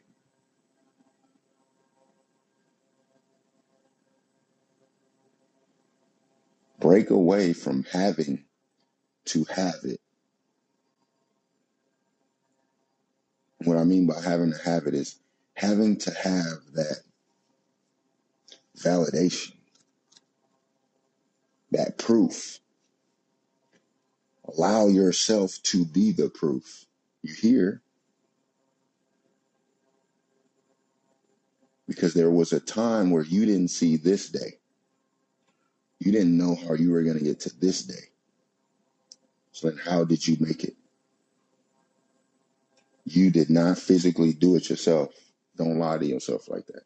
Break 6.80 7.12
away 7.12 7.54
from 7.54 7.86
having 7.92 8.46
to 9.30 9.46
have 9.46 9.76
it. 9.84 10.00
What 13.64 13.78
I 13.78 13.84
mean 13.84 14.08
by 14.08 14.22
having 14.22 14.52
to 14.54 14.60
have 14.64 14.88
it 14.88 14.94
is 14.94 15.20
having 15.54 15.98
to 15.98 16.12
have 16.12 16.74
that 16.74 17.02
validation, 18.78 19.54
that 21.72 21.98
proof. 21.98 22.60
Allow 24.48 24.88
yourself 24.88 25.58
to 25.64 25.86
be 25.86 26.12
the 26.12 26.30
proof. 26.30 26.86
You 27.22 27.34
hear? 27.34 27.82
Because 31.88 32.14
there 32.14 32.32
was 32.32 32.54
a 32.54 32.60
time 32.60 33.12
where 33.12 33.24
you 33.24 33.46
didn't 33.46 33.70
see 33.70 33.98
this 33.98 34.30
day. 34.30 34.60
You 36.00 36.12
didn't 36.12 36.38
know 36.38 36.56
how 36.56 36.74
you 36.76 36.92
were 36.92 37.04
going 37.04 37.18
to 37.18 37.24
get 37.24 37.42
to 37.42 37.60
this 37.60 37.84
day. 37.84 37.96
Then, 39.62 39.80
how 39.84 40.06
did 40.06 40.28
you 40.28 40.38
make 40.40 40.64
it? 40.64 40.76
You 43.06 43.32
did 43.32 43.50
not 43.50 43.78
physically 43.78 44.34
do 44.34 44.56
it 44.56 44.70
yourself. 44.70 45.10
Don't 45.58 45.80
lie 45.80 45.98
to 45.98 46.06
yourself 46.06 46.48
like 46.48 46.68
that. 46.68 46.84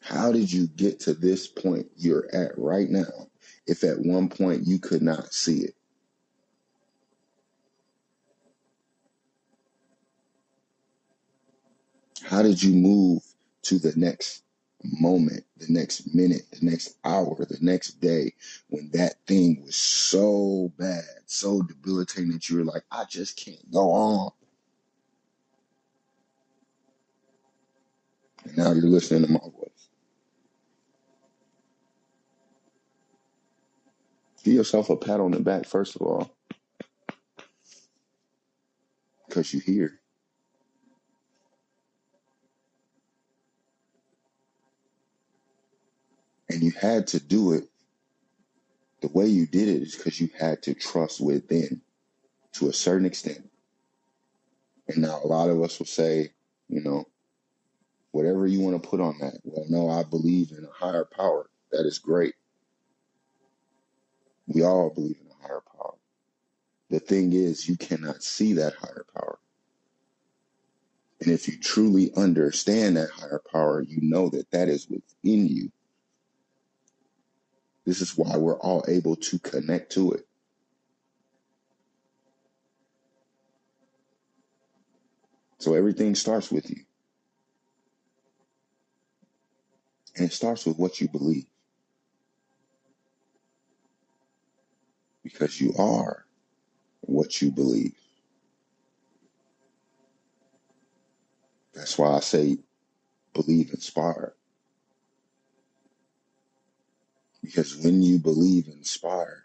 How 0.00 0.32
did 0.32 0.52
you 0.52 0.66
get 0.66 1.00
to 1.00 1.14
this 1.14 1.46
point 1.46 1.86
you're 1.96 2.28
at 2.34 2.58
right 2.58 2.88
now 2.88 3.28
if 3.66 3.84
at 3.84 4.00
one 4.00 4.28
point 4.28 4.66
you 4.66 4.78
could 4.78 5.02
not 5.02 5.32
see 5.32 5.60
it? 5.60 5.74
How 12.22 12.42
did 12.42 12.62
you 12.62 12.74
move 12.74 13.22
to 13.62 13.78
the 13.78 13.92
next 13.96 14.42
moment, 14.84 15.44
the 15.58 15.66
next 15.68 16.14
minute, 16.14 16.42
the 16.52 16.66
next 16.66 16.96
hour, 17.04 17.36
the 17.38 17.58
next 17.60 18.00
day 18.00 18.32
when 18.68 18.90
that 18.92 19.14
thing 19.26 19.62
was 19.64 19.76
so 19.76 20.72
bad, 20.78 21.04
so 21.26 21.62
debilitating 21.62 22.32
that 22.32 22.48
you 22.48 22.58
were 22.58 22.64
like, 22.64 22.84
I 22.90 23.04
just 23.04 23.36
can't 23.36 23.70
go 23.70 23.90
on? 23.90 24.30
And 28.44 28.56
now 28.56 28.72
you're 28.72 28.82
listening 28.84 29.26
to 29.26 29.32
my 29.32 29.40
voice. 29.40 29.88
Give 34.42 34.54
yourself 34.54 34.88
a 34.90 34.96
pat 34.96 35.20
on 35.20 35.32
the 35.32 35.40
back, 35.40 35.66
first 35.66 35.96
of 35.96 36.02
all, 36.02 36.34
because 39.28 39.52
you're 39.52 39.62
here. 39.62 39.99
And 46.60 46.70
you 46.70 46.78
had 46.78 47.06
to 47.08 47.20
do 47.20 47.54
it 47.54 47.64
the 49.00 49.08
way 49.08 49.24
you 49.24 49.46
did 49.46 49.66
it 49.66 49.80
is 49.80 49.96
because 49.96 50.20
you 50.20 50.28
had 50.38 50.62
to 50.64 50.74
trust 50.74 51.18
within 51.18 51.80
to 52.52 52.68
a 52.68 52.72
certain 52.74 53.06
extent. 53.06 53.48
And 54.86 54.98
now 54.98 55.22
a 55.24 55.26
lot 55.26 55.48
of 55.48 55.62
us 55.62 55.78
will 55.78 55.86
say, 55.86 56.32
you 56.68 56.82
know, 56.82 57.06
whatever 58.10 58.46
you 58.46 58.60
want 58.60 58.82
to 58.82 58.86
put 58.86 59.00
on 59.00 59.16
that. 59.20 59.38
Well, 59.42 59.64
no, 59.70 59.88
I 59.88 60.02
believe 60.02 60.50
in 60.50 60.66
a 60.66 60.70
higher 60.70 61.06
power. 61.06 61.48
That 61.72 61.86
is 61.86 61.98
great. 61.98 62.34
We 64.46 64.62
all 64.62 64.90
believe 64.90 65.16
in 65.18 65.30
a 65.30 65.48
higher 65.48 65.62
power. 65.74 65.94
The 66.90 67.00
thing 67.00 67.32
is, 67.32 67.70
you 67.70 67.78
cannot 67.78 68.22
see 68.22 68.52
that 68.52 68.74
higher 68.74 69.06
power. 69.14 69.38
And 71.22 71.32
if 71.32 71.48
you 71.48 71.58
truly 71.58 72.12
understand 72.18 72.98
that 72.98 73.08
higher 73.08 73.40
power, 73.50 73.80
you 73.80 74.00
know 74.02 74.28
that 74.28 74.50
that 74.50 74.68
is 74.68 74.88
within 74.90 75.48
you. 75.48 75.72
This 77.86 78.00
is 78.00 78.16
why 78.16 78.36
we're 78.36 78.58
all 78.58 78.84
able 78.88 79.16
to 79.16 79.38
connect 79.38 79.92
to 79.92 80.12
it. 80.12 80.26
So 85.58 85.74
everything 85.74 86.14
starts 86.14 86.50
with 86.50 86.70
you, 86.70 86.84
and 90.16 90.26
it 90.26 90.32
starts 90.32 90.66
with 90.66 90.78
what 90.78 91.00
you 91.00 91.08
believe 91.08 91.46
because 95.22 95.60
you 95.60 95.74
are 95.78 96.24
what 97.02 97.42
you 97.42 97.50
believe. 97.50 97.94
That's 101.74 101.98
why 101.98 102.16
I 102.16 102.20
say 102.20 102.58
believe 103.34 103.70
inspired 103.70 104.34
because 107.42 107.76
when 107.76 108.02
you 108.02 108.18
believe 108.18 108.68
inspired, 108.68 109.42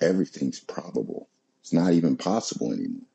everything's 0.00 0.60
probable. 0.60 1.28
It's 1.60 1.72
not 1.72 1.92
even 1.92 2.16
possible 2.16 2.72
anymore. 2.72 3.06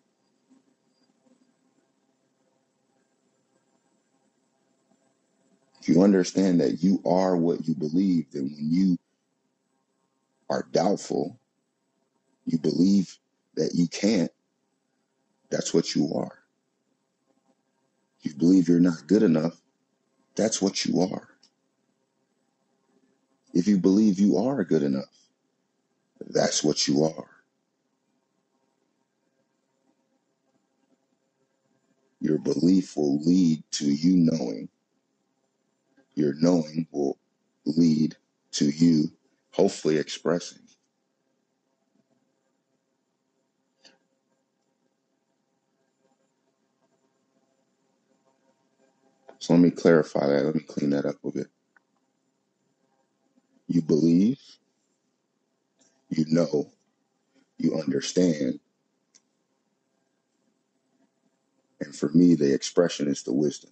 If 5.82 5.90
you 5.90 6.04
understand 6.04 6.62
that 6.62 6.84
you 6.84 7.02
are 7.06 7.38
what 7.38 7.68
you 7.68 7.76
believe, 7.76 8.32
then 8.32 8.44
when 8.44 8.72
you 8.72 8.98
are 10.50 10.68
doubtful, 10.72 11.40
you 12.46 12.58
believe 12.58 13.18
that 13.56 13.72
you 13.74 13.88
can't, 13.88 14.32
that's 15.50 15.74
what 15.74 15.96
you 15.96 16.14
are. 16.16 16.40
You 18.22 18.34
believe 18.36 18.68
you're 18.68 18.80
not 18.80 19.08
good 19.08 19.24
enough, 19.24 19.62
that's 20.36 20.62
what 20.62 20.86
you 20.86 21.02
are. 21.02 21.30
If 23.58 23.68
you 23.68 23.80
believe 23.80 24.20
you 24.20 24.38
are 24.38 24.64
good 24.64 24.84
enough, 24.84 25.06
that's 26.22 26.64
what 26.64 26.88
you 26.88 27.06
are. 27.06 27.30
Your 32.22 32.40
belief 32.40 32.98
will 32.98 33.20
lead 33.22 33.64
to 33.74 33.86
you 33.86 34.18
knowing. 34.18 34.70
Your 36.16 36.34
knowing 36.40 36.88
will 36.92 37.18
lead 37.66 38.16
to 38.54 38.70
you 38.70 39.12
hopefully 39.52 39.98
expressing. 39.98 40.64
So 49.40 49.54
let 49.54 49.62
me 49.62 49.72
clarify 49.72 50.28
that. 50.28 50.46
Let 50.46 50.56
me 50.56 50.62
clean 50.62 50.92
that 50.92 51.06
up 51.06 51.18
a 51.26 51.32
bit. 51.32 51.48
You 53.68 53.82
believe, 53.82 54.40
you 56.10 56.26
know, 56.28 56.72
you 57.58 57.76
understand, 57.80 58.60
and 61.82 61.96
for 61.96 62.10
me, 62.10 62.36
the 62.36 62.54
expression 62.54 63.08
is 63.08 63.24
the 63.24 63.34
wisdom. 63.34 63.72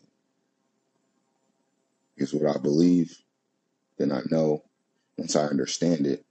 Because 2.15 2.33
what 2.33 2.55
I 2.55 2.59
believe, 2.59 3.17
then 3.97 4.11
I 4.11 4.21
know. 4.31 4.63
Once 5.17 5.35
I 5.35 5.45
understand 5.45 6.07
it, 6.07 6.25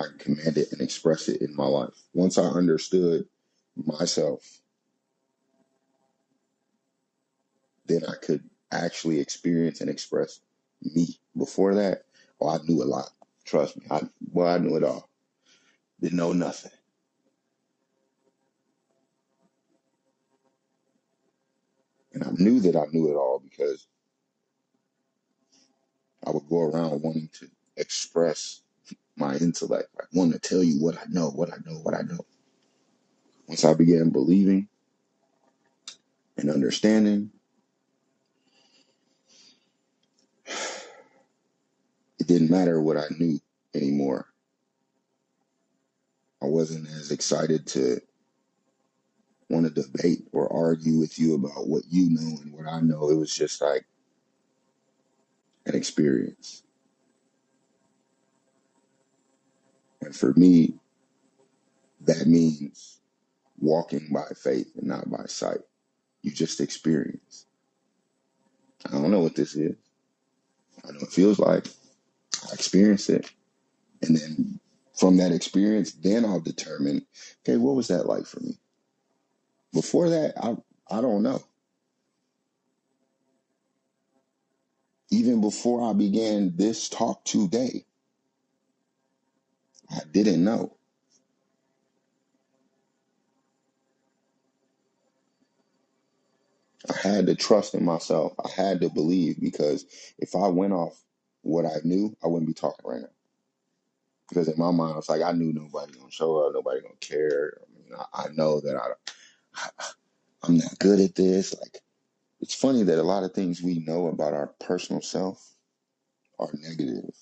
I 0.00 0.04
can 0.18 0.36
command 0.36 0.58
it 0.58 0.72
and 0.72 0.80
express 0.80 1.28
it 1.28 1.42
in 1.42 1.54
my 1.54 1.66
life. 1.66 1.94
Once 2.14 2.38
I 2.38 2.44
understood 2.44 3.26
myself, 3.76 4.60
then 7.86 8.02
I 8.06 8.14
could 8.22 8.42
actually 8.72 9.20
experience 9.20 9.80
and 9.80 9.90
express 9.90 10.40
me. 10.82 11.20
Before 11.36 11.74
that, 11.76 12.04
oh, 12.44 12.50
I 12.50 12.58
knew 12.68 12.82
a 12.82 12.86
lot. 12.86 13.10
Trust 13.44 13.78
me. 13.78 13.86
I 13.90 14.02
well, 14.32 14.48
I 14.54 14.58
knew 14.58 14.76
it 14.76 14.84
all. 14.84 15.08
Didn't 16.00 16.18
know 16.18 16.32
nothing. 16.34 16.72
And 22.14 22.24
I 22.24 22.30
knew 22.38 22.60
that 22.60 22.76
I 22.76 22.86
knew 22.92 23.10
it 23.10 23.16
all 23.16 23.40
because 23.42 23.86
I 26.26 26.30
would 26.30 26.48
go 26.48 26.62
around 26.62 27.02
wanting 27.02 27.30
to 27.40 27.48
express 27.76 28.62
my 29.16 29.36
intellect, 29.36 29.88
I 30.00 30.04
wanting 30.14 30.34
to 30.34 30.38
tell 30.40 30.62
you 30.62 30.82
what 30.82 30.98
I 30.98 31.04
know, 31.08 31.30
what 31.30 31.52
I 31.52 31.56
know, 31.66 31.78
what 31.78 31.94
I 31.94 32.02
know. 32.02 32.26
Once 33.48 33.64
I 33.64 33.74
began 33.74 34.10
believing 34.10 34.68
and 36.38 36.50
understanding, 36.50 37.30
it 42.24 42.28
didn't 42.28 42.50
matter 42.50 42.80
what 42.80 42.96
I 42.96 43.04
knew 43.18 43.38
anymore. 43.74 44.26
I 46.42 46.46
wasn't 46.46 46.88
as 46.88 47.10
excited 47.10 47.66
to 47.68 48.00
want 49.50 49.66
to 49.66 49.82
debate 49.82 50.26
or 50.32 50.50
argue 50.50 50.98
with 50.98 51.18
you 51.18 51.34
about 51.34 51.68
what 51.68 51.82
you 51.90 52.08
know 52.10 52.38
and 52.42 52.52
what 52.54 52.66
I 52.66 52.80
know. 52.80 53.10
It 53.10 53.16
was 53.16 53.34
just 53.34 53.60
like 53.60 53.84
an 55.66 55.74
experience. 55.74 56.62
And 60.00 60.16
for 60.16 60.32
me, 60.32 60.74
that 62.02 62.26
means 62.26 63.00
walking 63.58 64.08
by 64.12 64.28
faith 64.34 64.72
and 64.76 64.88
not 64.88 65.10
by 65.10 65.26
sight. 65.26 65.60
You 66.22 66.32
just 66.32 66.60
experience. 66.62 67.44
I 68.86 68.92
don't 68.92 69.10
know 69.10 69.20
what 69.20 69.36
this 69.36 69.56
is. 69.56 69.76
I 70.88 70.92
know 70.92 71.00
it 71.00 71.10
feels 71.12 71.38
like. 71.38 71.66
I 72.50 72.54
experience 72.54 73.10
it. 73.10 73.30
And 74.02 74.16
then 74.16 74.60
from 74.94 75.18
that 75.18 75.32
experience, 75.32 75.92
then 75.92 76.24
I'll 76.24 76.40
determine, 76.40 77.06
okay, 77.44 77.56
what 77.58 77.76
was 77.76 77.88
that 77.88 78.06
like 78.06 78.26
for 78.26 78.40
me? 78.40 78.58
Before 79.74 80.10
that, 80.10 80.34
I 80.42 80.56
I 80.90 81.02
don't 81.02 81.22
know. 81.22 81.42
Even 85.10 85.40
before 85.40 85.88
I 85.88 85.94
began 85.94 86.54
this 86.56 86.88
talk 86.88 87.24
today, 87.24 87.86
I 89.90 90.00
didn't 90.12 90.44
know. 90.44 90.76
I 96.90 96.96
had 97.08 97.26
to 97.26 97.34
trust 97.36 97.74
in 97.74 97.84
myself. 97.84 98.34
I 98.44 98.50
had 98.50 98.80
to 98.82 98.90
believe 98.90 99.40
because 99.40 99.86
if 100.18 100.36
I 100.36 100.48
went 100.48 100.72
off 100.74 101.02
what 101.44 101.66
I 101.66 101.76
knew, 101.84 102.16
I 102.24 102.28
wouldn't 102.28 102.48
be 102.48 102.54
talking 102.54 102.84
right 102.84 103.02
now. 103.02 103.08
Because 104.28 104.48
in 104.48 104.58
my 104.58 104.72
mind, 104.72 104.96
it's 104.98 105.08
like 105.10 105.22
I 105.22 105.32
knew 105.32 105.52
nobody 105.52 105.92
gonna 105.92 106.10
show 106.10 106.38
up, 106.38 106.54
nobody 106.54 106.80
gonna 106.80 106.94
care. 107.00 107.58
I, 107.62 107.74
mean, 107.78 107.98
I, 107.98 108.22
I 108.24 108.28
know 108.32 108.60
that 108.60 108.76
I, 108.76 109.10
I'm 110.44 110.58
not 110.58 110.78
good 110.78 111.00
at 111.00 111.14
this. 111.14 111.54
Like 111.60 111.80
it's 112.40 112.54
funny 112.54 112.82
that 112.84 112.98
a 113.00 113.02
lot 113.04 113.24
of 113.24 113.34
things 113.34 113.62
we 113.62 113.80
know 113.80 114.08
about 114.08 114.34
our 114.34 114.48
personal 114.60 115.02
self 115.02 115.52
are 116.38 116.50
negative, 116.54 117.14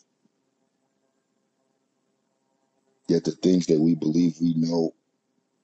yet 3.09 3.25
the 3.25 3.33
things 3.33 3.66
that 3.66 3.81
we 3.81 3.95
believe 3.95 4.37
we 4.41 4.55
know 4.55 4.95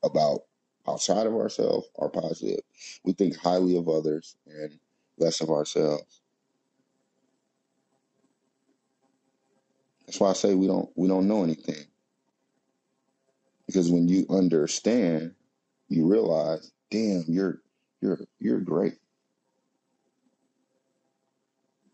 about 0.05 0.43
outside 0.89 1.27
of 1.27 1.35
ourselves 1.35 1.89
are 1.99 2.11
positive. 2.11 2.61
We 3.05 3.13
think 3.15 3.37
highly 3.37 3.77
of 3.79 3.89
others 3.89 4.37
and 4.47 4.79
less 5.19 5.41
of 5.41 5.51
ourselves. 5.51 6.23
That's 10.09 10.21
why 10.21 10.31
I 10.31 10.35
say 10.35 10.55
we 10.57 10.69
don't 10.69 10.91
we 10.97 11.09
don't 11.09 11.29
know 11.29 11.45
anything 11.45 11.87
because 13.67 13.91
when 13.91 14.09
you 14.09 14.27
understand, 14.31 15.35
you 15.89 16.07
realize, 16.07 16.73
damn, 16.91 17.25
you're 17.29 17.61
you're 18.03 18.21
you're 18.41 18.61
great. 18.61 18.95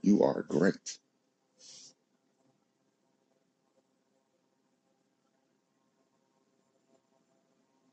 You 0.02 0.22
are 0.24 0.42
great. 0.44 0.98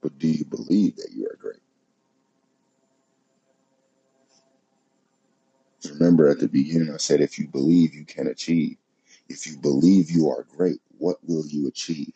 But 0.01 0.19
do 0.19 0.27
you 0.29 0.45
believe 0.45 0.97
that 0.97 1.09
you 1.13 1.25
are 1.27 1.37
great? 1.41 1.59
Remember 5.91 6.29
at 6.29 6.39
the 6.39 6.49
beginning, 6.49 6.93
I 6.93 6.97
said, 6.97 7.21
if 7.21 7.39
you 7.39 7.47
believe, 7.47 7.95
you 7.95 8.05
can 8.05 8.27
achieve. 8.27 8.77
If 9.31 9.47
you 9.47 9.57
believe 9.57 10.11
you 10.11 10.29
are 10.29 10.45
great, 10.55 10.81
what 10.97 11.17
will 11.25 11.45
you 11.47 11.67
achieve? 11.67 12.13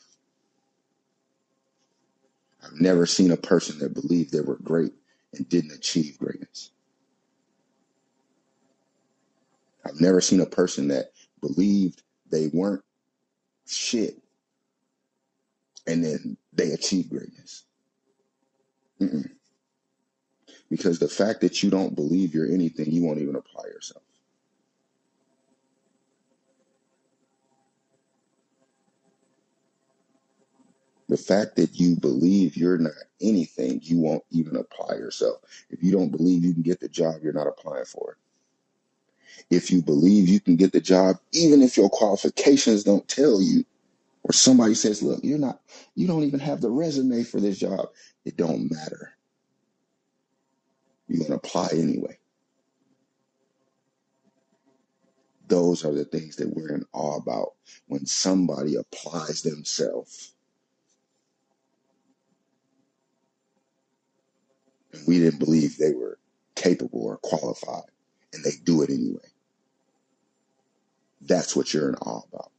I've 2.63 2.79
never 2.79 3.05
seen 3.05 3.31
a 3.31 3.37
person 3.37 3.79
that 3.79 3.93
believed 3.93 4.31
they 4.33 4.41
were 4.41 4.57
great 4.57 4.93
and 5.33 5.47
didn't 5.47 5.73
achieve 5.73 6.17
greatness. 6.19 6.71
I've 9.85 10.01
never 10.01 10.21
seen 10.21 10.41
a 10.41 10.45
person 10.47 10.89
that 10.89 11.11
believed 11.41 12.03
they 12.31 12.47
weren't 12.53 12.83
shit 13.67 14.17
and 15.87 16.03
then 16.03 16.37
they 16.53 16.71
achieved 16.71 17.09
greatness. 17.11 17.63
Mm-mm. 19.01 19.29
Because 20.69 20.99
the 20.99 21.07
fact 21.07 21.41
that 21.41 21.63
you 21.63 21.69
don't 21.69 21.95
believe 21.95 22.33
you're 22.33 22.51
anything, 22.51 22.91
you 22.91 23.03
won't 23.03 23.19
even 23.21 23.35
apply 23.35 23.65
yourself. 23.65 24.03
The 31.09 31.17
fact 31.17 31.57
that 31.57 31.79
you 31.79 31.97
believe 31.97 32.57
you're 32.57 32.79
not 32.79 32.93
anything, 33.21 33.81
you 33.83 33.99
won't 33.99 34.23
even 34.31 34.55
apply 34.55 34.95
yourself. 34.95 35.41
If 35.69 35.83
you 35.83 35.91
don't 35.91 36.09
believe 36.11 36.43
you 36.43 36.53
can 36.53 36.63
get 36.63 36.79
the 36.79 36.89
job, 36.89 37.17
you're 37.23 37.33
not 37.33 37.47
applying 37.47 37.85
for 37.85 38.13
it. 38.13 39.55
If 39.55 39.71
you 39.71 39.81
believe 39.83 40.29
you 40.29 40.39
can 40.39 40.55
get 40.55 40.73
the 40.73 40.81
job, 40.81 41.17
even 41.31 41.61
if 41.61 41.77
your 41.77 41.89
qualifications 41.89 42.83
don't 42.83 43.07
tell 43.07 43.41
you, 43.41 43.65
or 44.23 44.33
somebody 44.33 44.75
says, 44.75 45.03
look, 45.03 45.21
you're 45.23 45.39
not, 45.39 45.61
you 45.95 46.07
don't 46.07 46.23
even 46.23 46.39
have 46.41 46.61
the 46.61 46.71
resume 46.71 47.23
for 47.23 47.39
this 47.39 47.59
job, 47.59 47.89
it 48.25 48.37
don't 48.37 48.71
matter. 48.71 49.13
You're 51.07 51.19
going 51.19 51.31
to 51.31 51.37
apply 51.37 51.69
anyway. 51.73 52.17
Those 55.47 55.85
are 55.85 55.93
the 55.93 56.05
things 56.05 56.37
that 56.37 56.55
we're 56.55 56.73
in 56.75 56.85
awe 56.93 57.17
about 57.17 57.53
when 57.87 58.05
somebody 58.07 58.75
applies 58.75 59.43
themselves 59.43 60.34
we 65.07 65.19
didn't 65.19 65.39
believe 65.39 65.77
they 65.77 65.93
were 65.93 66.19
capable 66.55 67.05
or 67.05 67.17
qualified 67.17 67.89
and 68.33 68.43
they 68.43 68.51
do 68.63 68.81
it 68.81 68.89
anyway. 68.89 69.19
That's 71.21 71.55
what 71.55 71.73
you're 71.73 71.89
in 71.89 71.95
awe 71.95 72.21
about. 72.31 72.51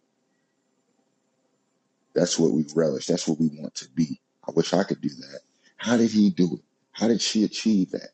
That's 2.14 2.38
what 2.38 2.52
we 2.52 2.64
relish. 2.74 3.06
That's 3.06 3.28
what 3.28 3.38
we 3.38 3.48
want 3.48 3.74
to 3.76 3.88
be. 3.90 4.20
I 4.46 4.52
wish 4.52 4.72
I 4.72 4.84
could 4.84 5.00
do 5.00 5.10
that. 5.10 5.40
How 5.76 5.96
did 5.96 6.10
he 6.10 6.30
do 6.30 6.54
it? 6.54 6.60
How 6.92 7.08
did 7.08 7.20
she 7.20 7.44
achieve 7.44 7.90
that? 7.92 8.10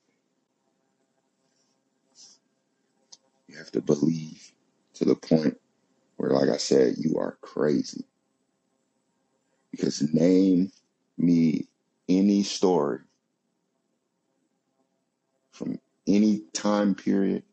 You 3.47 3.59
have 3.59 3.71
to 3.73 3.81
believe 3.81 4.53
to 4.95 5.05
the 5.05 5.15
point 5.15 5.59
where, 6.17 6.31
like 6.31 6.49
I 6.49 6.57
said, 6.57 6.97
you 6.99 7.19
are 7.19 7.39
crazy. 7.41 8.05
Because 9.71 10.03
name 10.13 10.73
me 11.17 11.67
any 12.09 12.43
story 12.43 13.01
any 16.07 16.43
time 16.55 16.95
period, 16.95 17.45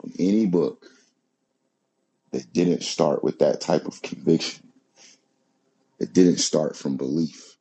from 0.00 0.12
any 0.18 0.46
book 0.46 0.86
that 2.32 2.52
didn't 2.52 2.82
start 2.82 3.24
with 3.24 3.40
that 3.40 3.60
type 3.60 3.86
of 3.86 4.02
conviction. 4.02 4.72
It 6.00 6.12
didn't 6.14 6.38
start 6.38 6.76
from 6.76 6.96
belief. 6.98 7.56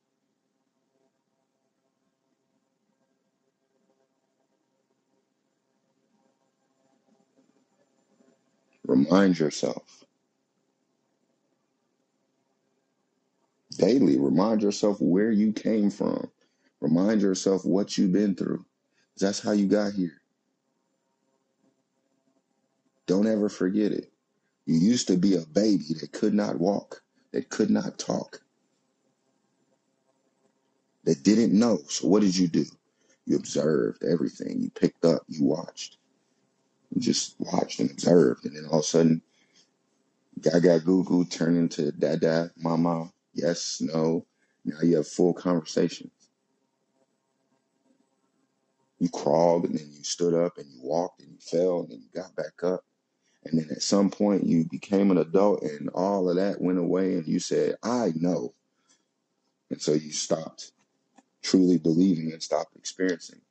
Remind 8.88 9.40
yourself 9.40 10.04
daily, 13.78 14.20
remind 14.20 14.64
yourself 14.64 14.98
where 15.02 15.32
you 15.32 15.54
came 15.54 15.90
from. 15.92 16.32
Remind 16.82 17.22
yourself 17.22 17.66
what 17.66 17.98
you've 17.98 18.14
been 18.14 18.36
through. 18.36 18.66
That's 19.20 19.42
how 19.42 19.52
you 19.52 19.68
got 19.68 19.94
here. 19.94 20.22
Don't 23.08 23.28
ever 23.28 23.50
forget 23.50 23.92
it. 23.92 24.12
You 24.66 24.80
used 24.80 25.08
to 25.10 25.18
be 25.18 25.36
a 25.36 25.46
baby 25.48 25.86
that 26.02 26.12
could 26.14 26.34
not 26.34 26.60
walk, 26.60 27.04
that 27.34 27.50
could 27.50 27.70
not 27.70 28.00
talk, 28.00 28.42
that 31.06 31.24
didn't 31.24 31.58
know. 31.58 31.80
So 31.90 32.08
what 32.08 32.22
did 32.22 32.38
you 32.38 32.48
do? 32.48 32.66
You 33.26 33.38
observed 33.38 34.04
everything. 34.04 34.62
You 34.62 34.72
picked 34.72 35.06
up, 35.06 35.24
you 35.28 35.46
watched. 35.46 35.98
You 36.94 37.02
just 37.02 37.36
watched 37.40 37.80
and 37.80 37.92
observed. 37.92 38.46
And 38.46 38.56
then 38.56 38.66
all 38.66 38.80
of 38.80 38.86
a 38.86 38.88
sudden, 38.88 39.22
Gaga 40.42 40.82
Goo 40.82 41.04
Goo 41.04 41.26
turned 41.26 41.58
into 41.58 41.92
Dada, 41.92 42.52
Mama, 42.58 43.12
yes, 43.34 43.82
no. 43.82 44.26
Now 44.66 44.78
you 44.84 44.98
have 44.98 45.08
full 45.08 45.34
conversations. 45.34 46.12
You 49.00 49.10
crawled 49.10 49.66
and 49.66 49.78
then 49.78 49.88
you 49.92 50.04
stood 50.04 50.34
up 50.34 50.58
and 50.58 50.68
you 50.72 50.82
walked 50.82 51.22
and 51.22 51.32
you 51.32 51.40
fell 51.40 51.82
and 51.82 51.90
then 51.90 52.02
you 52.02 52.22
got 52.22 52.36
back 52.36 52.64
up. 52.64 52.84
And 53.46 53.60
then 53.60 53.70
at 53.72 53.82
some 53.82 54.10
point 54.12 54.46
you 54.46 54.66
became 54.66 55.12
an 55.12 55.18
adult 55.18 55.64
and 55.64 55.90
all 55.90 56.30
of 56.30 56.38
that 56.38 56.62
went 56.62 56.80
away 56.80 57.16
and 57.16 57.28
you 57.28 57.40
said, 57.40 57.76
I 57.84 58.12
know. 58.16 58.54
And 59.70 59.82
so 59.82 59.94
you 59.94 60.12
stopped 60.12 60.72
truly 61.44 61.78
believing 61.78 62.32
and 62.32 62.44
stopped 62.44 62.76
experiencing. 62.76 63.42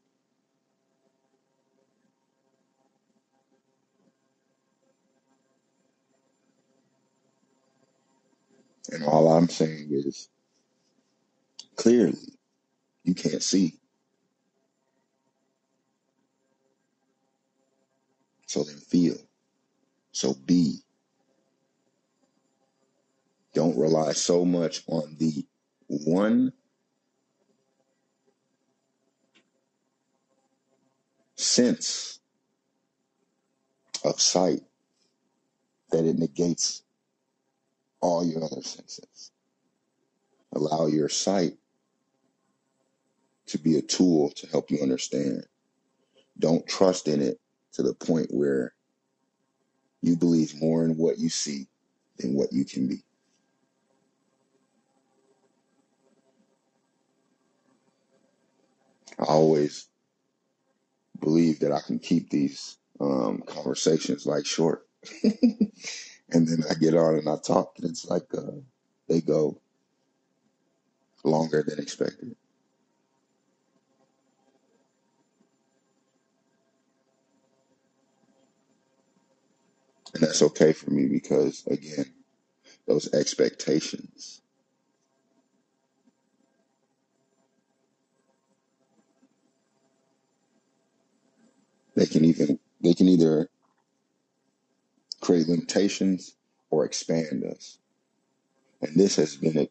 And 8.93 9.05
all 9.05 9.29
I'm 9.33 9.49
saying 9.49 9.89
is 9.91 10.29
clearly 11.77 12.19
you 13.05 13.15
can't 13.15 13.43
see. 13.43 13.75
So 18.49 18.65
then 18.65 18.79
feel. 18.79 19.17
So 20.11 20.35
be. 20.35 20.79
Don't 23.55 23.79
rely 23.79 24.13
so 24.13 24.45
much 24.47 24.83
on 24.89 25.17
the 25.19 25.45
one 25.89 26.55
sense 31.37 32.21
of 34.03 34.19
sight 34.19 34.63
that 35.91 36.07
it 36.07 36.17
negates 36.17 36.83
all 38.01 38.25
your 38.25 38.43
other 38.45 38.63
senses. 38.63 39.31
Allow 40.55 40.87
your 40.87 41.11
sight 41.11 41.53
to 43.47 43.59
be 43.59 43.77
a 43.77 43.83
tool 43.83 44.31
to 44.31 44.47
help 44.47 44.71
you 44.71 44.81
understand. 44.81 45.45
Don't 46.39 46.67
trust 46.67 47.09
in 47.09 47.21
it 47.21 47.39
to 47.79 47.85
the 47.85 47.95
point 47.95 48.27
where 48.31 48.75
you 50.03 50.17
believe 50.17 50.61
more 50.61 50.85
in 50.85 50.97
what 50.97 51.19
you 51.19 51.29
see 51.29 51.69
than 52.19 52.35
what 52.35 52.53
you 52.53 52.65
can 52.65 52.89
be. 52.89 53.05
I 59.21 59.25
always 59.27 59.87
believe 61.21 61.61
that 61.61 61.71
I 61.71 61.81
can 61.81 62.01
keep 62.01 62.31
these 62.31 62.79
um, 63.01 63.43
conversations 63.47 64.27
like 64.27 64.45
short. 64.45 64.89
and 65.23 66.49
then 66.49 66.65
I 66.69 66.75
get 66.75 66.97
on 66.97 67.15
and 67.15 67.29
I 67.29 67.37
talk, 67.37 67.75
and 67.79 67.89
it's 67.89 68.07
like 68.07 68.27
uh, 68.37 68.59
they 69.09 69.21
go 69.21 69.61
longer 71.25 71.63
than 71.63 71.79
expected. 71.79 72.35
And 80.15 80.23
that's 80.23 80.43
okay 80.43 80.73
for 80.73 80.91
me 80.91 81.07
because, 81.07 81.65
again, 81.67 82.07
those 82.87 83.13
expectations, 83.15 84.41
they 91.95 92.07
can 92.07 92.25
even, 92.25 92.59
they 92.83 92.95
can 92.95 93.09
either 93.09 93.51
create 95.21 95.49
limitations 95.49 96.35
or 96.71 96.85
expand 96.85 97.45
us. 97.45 97.79
And 98.81 98.97
this 98.97 99.17
has 99.17 99.37
been 99.37 99.59
a, 99.59 99.69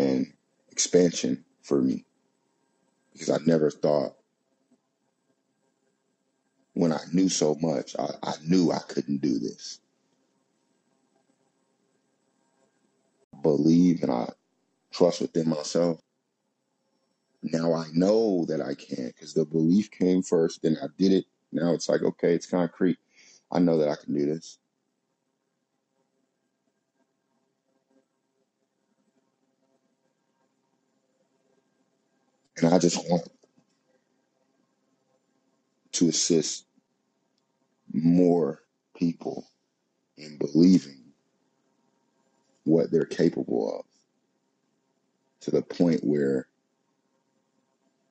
an 0.00 0.32
expansion 0.70 1.44
for 1.62 1.80
me 1.82 2.04
because 3.12 3.30
I 3.30 3.38
never 3.46 3.70
thought 3.70 4.14
when 6.74 6.92
I 6.92 7.00
knew 7.12 7.28
so 7.28 7.56
much, 7.60 7.96
I, 7.98 8.08
I 8.22 8.34
knew 8.46 8.72
I 8.72 8.80
couldn't 8.80 9.22
do 9.22 9.38
this. 9.38 9.80
Believe 13.42 14.02
and 14.02 14.12
I 14.12 14.30
trust 14.92 15.20
within 15.22 15.48
myself. 15.48 16.00
Now 17.42 17.74
I 17.74 17.86
know 17.92 18.46
that 18.48 18.60
I 18.60 18.74
can 18.74 19.08
because 19.08 19.34
the 19.34 19.44
belief 19.44 19.90
came 19.90 20.22
first, 20.22 20.62
then 20.62 20.76
I 20.82 20.86
did 20.98 21.12
it. 21.12 21.24
Now 21.52 21.72
it's 21.74 21.88
like, 21.88 22.02
okay, 22.02 22.34
it's 22.34 22.46
concrete. 22.46 22.98
I 23.52 23.60
know 23.60 23.78
that 23.78 23.88
I 23.88 23.96
can 24.02 24.14
do 24.14 24.26
this. 24.26 24.58
And 32.58 32.72
I 32.74 32.78
just 32.78 32.98
want 33.10 33.28
to 35.94 36.08
assist 36.08 36.66
more 37.92 38.62
people 38.96 39.46
in 40.16 40.38
believing 40.38 41.04
what 42.64 42.90
they're 42.90 43.04
capable 43.04 43.78
of 43.78 43.84
to 45.40 45.50
the 45.50 45.62
point 45.62 46.02
where 46.02 46.48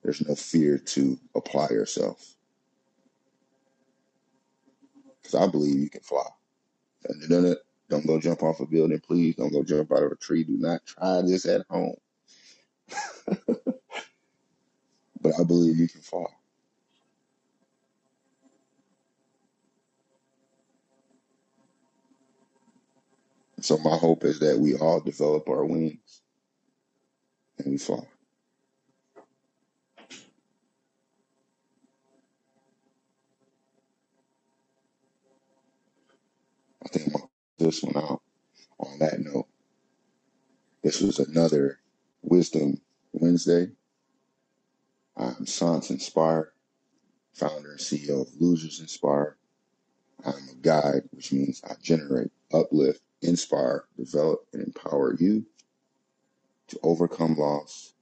there's 0.02 0.26
no 0.26 0.34
fear 0.34 0.78
to 0.78 1.18
apply 1.34 1.68
yourself. 1.70 2.34
Because 5.22 5.34
I 5.34 5.46
believe 5.50 5.78
you 5.78 5.90
can 5.90 6.02
fly. 6.02 6.26
Don't 7.88 8.06
go 8.06 8.20
jump 8.20 8.42
off 8.42 8.60
a 8.60 8.66
building, 8.66 9.00
please. 9.00 9.36
Don't 9.36 9.52
go 9.52 9.62
jump 9.62 9.92
out 9.92 10.02
of 10.02 10.12
a 10.12 10.16
tree. 10.16 10.44
Do 10.44 10.56
not 10.58 10.84
try 10.86 11.22
this 11.22 11.46
at 11.46 11.66
home. 11.68 11.96
But 15.24 15.40
I 15.40 15.44
believe 15.44 15.78
you 15.78 15.88
can 15.88 16.02
fly. 16.02 16.26
So 23.64 23.78
my 23.78 23.96
hope 23.96 24.24
is 24.24 24.40
that 24.40 24.58
we 24.58 24.74
all 24.76 25.00
develop 25.00 25.48
our 25.48 25.64
wings 25.64 26.20
and 27.56 27.72
we 27.72 27.78
fly. 27.78 28.06
I 36.84 36.88
think 36.90 37.14
I'm 37.14 37.22
this 37.56 37.82
one 37.82 37.96
out 37.96 38.20
on 38.78 38.98
that 38.98 39.18
note. 39.20 39.46
This 40.82 41.00
was 41.00 41.18
another 41.18 41.80
Wisdom 42.20 42.82
Wednesday. 43.14 43.68
I'm 45.16 45.46
Sans 45.46 45.90
Inspire, 45.90 46.52
founder 47.32 47.70
and 47.70 47.80
CEO 47.80 48.20
of 48.20 48.28
Losers 48.38 48.80
Inspire. 48.80 49.38
I'm 50.22 50.50
a 50.52 50.54
guide, 50.60 51.04
which 51.12 51.32
means 51.32 51.62
I 51.64 51.76
generate, 51.80 52.30
uplift, 52.52 53.00
inspire, 53.24 53.84
develop, 53.96 54.46
and 54.52 54.62
empower 54.62 55.14
you 55.18 55.44
to 56.68 56.78
overcome 56.82 57.36
loss 57.36 57.94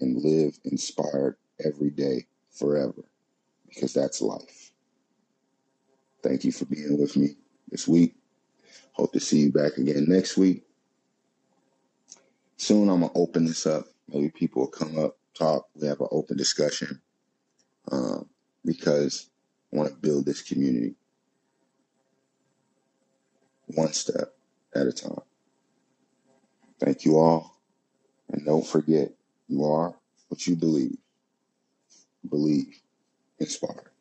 and 0.00 0.22
live 0.22 0.58
inspired 0.64 1.36
every 1.64 1.90
day, 1.90 2.26
forever, 2.50 3.04
because 3.68 3.92
that's 3.92 4.20
life. 4.20 4.72
Thank 6.22 6.44
you 6.44 6.52
for 6.52 6.64
being 6.66 6.98
with 6.98 7.16
me 7.16 7.36
this 7.70 7.88
week. 7.88 8.14
Hope 8.92 9.12
to 9.12 9.20
see 9.20 9.40
you 9.40 9.52
back 9.52 9.76
again 9.78 10.06
next 10.08 10.36
week. 10.36 10.62
Soon 12.56 12.88
I'm 12.88 13.00
gonna 13.00 13.12
open 13.14 13.44
this 13.44 13.66
up. 13.66 13.86
Maybe 14.08 14.30
people 14.30 14.62
will 14.62 14.68
come 14.68 14.98
up, 14.98 15.16
talk. 15.34 15.66
We 15.74 15.86
have 15.88 16.00
an 16.00 16.08
open 16.10 16.36
discussion 16.36 17.00
um, 17.90 18.28
because 18.64 19.30
I 19.72 19.76
want 19.76 19.88
to 19.88 19.96
build 19.96 20.26
this 20.26 20.42
community 20.42 20.94
one 23.66 23.92
step 23.92 24.34
at 24.74 24.86
a 24.86 24.92
time. 24.92 25.20
Thank 26.80 27.04
you 27.04 27.18
all, 27.18 27.60
and 28.30 28.44
don't 28.44 28.66
forget, 28.66 29.12
you 29.48 29.64
are 29.64 29.94
what 30.28 30.46
you 30.46 30.56
believe. 30.56 30.98
Believe, 32.28 32.80
inspire. 33.38 33.91